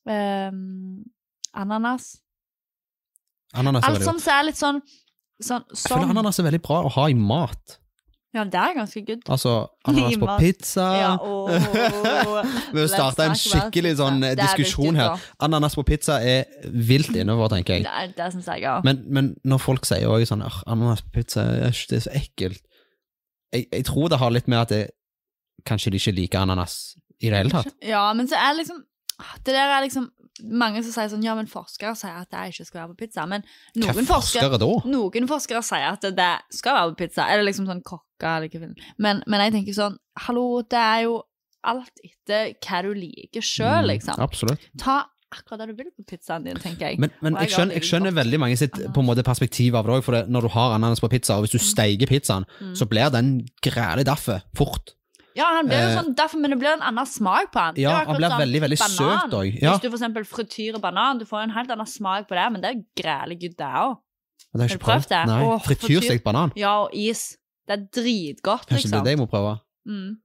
Um, 0.01 1.03
Ananas. 1.53 2.15
Ananas 3.53 3.85
Alt 3.85 4.01
som 4.01 4.17
er 4.33 4.47
litt 4.47 4.57
sånn 4.57 4.79
Sånn 5.41 5.61
Jeg 5.69 5.89
føler 5.91 6.07
som 6.07 6.13
ananas 6.15 6.39
er 6.41 6.47
veldig 6.47 6.61
bra 6.65 6.79
å 6.85 6.89
ha 6.95 7.07
i 7.09 7.15
mat. 7.17 7.75
Ja, 8.33 8.43
det 8.47 8.55
er 8.55 8.73
ganske 8.77 9.01
good. 9.05 9.23
Altså 9.27 9.53
ananas 9.87 10.15
på 10.21 10.35
pizza. 10.39 10.85
Ja, 10.95 11.09
åh. 11.21 11.49
Vi 11.51 12.79
har 12.79 12.87
Let's 12.87 13.19
en 13.25 13.35
skikkelig 13.35 13.91
sånn 13.99 14.21
Det 14.23 14.37
diskusjon 14.39 14.95
her. 14.95 15.17
Ananas 15.43 15.75
på 15.75 15.83
pizza 15.83 16.19
er 16.23 16.45
vilt 16.71 17.11
innover, 17.15 17.51
tenker 17.51 17.75
jeg. 17.79 17.83
Det, 17.83 17.91
er- 17.91 18.13
det 18.15 18.29
synes 18.37 18.47
jeg 18.53 18.63
ja. 18.63 18.77
Men, 18.87 19.03
men 19.11 19.33
når 19.43 19.59
folk 19.65 19.85
sier 19.89 20.07
også 20.07 20.31
sånn 20.31 20.45
«Åh, 20.47 20.61
ananas 20.71 21.03
på 21.03 21.11
pizza, 21.19 21.43
det 21.59 21.99
er 21.99 22.05
så 22.07 22.15
ekkelt 22.15 22.61
jeg, 23.51 23.65
jeg 23.67 23.83
tror 23.89 24.07
det 24.07 24.21
har 24.21 24.31
litt 24.31 24.47
med 24.47 24.61
at 24.63 24.69
det, 24.71 24.81
kanskje 25.67 25.91
de 25.91 25.99
ikke 25.99 26.15
liker 26.15 26.39
ananas 26.45 26.95
i 27.19 27.27
det 27.29 27.35
hele 27.37 27.51
tatt. 27.51 27.73
Ja, 27.83 28.05
men 28.15 28.29
så 28.31 28.39
er 28.39 28.53
det 28.55 28.63
liksom 28.63 28.79
Det 29.45 29.53
der 29.53 29.75
er 29.75 29.83
liksom 29.83 30.07
Mange 30.41 30.81
som 30.83 30.93
sier 30.95 31.09
sånn 31.11 31.23
Ja, 31.25 31.33
men 31.35 31.45
forskere 31.51 31.91
sier 31.99 32.15
at 32.21 32.29
det 32.31 32.53
ikke 32.53 32.65
skal 32.65 32.79
være 32.81 32.93
på 32.93 32.99
pizza. 33.03 33.25
Men 33.27 33.43
noen 33.75 34.07
forskere 34.07 34.47
forskere 34.47 34.59
da? 34.63 34.69
Noen 34.89 35.27
forskere 35.29 35.61
sier 35.67 35.89
at 35.91 36.01
det 36.17 36.29
skal 36.55 36.77
være 36.77 36.93
på 36.95 37.01
pizza, 37.03 37.27
eller 37.29 37.43
liksom 37.49 37.67
sånn 37.67 37.83
kokker 37.83 38.37
eller 38.37 38.49
hva. 38.49 38.71
Men, 38.97 39.23
men 39.27 39.43
jeg 39.45 39.51
tenker 39.57 39.73
sånn, 39.77 39.97
hallo, 40.27 40.61
det 40.63 40.79
er 40.79 41.01
jo 41.09 41.17
alt 41.67 41.99
etter 42.03 42.53
hva 42.63 42.79
du 42.87 42.93
liker 42.97 43.41
sjøl, 43.45 43.83
Mm, 43.83 43.89
liksom. 43.91 44.15
Absolutt. 44.23 44.63
Ta 44.81 45.03
akkurat 45.31 45.59
det 45.61 45.67
du 45.69 45.83
vil 45.83 45.91
på 45.95 46.03
pizzaen 46.09 46.43
din, 46.43 46.57
tenker 46.59 46.89
jeg. 46.89 46.97
Men, 46.99 47.11
men 47.21 47.35
jeg 47.35 47.47
jeg 47.47 47.53
skjønner, 47.55 47.73
jeg 47.77 47.83
skjønner 47.87 48.11
veldig 48.17 48.39
mange 48.41 48.57
sitt 48.59 48.73
på 48.93 48.99
en 49.03 49.07
måte 49.07 49.23
perspektiv 49.23 49.75
av 49.79 49.85
det 49.85 49.93
òg, 49.99 50.03
for 50.03 50.11
det, 50.17 50.23
når 50.27 50.47
du 50.47 50.49
har 50.55 50.73
ananas 50.75 50.99
på 50.99 51.07
pizza, 51.13 51.37
og 51.37 51.45
hvis 51.45 51.53
du 51.55 51.59
steiker 51.63 52.07
pizzaen, 52.09 52.43
Mm. 52.59 52.73
så 52.75 52.87
blir 52.89 53.11
den 53.13 53.29
grælig 53.63 54.05
daffe 54.09 54.41
fort. 54.57 54.95
Ja, 55.35 55.45
han 55.55 55.67
blir 55.69 55.79
jo 55.79 55.87
Eh, 55.89 55.95
sånn, 55.97 56.13
derfor, 56.15 56.39
men 56.41 56.51
det 56.51 56.59
blir 56.59 56.73
en 56.73 56.81
annen 56.81 57.05
smak 57.07 57.51
på 57.53 57.59
han. 57.59 57.75
Ja, 57.79 58.03
han 58.05 58.15
blir 58.17 58.29
sånn 58.29 58.41
veldig, 58.43 58.61
veldig 58.65 58.79
banan. 58.79 58.97
søt 59.29 59.35
òg. 59.39 59.61
Ja, 59.61 59.71
Hvis 59.77 59.81
du 59.81 59.89
eksempel 59.95 60.25
frityrer 60.27 60.79
banan, 60.83 61.19
du 61.19 61.25
får 61.25 61.43
en 61.43 61.53
helt 61.55 61.69
annen 61.71 61.87
smak 61.87 62.27
på 62.27 62.35
det, 62.35 62.51
men 62.51 62.61
det 62.61 62.69
er 62.71 62.81
grælig 63.01 63.39
good, 63.41 63.55
det 63.57 63.69
òg. 63.81 63.97
det 64.53 64.61
har 64.61 64.67
Har 64.67 64.77
du 64.77 64.83
prøvd 64.85 65.07
det? 65.09 65.21
Nei, 65.27 65.43
Oh, 65.43 65.59
Frityrstekt 65.59 66.23
banan. 66.23 66.51
Ja, 66.55 66.73
og 66.83 66.89
is. 66.93 67.37
Det 67.67 67.77
er 67.79 67.85
dritgodt, 68.01 68.67
Kanskje 68.67 68.89
det 68.89 68.93
er 68.93 68.97
liksom. 68.97 69.03
det 69.05 69.11
jeg 69.15 69.19
må 69.19 69.27
prøve. 69.31 69.59
Mm. 69.87 70.17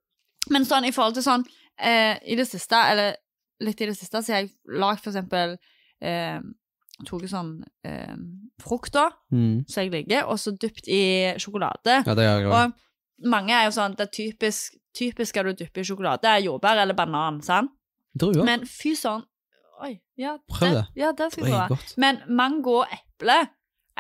Men 0.51 0.65
sånn 0.65 0.85
i 0.87 0.91
forhold 0.93 1.15
til 1.15 1.23
sånn 1.23 1.45
eh, 1.79 2.19
I 2.27 2.35
det 2.37 2.47
siste, 2.49 2.75
eller 2.77 3.15
litt 3.61 3.81
i 3.81 3.87
det 3.87 3.97
siste, 3.97 4.23
så 4.23 4.33
har 4.33 4.41
jeg 4.43 4.51
lagd 4.69 5.01
for 5.05 5.11
eksempel 5.13 5.57
eh, 6.03 6.41
Tatt 7.07 7.29
sånn 7.29 7.63
eh, 7.85 8.17
frukt, 8.63 8.93
da, 8.93 9.11
Mm. 9.33 9.65
som 9.69 9.83
jeg 9.83 9.93
liker, 9.93 10.25
og 10.27 10.39
så 10.39 10.51
dypt 10.57 10.89
i 10.89 11.35
sjokolade. 11.39 12.03
Ja, 12.07 12.15
det 12.15 12.25
gjør 12.25 12.41
jeg 12.41 12.47
òg. 12.49 12.53
Og 12.57 13.29
mange 13.29 13.53
er 13.53 13.65
jo 13.67 13.71
sånn 13.77 13.95
Det 13.97 14.07
er 14.09 14.13
typisk 14.17 14.75
Typisk 14.97 15.29
skal 15.35 15.51
du 15.51 15.57
dyppe 15.65 15.83
i 15.83 15.87
sjokolade, 15.87 16.31
jordbær 16.47 16.81
eller 16.83 16.97
banan, 16.97 17.43
sant? 17.45 17.73
Druer. 18.17 18.45
Men 18.49 18.63
fy 18.69 18.95
søren 18.97 19.27
Oi, 19.85 19.91
ja, 20.17 20.39
Prøv 20.49 20.73
det. 20.73 20.85
Ja, 20.97 21.11
det 21.13 21.27
skal 21.35 21.51
jeg 21.51 21.67
prøve. 21.69 21.77
Men 22.01 22.23
mango 22.33 22.79
og 22.81 22.95
eple 22.97 23.35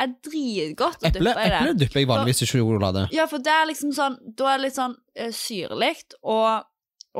er 0.00 0.14
dritgodt 0.24 1.02
å 1.04 1.10
dyppe 1.12 1.20
i 1.20 1.34
det. 1.36 1.58
eple 1.58 1.74
dypper 1.82 2.00
jeg 2.00 2.08
vanligvis 2.08 2.40
i 2.46 2.48
sjokolade. 2.48 3.02
Ja, 3.12 3.26
for 3.28 3.44
det 3.44 3.52
er 3.52 3.68
liksom 3.68 3.92
sånn 3.96 4.16
Da 4.38 4.54
er 4.54 4.56
det 4.62 4.70
litt 4.70 4.76
sånn 4.78 4.94
uh, 4.96 5.28
syrlig 5.36 5.92
og, 6.22 6.64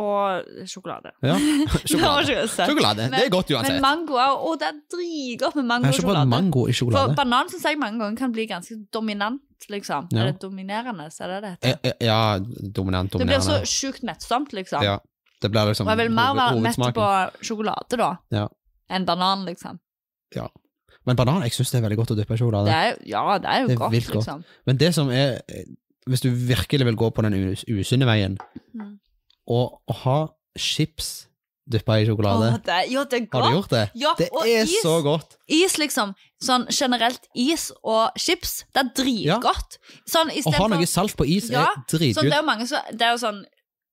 og 0.00 0.48
sjokolade. 0.72 1.12
Ja. 1.20 1.36
Det 1.74 1.82
Sjokolade. 1.92 2.48
Sjokolade. 2.48 3.10
Det 3.12 3.22
er 3.26 3.32
godt 3.36 3.52
Men 3.52 3.58
uansett. 3.60 3.82
mango 3.84 4.16
er 4.24 4.32
Å, 4.48 4.54
det 4.60 4.70
er 4.72 4.80
dritgodt 4.96 5.60
med 5.60 5.68
mango 5.74 5.92
og 5.92 6.00
sjokolade. 6.00 6.32
mango 6.32 6.64
i 6.72 6.76
sjokolade. 6.80 7.12
For 7.12 7.20
banan 7.20 7.52
syns 7.52 7.68
jeg 7.68 7.80
mange 7.84 8.00
ganger 8.00 8.20
kan 8.24 8.32
bli 8.32 8.48
ganske 8.48 8.78
dominant, 8.92 9.42
liksom. 9.70 10.08
Ja. 10.12 10.20
Eller 10.20 10.32
dominerende, 10.38 11.04
er 11.20 11.28
det 11.28 11.42
det 11.42 11.58
Eh, 11.62 11.68
heter? 11.74 11.92
eh, 12.00 12.06
Ja, 12.06 12.38
dominant, 12.38 13.10
Det 13.12 13.26
blir 13.26 13.38
så 13.40 13.58
dominerende. 13.60 13.66
sjukt 13.66 14.02
mettsomt, 14.02 14.52
liksom. 14.52 14.82
Ja. 14.82 14.98
Det 15.40 15.50
blir 15.50 15.66
liksom 15.68 15.86
Og 15.86 15.96
jeg 15.98 16.06
vil 16.08 16.14
mer 16.14 16.34
være 16.34 16.60
mett 16.60 16.76
på 16.94 17.30
sjokolade, 17.42 17.96
da, 17.96 18.16
Ja. 18.30 18.48
enn 18.90 19.04
banan, 19.04 19.44
liksom. 19.46 19.78
Men 21.06 21.14
banan, 21.16 21.42
jeg 21.42 21.52
syns 21.52 21.70
det 21.70 21.78
er 21.78 21.88
veldig 21.88 21.96
godt 21.98 22.10
å 22.10 22.16
dyppe 22.16 22.34
i 22.34 22.36
sjokolade. 22.36 22.66
Det 22.66 22.74
er, 22.74 22.96
ja, 23.06 23.38
det 23.38 23.46
er 23.48 23.60
jo 23.60 23.66
Det 23.68 23.74
er 23.74 23.78
godt, 23.78 23.92
godt. 23.92 24.14
liksom. 24.16 24.44
Men 24.66 24.76
det 24.76 24.94
som 24.94 25.10
er 25.10 25.40
eh, 25.48 25.64
Hvis 26.08 26.20
du 26.20 26.30
virkelig 26.30 26.84
vil 26.86 26.94
gå 26.96 27.10
på 27.12 27.22
den 27.22 27.34
us- 27.52 27.64
usunne 27.68 28.06
veien, 28.06 28.38
Mm. 28.74 28.98
og 29.48 29.80
å 29.90 29.94
ha 29.94 30.28
chips 30.56 31.26
dyppa 31.70 31.96
i 32.00 32.06
sjokolade. 32.06 32.48
Åh, 32.54 32.58
det, 32.66 32.78
jo, 32.92 33.02
det 33.10 33.18
er 33.18 33.24
godt. 33.26 33.34
Har 33.42 33.50
du 33.50 33.56
gjort 33.56 33.70
det? 33.74 33.82
Ja, 33.98 34.12
Det 34.18 34.28
er 34.32 34.62
is, 34.62 34.74
så 34.82 34.94
godt. 35.02 35.36
is, 35.48 35.76
liksom. 35.82 36.14
Sånn 36.42 36.66
generelt 36.70 37.24
is 37.34 37.72
og 37.82 38.16
chips, 38.20 38.64
det 38.74 38.82
er 38.84 38.90
dritgodt. 39.02 39.78
Sånn 40.06 40.30
Å 40.30 40.52
ha 40.58 40.68
noe 40.68 40.86
salt 40.86 41.16
på 41.16 41.26
is 41.26 41.48
Ja, 41.50 41.62
er 41.62 41.74
sånn, 41.74 41.84
dritgodt. 41.94 42.28
Det 42.28 42.32
er 42.36 42.42
jo 42.42 42.46
mange 42.46 42.66
som 42.68 42.78
Det 42.92 43.06
er 43.06 43.14
jo 43.16 43.20
sånn 43.22 43.44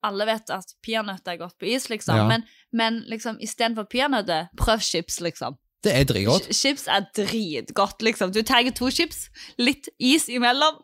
Alle 0.04 0.26
vet 0.28 0.50
at 0.52 0.74
peanøtter 0.84 1.32
er 1.32 1.38
godt 1.40 1.56
på 1.58 1.70
is, 1.72 1.86
liksom. 1.90 2.18
Ja. 2.20 2.26
Men, 2.28 2.44
men 2.76 3.04
liksom 3.08 3.38
istedenfor 3.40 3.86
peanøtter, 3.88 4.50
prøv 4.60 4.82
chips, 4.84 5.22
liksom. 5.24 5.56
Det 5.84 5.94
er 5.96 6.04
dritgodt. 6.08 6.50
Ch- 6.50 6.60
Chips 6.60 6.88
er 6.92 7.06
dritgodt, 7.16 8.02
liksom. 8.04 8.34
Du 8.36 8.42
tar 8.44 8.68
to 8.76 8.90
chips, 8.92 9.30
litt 9.58 9.88
is 10.00 10.28
imellom. 10.28 10.82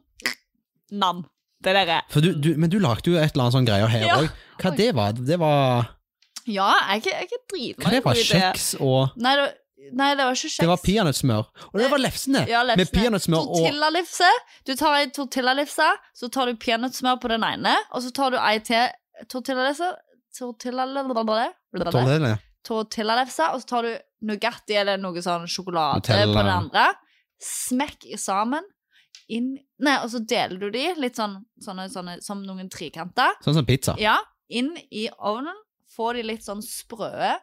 Nam. 0.91 1.25
Det 1.61 1.73
der 1.75 1.91
er 1.97 2.21
du, 2.23 2.31
du, 2.39 2.53
men 2.57 2.69
du 2.71 2.79
lagde 2.79 3.11
jo 3.11 3.17
et 3.19 3.33
eller 3.35 3.49
annet 3.49 3.55
sånn 3.57 3.67
greier 3.67 3.91
her 3.91 4.05
Ja. 4.07 4.19
Hva 4.61 4.71
det 4.77 4.93
var 4.95 5.11
det? 5.11 5.37
var 5.39 5.89
Ja, 6.50 6.74
jeg 6.89 7.08
er 7.14 7.26
ikke- 7.28 7.41
dritmange 7.54 7.86
Hva 7.86 7.91
det 7.91 8.04
var. 8.04 8.14
Kjeks 8.30 8.68
og 8.82 9.18
Nei, 9.18 9.36
det, 9.36 9.47
nei, 9.93 10.10
det 10.16 10.26
var 10.26 10.34
ikke 10.34 10.50
kjeks. 10.50 10.58
Det 10.60 10.68
var 10.72 10.82
peanøttsmør. 10.84 11.45
Og 11.74 11.80
det 11.80 11.89
var 11.91 12.00
lefsene! 12.00 12.43
Ja, 12.50 12.64
lefsene. 12.64 12.78
Med 12.78 12.91
peanøttsmør 12.97 13.41
og 13.45 13.56
Tortillalefse. 13.58 14.30
Du 14.66 14.76
tar 14.76 14.97
ei 15.00 15.08
tortillalefse, 15.16 15.89
så 16.16 16.30
tar 16.32 16.45
du 16.52 16.56
peanøttsmør 16.56 17.20
på 17.22 17.28
den 17.30 17.43
ene, 17.43 17.76
og 17.93 18.02
så 18.04 18.12
tar 18.14 18.32
du 18.32 18.38
ei 18.38 18.60
til 18.60 18.89
tortillalefse 19.30 19.93
Tortillalefse 20.39 21.54
Tortilla. 21.91 22.38
Tortillalefse, 22.66 23.45
og 23.54 23.62
så 23.62 23.66
tar 23.68 23.88
du 23.88 23.93
Nugatti 24.30 24.76
eller 24.78 25.00
noe 25.00 25.22
sånn 25.24 25.47
sjokolade 25.50 26.02
Nutella. 26.02 26.34
på 26.34 26.43
den 26.43 26.52
andre. 26.54 26.86
Smekk 27.39 28.06
sammen. 28.20 28.64
Inn 29.30 29.58
Nei, 29.80 29.95
og 30.04 30.10
så 30.12 30.20
deler 30.26 30.60
du 30.60 30.70
de 30.74 30.93
litt 31.00 31.16
sånn 31.16 31.38
sånne, 31.64 31.86
sånne, 31.93 32.18
som 32.26 32.41
noen 32.43 32.70
trekanter. 32.70 33.38
Sånn 33.45 33.56
som 33.56 33.66
pizza. 33.66 33.95
Ja, 34.02 34.18
inn 34.50 34.74
i 34.91 35.08
ovnen. 35.18 35.56
Få 36.00 36.14
de 36.16 36.24
litt 36.24 36.45
sånn 36.47 36.64
sprø. 36.64 37.36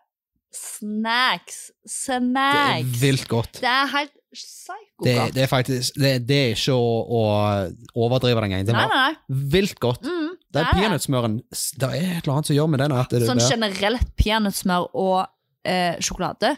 Snacks. 0.56 1.70
Snacks! 1.84 2.86
Det 2.86 2.86
er 2.86 3.00
vilt 3.02 3.26
godt. 3.28 3.58
Det 3.60 3.68
er 3.68 3.90
helt 3.92 4.14
psyko 4.36 5.04
Det, 5.04 5.14
det 5.36 5.42
er 5.44 5.48
faktisk 5.50 5.96
Det, 5.98 6.12
det 6.28 6.36
er 6.36 6.52
ikke 6.54 6.76
å, 6.76 6.90
å 7.04 7.22
overdrive 8.06 8.40
det 8.42 8.50
engang. 8.50 8.66
Det 8.68 8.76
Nei, 8.76 8.86
nei, 8.92 9.40
vilt 9.56 9.80
godt. 9.82 10.06
Mm, 10.06 10.34
Det 10.52 10.62
er 10.62 10.70
peanøttsmøren 10.76 11.40
Det 11.52 11.88
er 11.88 11.96
et 11.96 12.22
eller 12.22 12.36
annet 12.36 12.50
som 12.50 12.56
gjør 12.58 12.70
med 12.72 12.84
den 12.84 12.96
at 12.96 13.16
Sånn 13.26 13.42
generelt 13.44 14.14
peanøttsmør 14.20 14.88
og 14.92 15.18
eh, 15.66 15.98
sjokolade. 16.04 16.54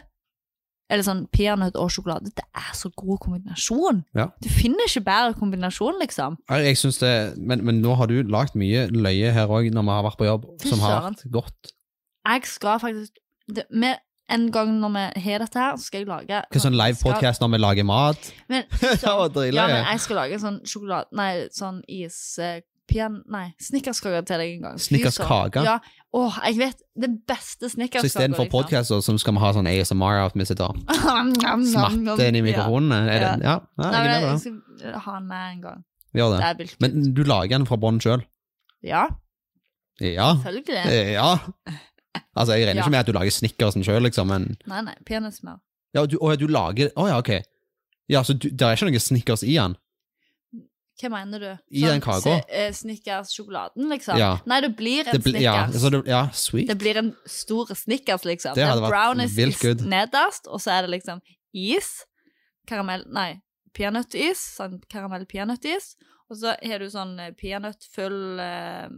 Eller 0.89 1.05
sånn 1.05 1.25
peanøtt 1.29 1.75
og 1.77 1.91
sjokolade. 1.93 2.31
Det 2.33 2.45
er 2.57 2.71
så 2.73 2.89
god 2.97 3.19
kombinasjon. 3.21 3.99
Ja. 4.17 4.31
Du 4.41 4.47
finner 4.49 4.87
ikke 4.89 5.03
bedre 5.05 5.35
kombinasjon, 5.37 5.99
liksom. 6.01 6.39
Jeg, 6.49 6.65
jeg 6.71 6.79
synes 6.81 6.97
det 7.03 7.11
men, 7.37 7.61
men 7.67 7.83
nå 7.83 7.93
har 7.99 8.09
du 8.09 8.23
lagd 8.25 8.57
mye 8.57 8.87
løye 8.89 9.29
her 9.35 9.51
òg, 9.53 9.69
når 9.75 9.85
vi 9.85 9.93
har 9.93 10.07
vært 10.07 10.17
på 10.21 10.29
jobb, 10.29 10.47
som 10.65 10.81
har 10.81 11.03
vært 11.11 11.27
godt. 11.35 11.75
Jeg 12.29 12.45
skal 12.49 12.79
faktisk 12.79 13.19
det, 13.49 13.65
med, 13.73 13.97
En 14.29 14.51
gang 14.53 14.75
når 14.77 14.91
vi 14.93 15.21
har 15.25 15.41
dette 15.41 15.57
her, 15.57 15.75
så 15.77 15.87
skal 15.89 16.03
jeg 16.03 16.07
lage 16.09 16.41
Hva 16.53 16.61
sånn 16.61 16.75
live 16.77 16.99
podcast 17.01 17.41
når 17.41 17.55
vi 17.55 17.59
lager 17.63 17.87
mat? 17.89 18.27
Men, 18.51 18.67
så, 19.01 19.13
ja, 19.49 19.63
men 19.65 19.85
jeg 19.89 20.03
skal 20.05 20.19
lage 20.23 20.37
sånn 20.41 20.59
sjokolade 20.69 21.09
Nei, 21.17 21.47
sånn 21.55 21.79
is 21.89 22.19
pian, 22.89 23.19
Nei, 23.29 23.47
snickerskake 23.61 24.21
til 24.25 24.41
deg 24.41 24.53
en 24.57 24.67
gang. 24.67 24.77
Snickerskake? 24.81 25.63
Ja. 25.65 25.75
Åh, 26.17 26.37
jeg 26.49 26.57
vet 26.57 26.79
Det 26.97 27.09
beste 27.29 27.67
Så 27.69 27.75
snickerskake. 27.75 28.09
istedenfor 28.09 28.49
podkast, 28.49 28.93
så 28.93 29.17
skal 29.21 29.35
vi 29.37 29.43
ha 29.43 29.51
sånn 29.57 29.69
ASMR 29.69 30.21
av 30.23 30.31
at 30.31 30.37
vi 30.37 30.47
sitter 30.49 30.71
og 30.73 30.79
smatter 31.73 32.25
inn 32.29 32.39
i 32.39 32.45
mikrofonen? 32.45 32.93
Er 32.97 33.09
det, 33.13 33.33
ja. 33.45 33.57
ja, 33.59 33.89
Nei, 33.89 34.05
jeg 34.05 34.23
med 34.23 34.29
jeg 34.29 34.39
skal 34.45 34.99
ha 35.05 35.17
den 35.19 35.27
med 35.29 35.51
en 35.53 35.61
gang. 35.67 35.83
Gjør 36.17 36.37
Det 36.37 36.53
det. 36.57 36.69
Men 36.81 37.13
du 37.13 37.21
lager 37.29 37.57
den 37.59 37.67
fra 37.69 37.77
bånn 37.77 38.01
sjøl? 38.01 38.25
Ja, 38.85 39.07
Ja. 40.01 40.31
selvfølgelig. 40.41 41.13
Ja. 41.13 41.31
Altså, 42.37 42.53
jeg 42.55 42.67
regner 42.67 42.81
Ja. 42.81 42.85
ikke 42.85 42.91
med 42.91 42.99
at 42.99 43.05
du 43.07 43.11
lager 43.15 43.31
snickersen 43.33 43.83
sjøl, 43.83 44.03
liksom, 44.05 44.27
men 44.27 44.57
Nei, 44.67 44.81
nei, 44.85 44.95
peanøttsmør. 45.05 45.59
Ja, 45.95 46.05
du, 46.05 46.17
å, 46.21 46.29
ja, 46.31 46.35
du 46.37 46.47
lager 46.47 46.91
Å 46.95 47.07
ja, 47.09 47.17
ok. 47.17 47.31
Ja, 48.09 48.21
så 48.23 48.33
du, 48.37 48.49
det 48.49 48.61
er 48.61 48.75
ikke 48.77 48.89
noe 48.91 48.99
snickers 49.01 49.43
i 49.43 49.55
den? 49.57 49.75
Hva 50.99 51.09
mener 51.13 51.39
du? 51.39 51.49
I 51.71 51.81
den 51.87 52.01
kaka? 52.03 52.41
Snickers-sjokoladen, 52.75 53.87
liksom? 53.89 54.17
Ja. 54.19 54.33
Nei, 54.49 54.57
det 54.65 54.73
blir 54.75 55.07
en 55.07 55.21
Det 55.21 55.31
ja, 55.41 55.53
Snickers. 55.67 55.81
så 55.81 55.89
det, 55.93 56.01
ja, 56.11 56.21
sweet. 56.35 56.67
Det 56.67 56.77
blir 56.81 56.97
en 56.99 57.11
stor 57.25 57.71
Snickers, 57.73 58.25
liksom. 58.27 58.55
Det 58.57 58.65
hadde 58.65 58.81
Den 58.81 58.83
vært 58.83 58.95
brownies 58.95 59.35
vilt 59.37 59.61
good. 59.63 59.85
nederst, 59.87 60.47
og 60.51 60.59
så 60.59 60.73
er 60.75 60.81
det 60.87 60.91
liksom 60.97 61.21
is, 61.55 62.03
karamell 62.67 63.05
Nei, 63.15 63.39
peanøttis. 63.73 64.41
Sånn 64.59 64.81
karamell-peanøttis. 64.91 65.93
Og 66.29 66.37
så 66.37 66.51
har 66.61 66.83
du 66.83 66.89
sånn 66.91 67.15
eh, 67.23 67.31
peanøttfull 67.33 68.19
eh, 68.43 68.89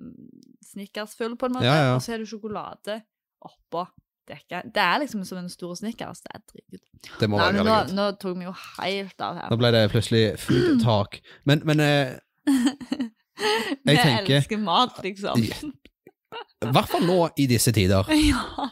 Snickers-full, 0.71 1.37
på 1.37 1.47
en 1.47 1.53
måte. 1.59 1.69
Ja, 1.69 1.77
ja. 1.85 1.95
Og 1.95 2.01
så 2.03 2.15
har 2.15 2.19
du 2.19 2.25
sjokolade 2.27 3.01
oppå. 3.47 3.87
dekket. 4.31 4.69
Det 4.73 4.79
er 4.83 4.99
liksom 5.01 5.25
som 5.27 5.37
en 5.41 5.49
stor 5.49 5.73
Snickers. 5.75 6.21
Det 6.23 6.31
er 6.35 6.41
dritgodt. 6.47 7.09
Det 7.19 7.27
må 7.29 7.37
Nei, 7.41 7.47
være 7.57 7.63
nå, 7.65 7.77
nå 7.97 8.05
tok 8.21 8.37
vi 8.37 8.45
jo 8.45 8.53
helt 8.79 9.21
av 9.25 9.35
her. 9.41 9.49
Nå 9.51 9.57
ble 9.59 9.71
det 9.75 9.81
plutselig 9.91 10.21
food 10.39 10.79
talk. 10.85 11.17
Men, 11.49 11.61
men 11.65 11.79
eh, 11.83 12.13
Vi 13.85 13.95
tenker- 13.97 14.37
elsker 14.37 14.57
mat, 14.61 14.99
liksom. 15.03 15.41
i 15.41 16.69
hvert 16.71 16.87
fall 16.91 17.03
nå 17.09 17.17
i 17.41 17.47
disse 17.51 17.73
tider. 17.75 18.07
Ja. 18.31 18.69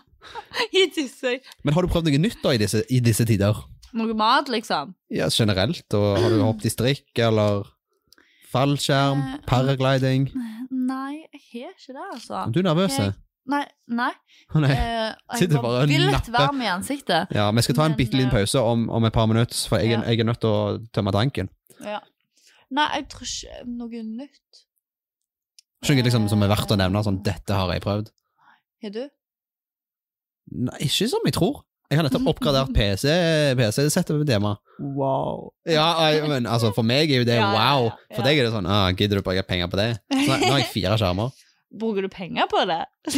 I 0.76 0.82
disse 0.94 1.40
Men 1.66 1.74
har 1.74 1.82
du 1.82 1.90
prøvd 1.90 2.06
noe 2.12 2.20
nytt 2.22 2.42
da 2.44 2.52
i 2.54 2.60
disse, 2.62 2.84
i 2.94 3.00
disse 3.02 3.26
tider? 3.26 3.58
Noe 3.98 4.14
mat, 4.14 4.50
liksom. 4.54 4.92
Ja, 5.10 5.26
generelt? 5.34 5.88
Og 5.98 6.20
har 6.22 6.30
du 6.30 6.44
hoppet 6.44 6.68
i 6.70 6.72
strikk, 6.74 7.08
eller 7.26 7.64
fallskjerm, 8.52 9.24
Eh, 9.24 9.40
paragliding? 9.50 10.28
Nei, 10.70 11.26
jeg 11.34 11.42
har 11.66 11.74
ikke 11.74 11.96
det, 11.96 12.06
altså. 12.14 12.36
Er 12.46 12.52
du 12.54 12.62
nervøs? 12.62 13.00
Jeg- 13.00 13.16
Nei. 13.50 13.64
nei. 13.90 14.12
Oh, 14.54 14.60
nei. 14.62 14.70
Eh, 14.72 15.14
Sitter 15.40 15.58
jeg 15.58 15.64
bare 15.64 15.82
var 15.82 15.90
og 15.90 16.12
napper. 16.14 16.34
varm 16.36 16.62
i 16.62 16.70
ansiktet. 16.70 17.32
Ja, 17.34 17.48
vi 17.56 17.64
skal 17.66 17.78
ta 17.80 17.88
en 17.90 17.98
bitte 17.98 18.18
liten 18.18 18.30
eh, 18.30 18.36
pause 18.38 18.62
om, 18.62 18.88
om 18.94 19.08
et 19.10 19.16
par 19.16 19.26
minutter, 19.32 19.58
for 19.70 19.82
jeg, 19.82 19.96
Ja. 19.96 20.02
jeg 20.06 20.22
er 20.22 20.30
nødt 20.30 20.42
til 20.44 20.50
å 20.54 20.78
tømme 20.94 21.14
tanken. 21.16 21.50
Ja. 21.82 22.00
Nei, 22.70 22.86
jeg 23.00 23.08
tror 23.10 23.26
ikke 23.26 23.64
noe 23.66 24.04
nytt. 24.06 24.62
Ikke 25.82 25.96
noe 25.96 26.06
liksom, 26.10 26.28
som 26.30 26.44
er 26.46 26.52
verdt 26.52 26.76
å 26.76 26.78
nevne, 26.78 27.02
sånn 27.08 27.24
'dette 27.24 27.56
har 27.56 27.72
jeg 27.74 27.82
prøvd'. 27.88 28.12
Har 28.84 28.94
du? 28.96 29.02
Nei, 30.52 30.78
ikke 30.86 31.10
som 31.10 31.26
jeg 31.26 31.34
tror. 31.38 31.64
Jeg 31.90 31.98
har 31.98 32.06
nettopp 32.06 32.28
oppgradert 32.30 32.70
PC, 32.76 33.10
PC-settet 33.58 34.14
med 34.20 34.28
Dema. 34.30 34.52
Wow. 34.78 35.50
Ja, 35.66 35.88
jeg, 36.12 36.28
men 36.30 36.46
altså, 36.46 36.70
for 36.76 36.86
meg 36.86 37.10
er 37.10 37.24
jo 37.24 37.26
det 37.26 37.40
Ja, 37.40 37.50
wow. 37.50 37.90
For 38.14 38.22
deg 38.22 38.38
er 38.38 38.46
det 38.46 38.54
sånn 38.54 38.70
ah, 38.70 38.92
'gidder 38.94 39.18
du 39.18 39.26
bruke 39.26 39.42
penger 39.48 39.72
på 39.72 39.80
det'? 39.80 39.98
Så 40.14 40.38
nå 40.38 40.52
har 40.52 40.60
jeg 40.62 40.70
fire 40.76 41.00
skjermer. 41.02 41.34
Bruker 41.70 42.02
du 42.02 42.10
penger 42.10 42.48
på 42.50 42.64
det? 42.66 42.86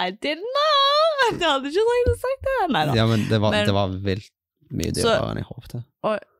I 0.00 0.10
didn't 0.10 0.50
know! 0.56 1.38
Du 1.38 1.44
hadde 1.44 1.70
ikke 1.70 1.84
trengt 1.86 2.10
å 2.10 2.14
sagt 2.18 2.46
det. 2.46 2.56
Nei 2.74 2.84
da. 2.88 2.94
ja, 2.96 3.04
men 3.10 3.24
det 3.28 3.38
var, 3.42 3.50
Men- 3.54 3.66
det 3.68 3.74
var 3.76 3.88
vilt 4.06 4.30
mye 4.70 4.92
dyrere 4.94 5.30
enn 5.32 5.40
jeg 5.42 5.48
håpte. 5.50 5.82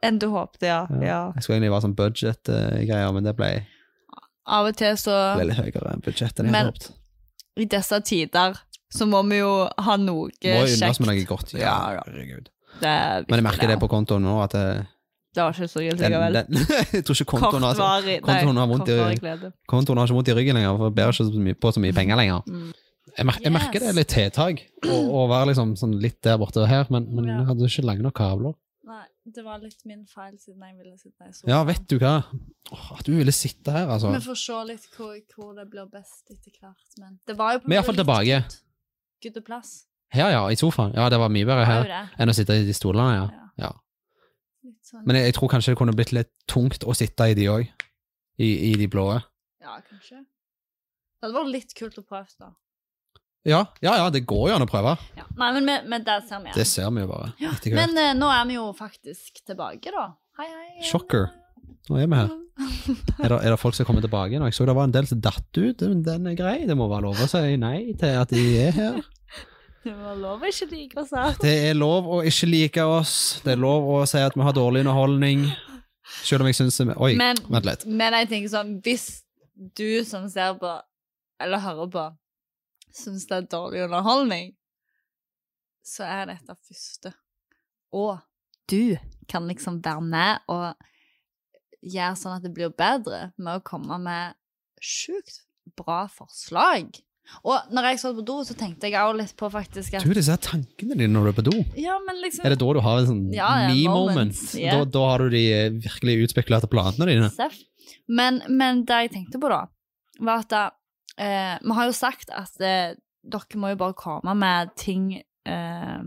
Enn 0.06 0.18
du 0.22 0.28
håpte, 0.32 0.66
ja. 0.66 0.80
Ja. 0.90 1.02
ja. 1.06 1.20
Jeg 1.36 1.42
skulle 1.44 1.58
egentlig 1.58 1.72
være 1.74 1.84
sånn 1.86 1.96
budget-greier, 1.98 3.12
men 3.16 3.26
det 3.26 3.34
ble, 3.38 3.50
Av 4.50 4.66
og 4.66 4.74
til 4.80 4.96
så 4.98 5.16
ble 5.38 5.44
litt 5.50 5.58
høyere 5.60 5.92
enn 5.92 6.00
budsjettet 6.02 6.40
enn 6.42 6.48
jeg 6.48 6.54
Men- 6.56 6.70
hadde 6.70 6.78
håpet. 6.78 6.96
I 7.60 7.64
disse 7.70 7.98
tider 8.06 8.56
så 8.94 9.06
må 9.10 9.20
vi 9.28 9.38
jo 9.42 9.50
ha 9.78 9.96
noe 10.00 10.30
Må 10.30 10.30
jo 10.30 10.62
unne 10.62 10.62
oss 10.64 10.78
kjekt. 10.80 11.00
med 11.02 11.08
noe 11.10 11.24
godt. 11.28 11.52
Ja, 11.58 11.74
herregud. 12.00 12.48
Det 12.80 12.88
er 12.88 13.24
Men 13.28 13.36
jeg 13.42 13.44
merker 13.44 13.68
det 13.68 13.76
på 13.82 13.88
kontoen 13.90 14.22
nå, 14.24 14.36
at 14.42 14.54
det, 14.56 14.86
Det 15.34 15.42
var 15.44 15.52
ikke 15.54 15.68
så 15.70 15.82
gildt 15.84 16.00
den, 16.02 16.10
likevel. 16.10 16.38
den, 16.40 16.62
jeg 16.96 17.04
tror 17.06 17.14
ikke 17.20 17.30
kontoen 17.30 17.62
har, 17.62 17.78
kontoen 18.26 18.56
har 18.58 18.66
vondt 18.70 18.88
i- 18.90 19.50
kontoen 19.70 20.00
har 20.00 20.08
ikke 20.10 20.16
vondt 20.18 20.30
i 20.32 20.34
ryggen 20.40 20.56
lenger, 20.58 20.76
for 20.80 20.88
jeg 20.90 20.96
bærer 20.98 21.12
ikke 21.14 21.26
så 21.28 21.42
mye, 21.44 21.54
på 21.62 21.70
så 21.76 21.82
mye 21.84 21.94
penger 21.94 22.18
lenger. 22.18 22.40
Mm. 22.50 22.72
Jeg, 23.16 23.26
mer, 23.26 23.38
jeg 23.42 23.52
merker 23.54 23.82
det 23.82 23.88
er 23.92 23.96
litt 24.00 24.10
tiltak 24.10 24.58
å, 24.86 25.22
være 25.30 25.50
liksom 25.52 25.76
sånn 25.78 25.94
litt 26.02 26.18
der 26.26 26.36
borte 26.42 26.60
og 26.64 26.68
her, 26.70 26.86
men, 26.90 27.06
men 27.14 27.28
Ja. 27.30 27.36
jeg 27.40 27.46
hadde 27.52 27.70
ikke 27.70 27.84
lange 27.86 28.02
nok 28.06 28.16
kabler. 28.18 28.56
Nei, 28.90 29.04
det 29.36 29.44
var 29.46 29.58
litt 29.62 29.84
min 29.86 30.02
feil 30.10 30.34
siden 30.38 30.62
jeg 30.66 30.74
ville 30.80 30.96
sitte 30.98 31.28
i 31.28 31.32
sofaen. 31.34 31.50
Ja, 31.52 31.60
vet 31.68 31.86
du 31.90 31.96
hva? 32.02 32.14
Åh, 32.74 32.88
at 32.98 33.06
du 33.06 33.12
ville 33.14 33.34
sitte 33.34 33.70
her, 33.74 33.86
altså. 33.94 34.10
Vi 34.14 34.22
får 34.24 34.38
se 34.42 34.58
litt 34.72 34.88
hvor, 34.96 35.14
hvor 35.36 35.52
det 35.58 35.68
blir 35.70 35.86
best 35.92 36.26
etter 36.34 36.54
hvert, 36.58 36.88
men 36.98 37.18
det 37.30 37.36
var 37.38 37.54
jo 37.54 37.62
på 37.62 37.70
Vi 37.70 37.78
er 37.78 37.82
en 37.84 37.86
måte 37.86 38.02
tilbake. 38.02 38.40
Gutteplass. 39.22 39.70
Her, 40.10 40.30
ja, 40.34 40.42
i 40.50 40.56
sofaen. 40.58 40.94
Ja, 40.98 41.06
det 41.12 41.20
var 41.22 41.30
mye 41.30 41.46
bedre 41.46 41.66
her 41.68 41.92
enn 42.18 42.32
å 42.32 42.34
sitte 42.34 42.56
i 42.58 42.64
de 42.66 42.74
stolene, 42.74 43.12
ja. 43.14 43.26
Ja. 43.30 43.68
ja. 43.68 43.70
Sånn. 44.84 45.04
Men 45.08 45.16
jeg, 45.16 45.30
jeg 45.30 45.36
tror 45.38 45.52
kanskje 45.52 45.72
det 45.72 45.80
kunne 45.80 45.94
blitt 45.96 46.12
litt 46.12 46.32
tungt 46.50 46.84
å 46.84 46.96
sitte 46.96 47.30
i 47.30 47.36
de 47.38 47.46
òg. 47.52 47.68
I, 48.40 48.48
I 48.70 48.72
de 48.80 48.88
blå. 48.92 49.06
Ja, 49.60 49.78
kanskje. 49.84 50.22
Det 50.24 51.26
hadde 51.28 51.36
vært 51.36 51.52
litt 51.52 51.72
kult 51.76 51.98
å 52.00 52.04
prøve, 52.04 52.28
da. 52.40 52.52
Ja, 53.48 53.60
ja, 53.80 53.94
ja, 53.96 54.08
det 54.12 54.26
går 54.28 54.50
jo 54.50 54.56
an 54.58 54.64
å 54.66 54.68
prøve. 54.68 54.94
Ja. 55.16 55.24
Nei, 55.40 55.50
men, 55.56 55.64
men, 55.68 55.86
men 55.88 56.04
der 56.04 56.20
ser 56.28 56.42
vi 56.44 56.52
Det 56.52 56.66
ser 56.68 56.90
vi 56.92 57.04
jo 57.04 57.08
bare. 57.08 57.30
Ja. 57.40 57.54
Men 57.72 57.96
uh, 57.96 58.10
nå 58.16 58.28
er 58.32 58.48
vi 58.48 58.58
jo 58.58 58.66
faktisk 58.76 59.40
tilbake, 59.48 59.92
da. 59.96 60.10
Hei, 60.40 60.48
hei. 60.48 60.84
Shocker. 60.88 61.30
Nå 61.88 62.00
er 62.00 62.08
vi 62.10 62.20
her. 62.20 62.36
Er 63.24 63.30
det, 63.32 63.36
er 63.40 63.54
det 63.54 63.56
folk 63.60 63.72
som 63.72 63.86
kommer 63.88 64.04
tilbake 64.04 64.36
nå? 64.36 64.44
Jeg 64.50 64.56
så 64.58 64.66
det 64.68 64.74
var 64.76 64.84
en 64.84 64.92
del 64.92 65.06
som 65.08 65.20
datt 65.22 65.56
ut. 65.56 65.80
Den 65.80 66.26
er 66.28 66.34
grei. 66.36 66.66
Det 66.68 66.74
må 66.76 66.90
være 66.90 67.06
lov 67.06 67.22
å 67.24 67.28
si 67.30 67.54
nei 67.60 67.94
til 67.96 68.18
at 68.20 68.32
de 68.34 68.42
er 68.60 68.74
her. 68.76 68.98
Det 69.80 69.94
var 69.96 70.16
lov 70.20 70.42
å 70.44 70.48
ikke 70.50 70.66
like 70.74 71.00
oss 71.00 71.12
her. 71.16 71.36
Det 71.40 71.52
er 71.70 71.76
lov 71.78 72.08
å 72.12 72.20
ikke 72.28 72.48
like 72.50 72.84
oss. 72.84 73.14
Det 73.44 73.54
er 73.54 73.60
lov 73.60 73.86
å 73.88 74.02
si 74.08 74.20
at 74.20 74.36
vi 74.36 74.44
har 74.44 74.56
dårlig 74.56 74.82
underholdning. 74.84 75.46
Selv 76.20 76.44
om 76.44 76.50
jeg 76.50 76.58
syns 76.58 76.80
Oi, 76.82 77.14
Men, 77.16 77.38
vent 77.48 77.64
litt. 77.68 77.86
men 77.86 78.16
jeg 78.18 78.28
tenker 78.28 78.52
sånn, 78.52 78.74
hvis 78.84 79.22
du 79.78 80.04
som 80.04 80.26
ser 80.28 80.56
på, 80.60 80.72
eller 81.40 81.62
hører 81.64 81.90
på, 81.94 82.04
syns 82.92 83.24
det 83.30 83.36
er 83.38 83.48
dårlig 83.52 83.84
underholdning, 83.86 84.52
så 85.86 86.04
er 86.04 86.26
dette 86.34 86.56
første. 86.66 87.14
Og 87.96 88.18
du 88.68 88.98
kan 89.30 89.46
liksom 89.48 89.80
være 89.84 90.04
med 90.04 90.50
og 90.50 90.74
gjøre 91.80 92.16
sånn 92.20 92.36
at 92.36 92.44
det 92.44 92.52
blir 92.54 92.74
bedre 92.76 93.30
med 93.38 93.56
å 93.56 93.64
komme 93.64 93.96
med 94.02 94.36
sjukt 94.82 95.40
bra 95.78 96.04
forslag. 96.12 96.90
Og 97.44 97.70
når 97.72 97.88
jeg 97.90 98.00
satt 98.02 98.16
på 98.18 98.24
do, 98.26 98.38
så 98.44 98.54
tenkte 98.58 98.90
jeg 98.90 98.98
også 99.00 99.18
litt 99.20 99.34
på 99.38 99.48
faktisk 99.52 99.94
at 99.96 100.04
Du, 100.04 100.12
disse 100.16 100.32
er 100.34 100.40
tankene 100.44 100.96
dine 100.98 101.12
når 101.14 101.28
du 101.28 101.30
er 101.30 101.36
på 101.38 101.44
do. 101.50 101.56
Ja, 101.80 101.96
men 102.06 102.20
liksom 102.24 102.44
Er 102.44 102.54
det 102.54 102.60
da 102.62 102.72
du 102.76 102.80
har 102.84 103.00
en 103.00 103.08
sånn 103.08 103.22
Ja, 103.32 103.50
ja, 103.64 103.70
me-moment? 103.70 104.16
moments, 104.16 104.54
ja. 104.58 104.76
Da, 104.78 104.88
da 104.98 105.04
har 105.12 105.24
du 105.24 105.34
de 105.36 105.44
eh, 105.54 105.70
virkelig 105.86 106.16
utspekulerte 106.28 106.70
planene 106.70 107.08
dine. 107.08 107.30
Seff. 107.34 107.56
Men, 108.10 108.42
men 108.48 108.84
det 108.88 109.04
jeg 109.06 109.14
tenkte 109.16 109.40
på 109.42 109.50
da, 109.52 109.64
var 110.20 110.44
at 110.44 110.56
eh, 111.16 111.56
vi 111.62 111.76
har 111.78 111.90
jo 111.90 111.96
sagt 111.96 112.32
at 112.34 112.60
eh, 112.64 112.94
dere 113.22 113.60
må 113.60 113.72
jo 113.74 113.80
bare 113.82 113.96
komme 113.98 114.34
med 114.36 114.74
ting, 114.80 115.10
eh, 115.46 116.00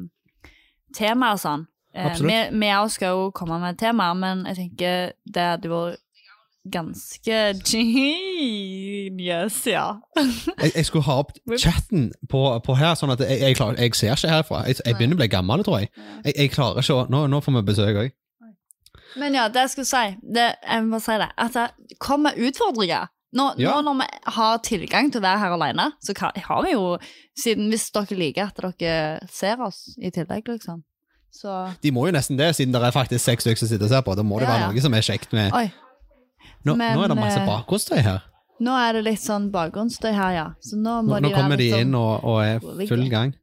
temaer 0.98 1.38
og 1.38 1.44
sånn. 1.44 1.68
Eh, 1.94 2.08
Absolutt. 2.10 2.32
vi 2.32 2.60
vi 2.64 2.72
også 2.74 2.98
skal 3.00 3.16
jo 3.16 3.28
komme 3.38 3.60
med 3.62 3.78
temaer, 3.82 4.18
men 4.18 4.46
jeg 4.50 4.60
tenker 4.64 5.14
det 5.26 5.50
hadde 5.54 5.70
vært 5.72 6.03
ganske 6.72 7.38
genius, 7.70 9.58
ja. 9.68 9.86
Jeg, 10.62 10.72
jeg 10.76 10.86
skulle 10.88 11.06
ha 11.08 11.18
opp 11.24 11.32
chatten 11.64 12.10
på, 12.32 12.42
på 12.66 12.76
her, 12.80 12.96
sånn 13.00 13.14
at 13.16 13.24
jeg, 13.26 13.40
jeg, 13.44 13.58
klarer, 13.60 13.80
jeg 13.82 13.96
ser 14.00 14.14
ikke 14.16 14.32
herfra. 14.34 14.64
Jeg, 14.70 14.96
begynner 14.98 15.18
å 15.18 15.22
bli 15.24 15.30
gammel, 15.34 15.64
tror. 15.68 15.84
Jeg, 15.86 16.34
jeg 16.38 16.54
klarer 16.56 16.84
ikke 16.84 17.00
å 17.02 17.08
Nå, 17.12 17.26
nå 17.32 17.42
får 17.44 17.58
vi 17.60 17.66
besøk 17.72 18.00
òg. 18.06 18.14
Men 19.20 19.36
ja, 19.38 19.44
det 19.54 19.68
jeg 19.68 19.74
skulle 19.76 19.90
si, 19.92 20.06
det, 20.34 20.48
jeg 20.66 20.86
må 20.88 20.98
si 21.04 21.18
det, 21.22 21.28
at 21.38 21.54
det 21.58 21.68
kommer 22.02 22.34
utfordringer. 22.34 23.12
Nå, 23.34 23.48
Ja. 23.58 23.76
nå 23.82 23.82
når 23.90 23.96
vi 24.00 24.08
har 24.36 24.58
tilgang 24.66 25.08
til 25.14 25.20
å 25.22 25.26
være 25.26 25.40
her 25.42 25.54
alene, 25.56 25.86
så 26.06 26.14
kan, 26.18 26.34
har 26.38 26.64
vi 26.66 26.74
jo, 26.76 26.98
siden 27.38 27.70
hvis 27.74 27.88
dere 27.94 28.18
liker 28.18 28.50
at 28.52 28.58
dere 28.80 29.28
ser 29.34 29.62
oss 29.66 29.88
i 29.98 30.10
tillegg, 30.14 30.46
liksom. 30.50 30.82
Så 31.34 31.50
De 31.82 31.90
må 31.94 32.04
jo 32.06 32.14
nesten 32.14 32.38
det, 32.38 32.52
siden 32.54 32.74
det 32.76 32.82
er 32.86 32.94
faktisk 32.94 33.24
seks 33.26 33.42
stykker 33.42 33.58
som 33.64 33.70
sitter 33.72 33.88
og 33.88 33.94
ser 33.96 34.04
på. 34.06 34.14
Da 34.18 34.22
må 34.26 34.38
det 34.38 34.46
Ja, 34.46 34.52
være 34.54 34.66
ja. 34.68 34.68
noe 34.70 34.84
som 34.86 34.94
er 34.94 35.02
kjekt 35.06 35.32
med 35.34 35.50
Oi. 35.58 35.64
Nå, 36.64 36.76
Men, 36.80 36.96
nå 36.96 37.04
er 37.04 37.12
det 37.12 37.20
masse 37.20 37.42
eh, 37.42 37.48
bakgrunnsstøy 37.50 38.00
her. 38.06 38.24
Nå 38.64 38.74
er 38.80 38.96
det 38.96 39.04
litt 39.10 39.24
sånn 39.24 39.50
bakgrunnsstøy 39.52 40.12
her, 40.16 40.36
ja. 40.38 40.46
Så 40.64 40.78
nå 40.80 41.02
må 41.04 41.18
Nå, 41.18 41.20
nå 41.20 41.28
de 41.28 41.34
være 41.34 41.42
kommer 41.42 41.60
de 41.60 41.70
sånn, 41.74 41.88
inn 41.88 41.98
og, 42.00 42.14
og 42.24 42.40
er 42.46 42.88
full 42.88 43.06
gang. 43.12 43.34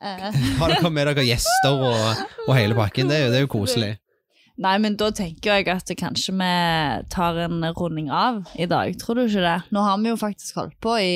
Uh. 0.00 0.28
Har 0.60 0.72
dere 0.72 0.90
med 0.92 1.08
dere 1.10 1.24
gjester 1.24 1.84
og, 1.88 2.26
og 2.46 2.52
hele 2.56 2.76
pakken? 2.76 3.08
Det 3.12 3.20
det 3.32 3.40
er 3.40 3.46
jo 3.46 3.52
koselig. 3.52 3.94
Nei, 4.56 4.76
men 4.80 4.94
da 4.96 5.10
tenker 5.12 5.58
jeg 5.58 5.68
at 5.68 5.90
kanskje 6.00 6.32
vi 6.32 6.52
tar 7.12 7.36
en 7.44 7.64
runding 7.76 8.08
av 8.08 8.46
i 8.56 8.68
dag. 8.68 8.94
Tror 9.00 9.18
du 9.18 9.26
ikke 9.26 9.44
det? 9.44 9.58
Nå 9.72 9.82
har 9.84 9.98
vi 10.00 10.08
jo 10.08 10.16
faktisk 10.20 10.56
holdt 10.62 10.78
på 10.80 10.96
i 10.96 11.12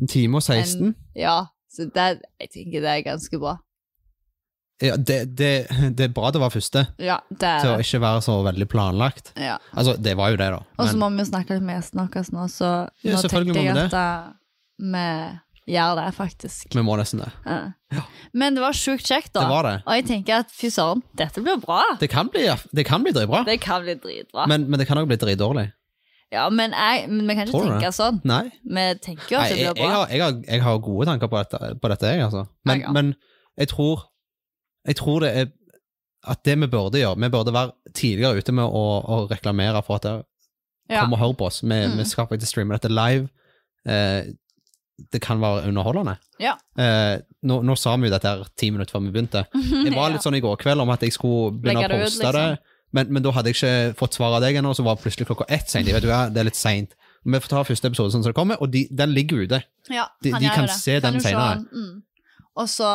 En 0.00 0.08
time 0.10 0.40
og 0.40 0.42
16. 0.42 0.94
Ja, 1.14 1.44
så 1.70 1.84
det, 1.92 2.06
jeg 2.40 2.50
tenker 2.50 2.82
det 2.82 2.90
er 2.90 3.04
ganske 3.04 3.38
bra. 3.38 3.58
Ja, 4.82 4.96
det, 4.98 5.36
det, 5.38 5.50
det 5.94 6.08
er 6.08 6.12
bra 6.16 6.32
det 6.34 6.40
var 6.42 6.50
første, 6.50 6.80
Ja, 6.98 7.20
det 7.30 7.38
til 7.62 7.70
å 7.70 7.74
er 7.76 7.78
det. 7.78 7.84
ikke 7.86 8.00
være 8.02 8.22
så 8.26 8.34
veldig 8.42 8.66
planlagt. 8.72 9.30
Ja. 9.38 9.58
Altså, 9.72 9.94
det 10.02 10.16
var 10.18 10.32
jo 10.34 10.36
det, 10.40 10.48
da. 10.50 10.58
Og 10.82 10.88
så 10.90 10.96
må 10.98 11.08
vi 11.14 11.22
jo 11.22 11.28
snakke 11.30 11.54
litt 11.54 11.62
med 11.62 11.78
gjestene 11.78 12.08
våre 12.08 12.24
nå, 12.34 12.46
så 12.50 12.70
Ja, 13.06 13.14
nå 13.14 13.30
tenker 13.30 13.60
jeg 13.60 13.76
at 13.84 13.92
da, 13.94 14.06
vi 14.82 15.04
gjør 15.76 15.94
det, 16.00 16.08
faktisk. 16.16 16.74
vi 16.74 16.82
må 16.84 16.96
nesten 16.98 17.22
det. 17.22 17.30
Ja. 17.46 18.02
Men 18.34 18.56
det 18.58 18.64
var 18.64 18.74
sjukt 18.76 19.06
kjekt, 19.06 19.30
da. 19.32 19.44
Det 19.46 19.52
var 19.54 19.68
det. 19.68 19.76
Og 19.86 19.94
jeg 20.00 20.06
tenker 20.10 20.42
at 20.42 20.50
fy 20.52 20.68
søren, 20.74 21.04
dette 21.16 21.40
blir 21.46 21.60
bra. 21.62 21.78
Det 22.00 22.10
kan 22.12 22.28
bli, 22.34 22.42
det 22.74 22.84
kan 22.88 23.06
bli 23.06 23.12
dritbra, 23.14 23.44
Det 23.46 23.60
kan 23.62 23.80
bli 23.86 23.94
dritbra. 23.94 24.48
men, 24.50 24.66
men 24.68 24.82
det 24.82 24.88
kan 24.90 24.98
òg 25.00 25.06
bli 25.08 25.16
dritdårlig. 25.22 25.68
ja, 26.34 26.48
men, 26.50 26.74
jeg, 26.74 27.06
men 27.14 27.28
vi 27.30 27.34
kan 27.38 27.46
ikke 27.46 27.62
tenke 27.62 27.92
sånn. 27.94 28.18
Nei. 28.26 28.50
Vi 28.66 28.88
tenker 29.06 29.36
jo 29.36 29.38
Nei 29.38 29.46
at 29.46 29.54
det 29.54 29.60
blir 29.62 29.70
blir 29.78 29.84
jeg, 29.84 29.86
bra. 29.86 29.94
har, 30.02 30.10
jeg, 30.10 30.20
har, 30.26 30.42
jeg 30.50 30.62
har 30.66 30.82
gode 30.90 31.06
tanker 31.12 31.30
på 31.30 31.38
dette, 31.44 31.70
på 31.78 31.92
dette 31.94 32.10
jeg, 32.10 32.24
altså. 32.26 32.44
Men, 32.66 32.80
Jeg, 32.82 32.92
men 32.98 33.14
jeg 33.62 33.70
tror 33.70 34.02
Jeg 34.86 34.96
tror 34.96 35.20
det 35.24 35.30
er 35.36 35.46
at 36.26 36.42
det 36.44 36.54
vi 36.60 36.66
burde 36.72 36.98
gjøre 37.00 37.18
Vi 37.20 37.28
burde 37.28 37.52
være 37.52 37.72
tidligere 37.92 38.38
ute 38.40 38.52
med 38.52 38.64
å, 38.64 38.84
å 39.04 39.16
reklamere 39.30 39.82
for 39.84 39.96
at 39.96 40.02
det 40.08 40.14
Ja. 40.90 41.00
Kom 41.00 41.14
og 41.14 41.18
hør 41.18 41.32
på 41.36 41.46
oss. 41.46 41.62
Vi, 41.62 41.68
Mm. 41.68 41.96
vi 41.96 42.04
skal 42.04 42.26
faktisk 42.28 42.50
streame 42.52 42.74
dette 42.76 42.90
live. 42.92 43.28
Eh, 43.88 44.26
det 45.12 45.20
kan 45.24 45.40
være 45.40 45.62
underholdende. 45.68 46.18
Ja. 46.38 46.52
Eh, 46.78 47.20
nå, 47.42 47.62
nå 47.64 47.74
sa 47.80 47.96
vi 47.96 48.06
jo 48.08 48.12
dette 48.12 48.28
her 48.28 48.44
ti 48.54 48.68
minutter 48.70 48.92
før 48.92 49.00
vi 49.06 49.10
begynte. 49.14 49.46
Jeg 49.86 49.94
var 49.96 50.10
litt 50.12 50.20
sånn 50.22 50.36
i 50.36 50.42
går 50.44 50.58
kveld 50.60 50.80
om 50.84 50.90
at 50.92 51.00
jeg 51.00 51.12
skulle 51.16 51.56
begynne 51.56 51.86
å 51.86 51.88
det 51.88 51.96
ut, 52.02 52.04
poste 52.04 52.32
det, 52.36 52.58
men, 52.92 53.08
men 53.16 53.22
da 53.24 53.32
hadde 53.32 53.48
jeg 53.50 53.56
ikke 53.56 53.96
fått 53.98 54.14
svar 54.18 54.36
av 54.36 54.44
deg 54.44 54.56
ennå, 54.60 54.74
så 54.76 54.84
var 54.84 54.94
det 54.98 55.02
plutselig 55.06 55.26
klokka 55.26 55.48
ett 55.48 55.72
sent. 55.72 55.88
Vet 55.88 56.04
du 56.04 56.08
hva, 56.12 56.28
det 56.30 56.40
er 56.44 56.50
litt 56.50 56.60
seint. 56.60 56.92
Vi 57.24 57.40
får 57.40 57.48
ta 57.54 57.64
første 57.64 57.88
episode 57.90 58.12
sånn 58.12 58.22
som 58.22 58.30
det 58.30 58.36
kommer, 58.36 58.60
og 58.60 58.70
de, 58.70 58.84
den 58.92 59.10
ligger 59.16 59.40
ute. 59.48 59.62
Ja, 59.90 60.04
De- 60.22 60.36
de 60.36 60.48
kan 60.52 60.68
det. 60.68 60.76
se 60.76 61.00
den 61.00 61.14
jo 61.16 61.20
senere. 61.24 61.64
Mm. 61.72 62.02
Og 62.60 62.68
så 62.68 62.92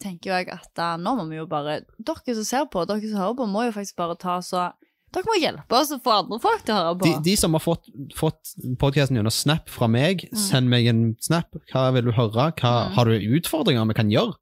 tenker 0.00 0.30
jeg 0.32 0.48
at 0.54 0.68
da, 0.76 0.96
nå 0.96 1.12
må 1.18 1.26
vi 1.28 1.36
jo 1.36 1.46
bare 1.50 1.80
Dere 1.98 2.34
som 2.38 2.44
ser 2.48 2.66
på, 2.72 2.86
dere 2.88 3.00
som 3.10 3.20
hører 3.20 3.36
på, 3.36 3.46
må 3.52 3.66
jo 3.68 3.72
faktisk 3.76 3.96
bare 4.00 4.16
ta 4.20 4.38
så 4.44 4.70
Dere 5.12 5.26
må 5.26 5.34
hjelpe 5.40 5.74
oss 5.74 5.90
å 5.90 5.98
få 6.04 6.12
andre 6.20 6.38
folk 6.38 6.62
til 6.64 6.72
å 6.74 6.78
høre 6.78 6.98
på. 7.00 7.06
De, 7.08 7.14
de 7.26 7.32
som 7.36 7.56
har 7.56 7.62
fått, 7.64 7.88
fått 8.14 8.52
podkasten 8.78 9.16
gjennom 9.18 9.32
Snap 9.34 9.66
fra 9.68 9.88
meg, 9.90 10.22
send 10.38 10.70
meg 10.70 10.86
en 10.86 11.00
snap. 11.18 11.50
Hva 11.72 11.88
vil 11.96 12.06
du 12.06 12.12
høre? 12.14 12.52
Hva, 12.54 12.70
Mm. 12.86 12.94
Har 12.94 13.04
du 13.10 13.26
utfordringer 13.40 13.88
vi 13.90 13.94
kan 13.98 14.10
gjøre? 14.14 14.36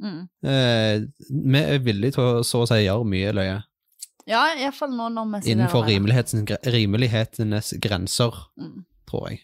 mm. 0.00 0.22
Eh, 0.48 1.04
vi 1.28 1.60
er 1.60 1.78
villige 1.84 2.16
til 2.16 2.24
å 2.24 2.42
så 2.42 2.62
å 2.64 2.66
si 2.70 2.80
gjøre 2.86 3.04
mye 3.04 3.34
løye. 3.36 3.58
Ja, 4.26 4.46
iallfall 4.56 4.96
nå 4.96 5.10
når 5.12 5.28
vi 5.34 5.40
sitter 5.42 5.52
Innenfor 5.52 5.84
rimelighetens, 5.84 6.56
rimelighetenes 6.72 7.74
grenser, 7.84 8.32
Mm. 8.56 8.84
tror 9.06 9.28
jeg. 9.28 9.40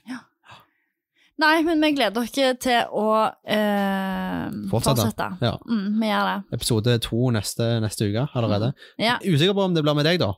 Nei, 1.40 1.54
men 1.64 1.80
vi 1.80 1.92
gleder 1.96 2.20
oss 2.20 2.32
til 2.34 2.52
å 2.92 3.06
eh, 3.48 4.46
Fortsette. 4.70 5.06
fortsette. 5.06 5.28
Ja. 5.46 5.54
Mm, 5.64 6.00
vi 6.02 6.10
gjør 6.10 6.28
det. 6.28 6.36
Episode 6.58 6.96
to 7.06 7.30
neste, 7.32 7.68
neste 7.84 8.10
uke 8.10 8.26
allerede. 8.36 8.72
Ja. 9.00 9.16
Usikker 9.24 9.56
på 9.56 9.64
om 9.64 9.76
det 9.76 9.84
blir 9.86 9.96
med 9.96 10.08
deg, 10.08 10.20
da. 10.20 10.34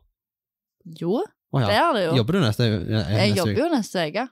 Jo, 1.01 1.23
det 1.55 1.67
ja. 1.67 1.89
er 1.89 1.97
det 1.97 2.05
jo. 2.07 2.15
Jobber 2.21 2.39
du 2.39 2.41
neste, 2.45 2.69
eh, 2.69 2.87
neste 2.87 3.19
jeg 3.19 3.37
jobber 3.41 3.61
jo 3.65 3.69
neste 3.75 4.07
uke. 4.09 4.29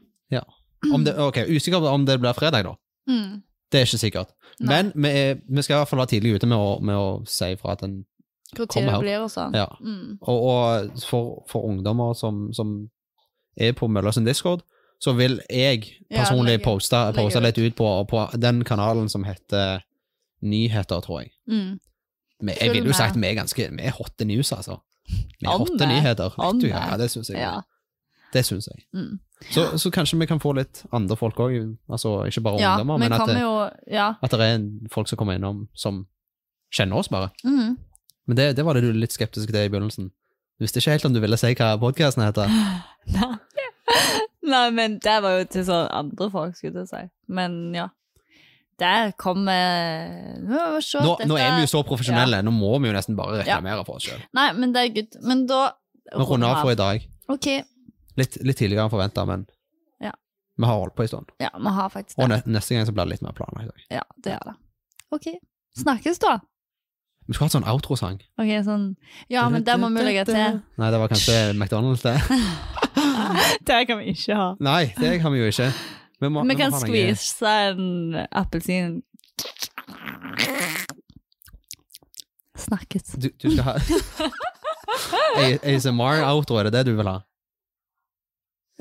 Om 0.95 1.05
det, 1.05 1.13
ok, 1.19 1.37
Usikker 1.49 1.81
på 1.81 1.89
om 1.93 2.07
det 2.09 2.19
blir 2.21 2.33
fredag, 2.33 2.65
da. 2.65 2.77
Mm. 3.11 3.43
Det 3.71 3.81
er 3.81 3.87
ikke 3.87 4.01
sikkert. 4.01 4.31
Nei. 4.61 4.71
Men 4.71 4.93
vi, 4.95 5.11
er, 5.11 5.43
vi 5.49 5.63
skal 5.63 5.77
i 5.77 5.79
hvert 5.81 5.91
fall 5.91 6.01
være 6.03 6.13
tidlig 6.15 6.39
ute 6.39 6.49
med 6.51 6.59
å, 6.59 6.71
med 6.85 6.97
å 6.97 7.11
si 7.29 7.53
ifra 7.55 7.75
at 7.77 7.85
den 7.85 8.01
Hvor 8.57 8.67
Kommer 8.67 8.89
det 8.89 8.95
her. 8.97 9.05
blir 9.05 9.25
og 9.27 9.31
sånn. 9.31 9.55
Ja. 9.55 9.69
Mm. 9.79 10.17
Og, 10.23 10.47
og 10.51 11.05
for, 11.07 11.43
for 11.51 11.69
ungdommer 11.69 12.17
som, 12.19 12.49
som 12.57 12.73
er 13.55 13.77
på 13.79 13.87
Møllers 13.93 14.19
Discord, 14.27 14.65
så 15.01 15.15
vil 15.17 15.39
jeg 15.49 15.87
personlig 16.13 16.59
ja, 16.59 16.65
poste, 16.65 16.99
poste 17.17 17.41
litt 17.41 17.59
ut 17.59 17.77
på, 17.79 17.89
på 18.11 18.25
den 18.37 18.65
kanalen 18.69 19.09
som 19.09 19.25
heter 19.25 19.81
Nyheter, 20.41 21.01
tror 21.05 21.23
jeg. 21.23 21.33
Mm. 21.49 21.79
Men 22.41 22.57
jeg 22.61 22.73
vil 22.73 22.87
jo 22.89 22.93
sagt 22.97 23.17
med. 23.17 23.27
vi 23.29 23.33
er 23.35 23.41
ganske 23.43 23.67
Vi 23.77 23.83
er 23.85 23.97
hotte 23.97 24.25
news, 24.25 24.53
altså. 24.57 24.79
Vi 25.09 25.45
er 25.49 25.59
hotte 25.61 25.89
nyheter. 25.89 26.33
Vet 26.37 26.63
du, 26.63 26.69
ja, 26.71 26.97
det 26.97 27.11
syns 27.13 27.29
jeg. 27.33 27.41
Ja. 27.43 27.59
Det 28.33 28.45
syns 28.47 28.69
jeg. 28.71 28.85
Mm. 28.95 29.19
Så, 29.51 29.67
så 29.79 29.91
kanskje 29.91 30.19
vi 30.21 30.29
kan 30.29 30.41
få 30.41 30.53
litt 30.57 30.85
andre 30.93 31.17
folk 31.17 31.39
òg, 31.41 31.55
altså 31.89 32.27
ikke 32.29 32.43
bare 32.45 32.61
ja, 32.61 32.75
ungdommer, 32.75 33.01
men 33.01 33.13
at 33.17 33.27
det, 33.29 33.41
jo 33.41 33.53
Ja. 33.91 34.15
at 34.23 34.31
det 34.37 34.47
er 34.47 34.67
folk 34.93 35.09
som 35.09 35.19
kommer 35.19 35.37
innom 35.37 35.67
som 35.75 36.05
kjenner 36.73 37.01
oss, 37.01 37.09
bare. 37.09 37.31
Mm. 37.45 37.77
Men 38.29 38.37
det, 38.37 38.57
det 38.57 38.65
var 38.65 38.77
det 38.77 38.85
du 38.85 38.93
litt 38.93 39.17
skeptisk 39.17 39.49
til 39.49 39.65
i 39.65 39.69
begynnelsen. 39.73 40.11
Du 40.61 40.65
visste 40.65 40.79
ikke 40.79 40.93
helt 40.93 41.09
om 41.09 41.15
du 41.17 41.21
ville 41.21 41.37
si 41.41 41.55
hva 41.57 41.73
podkasten 41.81 42.25
heter. 42.25 42.53
Nei. 43.17 43.33
Nei, 44.51 44.67
men 44.75 44.99
det 45.05 45.17
var 45.23 45.39
jo 45.41 45.47
til 45.53 45.65
sånn 45.69 45.89
andre 45.95 46.29
folk, 46.33 46.57
skulle 46.59 46.85
jeg 46.85 46.91
si. 46.91 47.03
Men 47.29 47.59
ja. 47.77 47.89
Der 48.81 49.11
kommer 49.21 50.39
Nå, 50.41 50.61
se, 50.81 51.03
Nå, 51.05 51.17
nå 51.29 51.37
er 51.37 51.59
vi 51.59 51.67
jo 51.67 51.69
så 51.69 51.83
profesjonelle, 51.85 52.39
nå 52.47 52.53
må 52.55 52.71
vi 52.81 52.89
jo 52.89 52.95
nesten 52.97 53.17
bare 53.19 53.43
reklamere 53.43 53.85
for 53.85 53.99
oss 54.01 54.07
sjøl. 54.09 54.23
Nei, 54.39 54.47
men 54.57 54.73
det 54.73 54.87
er 54.87 54.95
good. 54.97 55.19
Men 55.29 55.43
da 55.51 55.59
Vi 56.15 56.25
runder 56.25 56.49
av 56.55 56.63
for 56.65 56.73
i 56.73 56.79
dag. 56.81 57.05
Ok. 57.31 57.51
Litt, 58.19 58.39
litt 58.43 58.57
tidligere 58.59 58.87
enn 58.89 58.93
forventa, 58.95 59.27
men 59.29 59.45
Ja. 60.01 60.15
vi 60.57 60.65
har 60.65 60.81
holdt 60.81 60.97
på 60.97 61.05
en 61.05 61.13
stund. 61.13 61.29
Ja, 61.45 61.51
vi 61.55 61.75
har 61.77 61.93
faktisk 61.93 62.17
det. 62.17 62.25
Og 62.25 62.49
neste 62.57 62.75
gang 62.75 62.89
så 62.89 62.97
blir 62.97 63.05
det 63.05 63.13
litt 63.19 63.23
mer 63.29 63.37
planlagt. 63.37 63.85
Ja, 63.93 64.03
det 64.25 64.33
gjør 64.39 64.49
det. 64.49 64.57
Ok. 65.13 65.29
Snakkes, 65.85 66.19
da. 66.25 66.39
Vi 67.29 67.35
skulle 67.37 67.51
hatt 67.51 67.59
sånn 67.61 67.69
outrosang. 67.69 68.17
Ok, 68.41 68.51
sånn 68.65 68.95
Ja, 69.29 69.45
men 69.53 69.63
det 69.63 69.77
må 69.79 69.93
vi 69.93 70.03
legge 70.09 70.25
til. 70.25 70.63
Nei, 70.81 70.91
det 70.91 70.99
var 70.99 71.13
kanskje 71.13 71.53
McDonald's, 71.53 72.03
det. 72.03 72.17
Det 73.69 73.81
kan 73.89 73.99
vi 74.01 74.13
ikke 74.15 74.37
ha. 74.39 74.49
Nei, 74.61 74.93
det 74.99 75.21
kan 75.23 75.33
vi 75.33 75.39
jo 75.43 75.49
ikke. 75.53 75.71
Vi, 76.21 76.29
må, 76.29 76.43
Vi 76.45 76.49
vi 76.55 76.59
kan 76.61 76.73
skvise 76.77 77.55
en 77.71 78.15
appelsin. 78.31 79.01
Snakkes. 82.61 83.15
Du, 83.17 83.29
du 83.43 83.51
skal 83.51 83.65
ha 83.65 83.75
ASMR-outro, 85.71 86.59
er 86.61 86.69
det 86.69 86.73
det 86.75 86.87
du 86.91 86.97
vil 86.99 87.09
ha? 87.09 87.19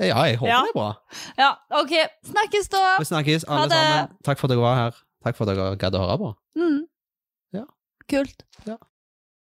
Ja, 0.00 0.16
jeg 0.24 0.38
håper 0.40 0.48
Ja. 0.50 0.60
det 0.64 0.72
er 0.72 0.76
bra. 0.78 0.90
Ja, 1.38 1.50
ok. 1.82 1.92
Snakkes, 2.26 2.68
da. 2.72 2.82
Vi 2.98 3.04
snakkes, 3.08 3.44
alle 3.48 3.70
sammen. 3.70 4.14
Takk 4.24 4.38
for 4.40 4.48
at 4.48 4.54
dere 4.54 4.64
var 4.64 4.76
her. 4.78 5.00
Takk 5.24 5.36
for 5.36 5.44
at 5.44 5.56
dere 5.56 5.76
gadd 5.80 5.96
å 5.96 6.00
høre 6.04 6.16
på. 6.22 6.30
Mm. 6.56 6.78
Ja. 7.56 7.64
Kult. 8.08 8.44
Ja. 8.66 8.76